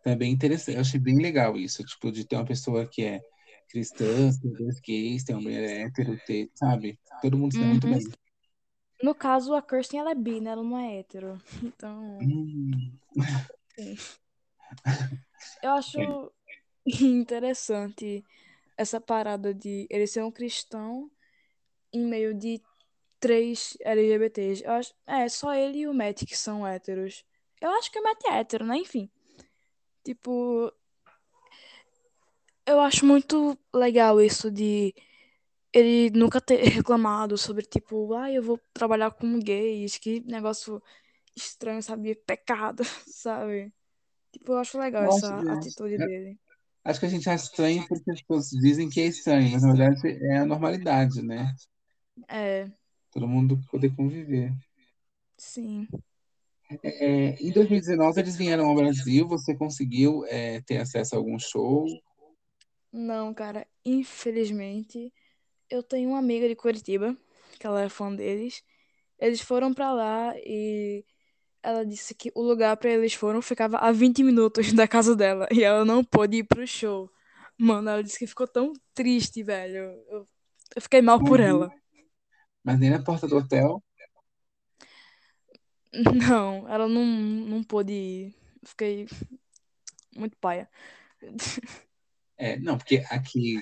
Então 0.00 0.12
é 0.12 0.16
bem 0.16 0.32
interessante, 0.32 0.74
eu 0.74 0.80
achei 0.80 0.98
bem 0.98 1.18
legal 1.18 1.56
isso, 1.56 1.84
tipo, 1.84 2.10
de 2.10 2.26
ter 2.26 2.34
uma 2.34 2.44
pessoa 2.44 2.84
que 2.88 3.02
é 3.04 3.20
cristã, 3.70 4.04
tem 4.42 4.52
dois 4.52 4.80
gays, 4.80 5.22
tem 5.22 5.36
uma 5.36 5.42
mulher 5.42 5.86
hétero, 5.86 6.18
ter, 6.26 6.50
sabe? 6.56 6.98
Todo 7.22 7.38
mundo 7.38 7.52
se 7.54 7.60
dá 7.60 7.66
muito 7.66 7.86
Uhum. 7.86 7.98
bem. 7.98 8.08
No 9.00 9.14
caso, 9.14 9.54
a 9.54 9.62
Kirsten, 9.62 10.00
ela 10.00 10.10
é 10.10 10.14
bi, 10.16 10.40
né? 10.40 10.50
Ela 10.50 10.64
não 10.64 10.76
é 10.76 10.98
hétero. 10.98 11.40
Então, 11.62 12.18
Hum, 12.20 12.98
sim. 13.76 13.96
Eu 15.62 15.70
acho 15.72 16.32
interessante 17.02 18.24
essa 18.76 19.00
parada 19.00 19.52
de 19.52 19.86
ele 19.90 20.06
ser 20.06 20.22
um 20.22 20.30
cristão 20.30 21.10
em 21.92 22.04
meio 22.06 22.34
de 22.34 22.62
três 23.20 23.76
LGBTs. 23.80 24.64
Eu 24.64 24.72
acho, 24.72 24.94
é, 25.06 25.28
só 25.28 25.54
ele 25.54 25.80
e 25.80 25.88
o 25.88 25.94
Matt 25.94 26.24
que 26.24 26.36
são 26.36 26.66
héteros. 26.66 27.24
Eu 27.60 27.70
acho 27.70 27.90
que 27.90 27.98
o 27.98 28.02
Matt 28.02 28.24
é 28.26 28.38
hétero, 28.38 28.64
né? 28.64 28.76
Enfim. 28.78 29.10
Tipo, 30.04 30.72
eu 32.64 32.80
acho 32.80 33.04
muito 33.04 33.58
legal 33.74 34.20
isso 34.20 34.50
de 34.50 34.94
ele 35.72 36.10
nunca 36.10 36.40
ter 36.40 36.60
reclamado 36.68 37.36
sobre, 37.36 37.64
tipo, 37.64 38.14
ah, 38.14 38.30
eu 38.30 38.42
vou 38.42 38.60
trabalhar 38.72 39.10
com 39.10 39.38
gays, 39.38 39.98
que 39.98 40.20
negócio 40.20 40.82
estranho, 41.36 41.82
sabe? 41.82 42.14
Pecado, 42.14 42.82
sabe? 43.06 43.72
Tipo, 44.38 44.52
eu 44.52 44.58
acho 44.58 44.78
legal 44.78 45.04
acho, 45.04 45.16
essa 45.16 45.40
atitude 45.40 45.98
é, 45.98 46.06
dele. 46.06 46.38
acho 46.84 47.00
que 47.00 47.06
a 47.06 47.08
gente 47.08 47.28
acha 47.30 47.44
estranho 47.44 47.86
porque 47.88 48.10
as 48.10 48.22
pessoas 48.22 48.48
dizem 48.50 48.88
que 48.90 49.00
é 49.00 49.06
estranho, 49.06 49.50
mas 49.52 49.62
na 49.62 49.74
verdade 49.74 50.08
é 50.26 50.38
a 50.38 50.46
normalidade, 50.46 51.22
né? 51.22 51.54
É, 52.28 52.70
Todo 53.12 53.28
mundo 53.28 53.60
poder 53.70 53.94
conviver. 53.94 54.50
sim. 55.36 55.88
É, 56.82 57.30
em 57.42 57.50
2019 57.52 58.20
eles 58.20 58.36
vieram 58.36 58.66
ao 58.66 58.74
Brasil, 58.74 59.26
você 59.26 59.54
conseguiu 59.56 60.24
é, 60.26 60.60
ter 60.62 60.78
acesso 60.78 61.14
a 61.14 61.18
algum 61.18 61.38
show? 61.38 61.86
Não, 62.92 63.34
cara, 63.34 63.66
infelizmente, 63.84 65.12
eu 65.70 65.82
tenho 65.82 66.10
uma 66.10 66.18
amiga 66.18 66.48
de 66.48 66.56
Curitiba, 66.56 67.16
que 67.58 67.66
ela 67.66 67.82
é 67.82 67.88
fã 67.88 68.14
deles. 68.14 68.62
Eles 69.18 69.40
foram 69.40 69.74
pra 69.74 69.92
lá 69.92 70.34
e 70.38 71.04
ela 71.62 71.84
disse 71.84 72.14
que 72.14 72.30
o 72.34 72.42
lugar 72.42 72.76
pra 72.76 72.90
eles 72.90 73.14
foram 73.14 73.42
ficava 73.42 73.78
a 73.78 73.92
20 73.92 74.22
minutos 74.22 74.72
da 74.74 74.86
casa 74.88 75.14
dela 75.16 75.46
e 75.52 75.62
ela 75.62 75.84
não 75.84 76.04
pôde 76.04 76.38
ir 76.38 76.44
pro 76.44 76.66
show. 76.66 77.10
Mano, 77.56 77.90
ela 77.90 78.02
disse 78.02 78.18
que 78.18 78.26
ficou 78.26 78.46
tão 78.46 78.72
triste, 78.94 79.42
velho. 79.42 79.76
Eu, 80.08 80.26
eu 80.76 80.82
fiquei 80.82 81.02
mal 81.02 81.22
por 81.22 81.38
nem, 81.38 81.48
ela. 81.48 81.70
mas 82.62 82.78
nem 82.78 82.90
na 82.90 83.02
porta 83.02 83.26
do 83.26 83.36
hotel? 83.36 83.82
Não, 85.92 86.68
ela 86.68 86.86
não, 86.86 87.04
não 87.04 87.64
pôde 87.64 87.92
ir. 87.92 88.34
Fiquei 88.64 89.06
muito 90.14 90.36
paia. 90.36 90.68
É, 92.36 92.56
não, 92.58 92.78
porque 92.78 93.04
aqui, 93.10 93.58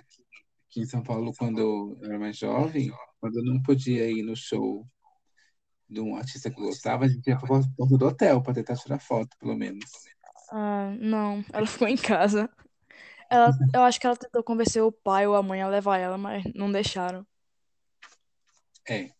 aqui 0.68 0.80
em 0.80 0.86
São 0.86 1.02
Paulo, 1.02 1.32
quando 1.38 1.60
eu 1.60 1.98
era 2.02 2.18
mais 2.18 2.36
jovem, 2.36 2.90
quando 3.20 3.38
eu 3.38 3.44
não 3.44 3.62
podia 3.62 4.10
ir 4.10 4.22
no 4.22 4.36
show 4.36 4.86
de 5.88 6.00
um 6.00 6.16
artista 6.16 6.50
que 6.50 6.60
gostava, 6.60 7.04
a 7.04 7.08
gente 7.08 7.26
ia 7.28 7.38
pra 7.38 7.48
porta 7.48 7.96
do 7.96 8.06
hotel 8.06 8.42
pra 8.42 8.54
tentar 8.54 8.76
tirar 8.76 8.98
foto, 8.98 9.36
pelo 9.38 9.56
menos. 9.56 9.84
Ah, 10.50 10.94
não, 10.98 11.44
ela 11.52 11.66
ficou 11.66 11.88
em 11.88 11.96
casa. 11.96 12.50
Ela, 13.30 13.50
eu 13.74 13.82
acho 13.82 13.98
que 14.00 14.06
ela 14.06 14.16
tentou 14.16 14.42
convencer 14.42 14.82
o 14.82 14.92
pai 14.92 15.26
ou 15.26 15.34
a 15.34 15.42
mãe 15.42 15.60
a 15.60 15.68
levar 15.68 15.98
ela, 15.98 16.16
mas 16.16 16.44
não 16.54 16.70
deixaram. 16.70 17.26
É. 18.88 19.10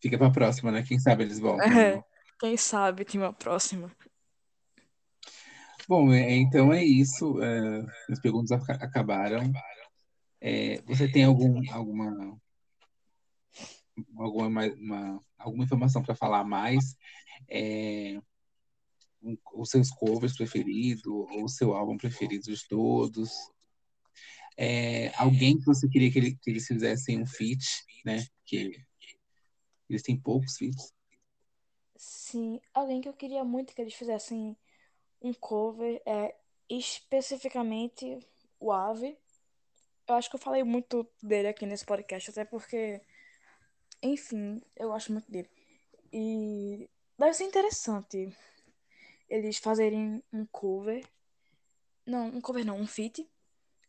Fica 0.00 0.18
pra 0.18 0.30
próxima, 0.30 0.70
né? 0.70 0.82
Quem 0.82 0.98
sabe 0.98 1.24
eles 1.24 1.38
voltam. 1.38 1.66
É, 1.66 1.96
né? 1.96 2.02
quem 2.38 2.56
sabe 2.56 3.04
tem 3.04 3.20
uma 3.20 3.32
próxima. 3.32 3.90
Bom, 5.88 6.12
é, 6.12 6.34
então 6.34 6.72
é 6.72 6.84
isso. 6.84 7.42
é, 7.42 7.86
as 8.10 8.20
perguntas 8.20 8.52
aca- 8.52 8.84
acabaram. 8.84 9.50
É, 10.40 10.82
você 10.82 11.10
tem 11.10 11.24
algum, 11.24 11.62
alguma, 11.72 12.38
alguma, 14.18 14.50
mais- 14.50 14.74
uma- 14.74 15.18
alguma 15.44 15.64
informação 15.64 16.02
para 16.02 16.14
falar 16.14 16.44
mais? 16.44 16.96
É, 17.48 18.20
um- 19.22 19.36
os 19.54 19.70
seus 19.70 19.90
covers 19.90 20.36
preferidos, 20.36 21.06
ou 21.06 21.44
o 21.44 21.48
seu 21.48 21.74
álbum 21.74 21.96
preferido 21.96 22.44
de 22.44 22.68
todos? 22.68 23.30
É, 24.56 25.08
alguém 25.16 25.58
que 25.58 25.64
você 25.66 25.88
queria 25.88 26.10
que, 26.10 26.18
ele- 26.18 26.36
que 26.36 26.50
eles 26.50 26.66
fizessem 26.66 27.20
um 27.20 27.26
feat, 27.26 27.64
né? 28.04 28.24
Que 28.44 28.72
eles 29.88 30.02
têm 30.02 30.18
poucos 30.20 30.56
feats. 30.56 30.92
Sim, 31.96 32.60
alguém 32.72 33.00
que 33.00 33.08
eu 33.08 33.12
queria 33.14 33.44
muito 33.44 33.74
que 33.74 33.80
eles 33.80 33.94
fizessem 33.94 34.56
um 35.22 35.32
cover 35.32 36.02
é 36.04 36.34
especificamente 36.68 38.18
o 38.60 38.72
Ave. 38.72 39.16
Eu 40.06 40.14
acho 40.14 40.28
que 40.28 40.36
eu 40.36 40.40
falei 40.40 40.62
muito 40.62 41.08
dele 41.22 41.48
aqui 41.48 41.64
nesse 41.66 41.84
podcast, 41.84 42.30
até 42.30 42.44
porque, 42.44 43.00
enfim, 44.04 44.60
eu 44.76 44.88
gosto 44.88 45.12
muito 45.12 45.30
dele. 45.30 45.48
E 46.12 46.88
deve 47.18 47.34
ser 47.34 47.44
interessante 47.44 48.36
eles 49.28 49.58
fazerem 49.58 50.22
um 50.32 50.46
cover. 50.46 51.04
Não, 52.06 52.26
um 52.26 52.40
cover 52.40 52.64
não, 52.64 52.78
um 52.78 52.86
feat. 52.86 53.28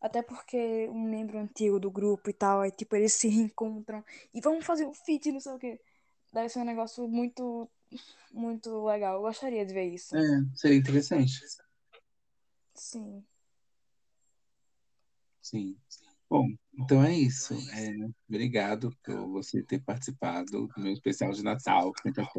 Até 0.00 0.22
porque 0.22 0.88
um 0.88 1.02
membro 1.02 1.38
antigo 1.38 1.78
do 1.80 1.90
grupo 1.90 2.30
e 2.30 2.32
tal, 2.32 2.60
aí 2.60 2.70
tipo, 2.70 2.96
eles 2.96 3.12
se 3.12 3.28
reencontram 3.28 4.04
e 4.32 4.40
vamos 4.40 4.64
fazer 4.64 4.86
o 4.86 4.92
feat, 4.92 5.32
não 5.32 5.40
sei 5.40 5.52
o 5.52 5.58
quê. 5.58 5.80
Deve 6.32 6.48
ser 6.48 6.60
um 6.60 6.64
negócio 6.64 7.06
muito, 7.08 7.68
muito 8.32 8.84
legal. 8.84 9.16
Eu 9.16 9.22
gostaria 9.22 9.64
de 9.64 9.74
ver 9.74 9.88
isso. 9.92 10.16
É, 10.16 10.20
seria 10.54 10.78
interessante. 10.78 11.32
Sim. 12.74 13.24
Sim. 15.40 15.76
Bom, 16.28 16.48
então 16.78 17.04
é 17.04 17.14
isso. 17.14 17.54
É, 17.54 17.92
obrigado 18.28 18.90
por 19.04 19.28
você 19.28 19.62
ter 19.62 19.80
participado 19.80 20.66
do 20.66 20.80
meu 20.80 20.92
especial 20.92 21.30
de 21.30 21.42
Natal, 21.42 21.92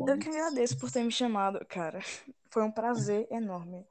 Eu 0.07 0.19
que 0.19 0.29
agradeço 0.29 0.77
por 0.77 0.91
ter 0.91 1.03
me 1.03 1.11
chamado, 1.11 1.65
cara. 1.67 2.01
Foi 2.49 2.63
um 2.63 2.71
prazer 2.71 3.27
enorme. 3.31 3.85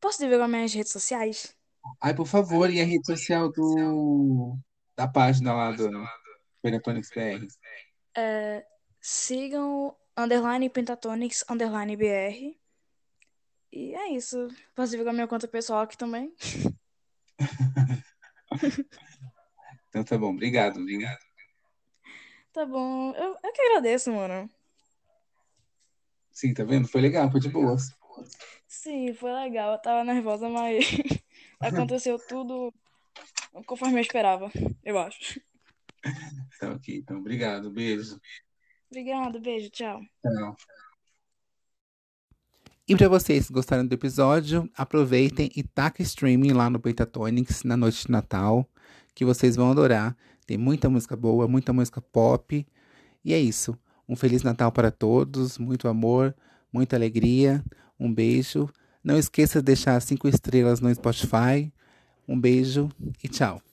Posso 0.00 0.18
divulgar 0.18 0.48
minhas 0.48 0.72
redes 0.72 0.92
sociais? 0.92 1.54
Ai, 2.00 2.14
por 2.14 2.26
favor, 2.26 2.70
e 2.70 2.80
a 2.80 2.84
rede 2.84 3.06
social 3.06 3.50
do 3.50 4.56
da 4.96 5.06
página 5.06 5.52
lá 5.52 5.72
do 5.72 5.90
Pentatonics 6.62 7.10
BR? 7.10 7.46
É, 8.16 8.66
sigam 9.00 9.94
underline 10.16 10.70
Pentatonics 10.70 11.44
underline 11.50 11.96
BR. 11.96 12.58
E 13.72 13.94
é 13.94 14.08
isso. 14.12 14.48
Posso 14.74 14.90
divulgar 14.90 15.12
minha 15.12 15.28
conta 15.28 15.46
pessoal 15.46 15.82
aqui 15.82 15.98
também? 15.98 16.34
Então 19.88 20.04
tá 20.04 20.18
bom, 20.18 20.30
obrigado, 20.30 20.84
viu? 20.84 21.00
Tá 22.52 22.66
bom. 22.66 23.12
Eu, 23.14 23.36
eu 23.42 23.52
que 23.52 23.62
agradeço, 23.62 24.12
mano. 24.12 24.50
Sim, 26.32 26.52
tá 26.52 26.64
vendo? 26.64 26.86
Foi 26.86 27.00
legal, 27.00 27.30
foi 27.30 27.40
de 27.40 27.48
boas. 27.48 27.90
Sim, 28.68 29.14
foi 29.14 29.32
legal. 29.32 29.72
Eu 29.72 29.78
tava 29.80 30.04
nervosa, 30.04 30.48
mas 30.48 30.84
aconteceu 31.60 32.18
tudo 32.18 32.72
conforme 33.66 33.98
eu 33.98 34.02
esperava, 34.02 34.50
eu 34.84 34.98
acho. 34.98 35.40
Tá 36.60 36.70
ok, 36.72 36.96
então 36.96 37.18
obrigado, 37.18 37.70
beijo. 37.70 38.20
Obrigada, 38.90 39.38
beijo, 39.40 39.70
tchau. 39.70 40.00
Tchau. 40.22 40.56
E 42.88 42.94
para 42.94 43.08
vocês 43.08 43.48
que 43.48 43.52
gostaram 43.52 43.84
do 43.84 43.92
episódio, 43.92 44.70
aproveitem 44.76 45.50
e 45.56 45.62
taquem 45.64 46.04
streaming 46.04 46.52
lá 46.52 46.70
no 46.70 46.78
Pentatonics 46.78 47.64
na 47.64 47.76
noite 47.76 48.06
de 48.06 48.12
Natal, 48.12 48.64
que 49.12 49.24
vocês 49.24 49.56
vão 49.56 49.72
adorar. 49.72 50.16
Tem 50.46 50.56
muita 50.56 50.88
música 50.88 51.16
boa, 51.16 51.48
muita 51.48 51.72
música 51.72 52.00
pop. 52.00 52.64
E 53.24 53.34
é 53.34 53.40
isso. 53.40 53.76
Um 54.08 54.14
Feliz 54.14 54.44
Natal 54.44 54.70
para 54.70 54.92
todos, 54.92 55.58
muito 55.58 55.88
amor, 55.88 56.32
muita 56.72 56.94
alegria. 56.94 57.60
Um 57.98 58.12
beijo. 58.14 58.68
Não 59.02 59.18
esqueça 59.18 59.58
de 59.58 59.64
deixar 59.64 60.00
cinco 60.00 60.28
estrelas 60.28 60.80
no 60.80 60.94
Spotify. 60.94 61.72
Um 62.28 62.38
beijo 62.38 62.88
e 63.20 63.28
tchau. 63.28 63.65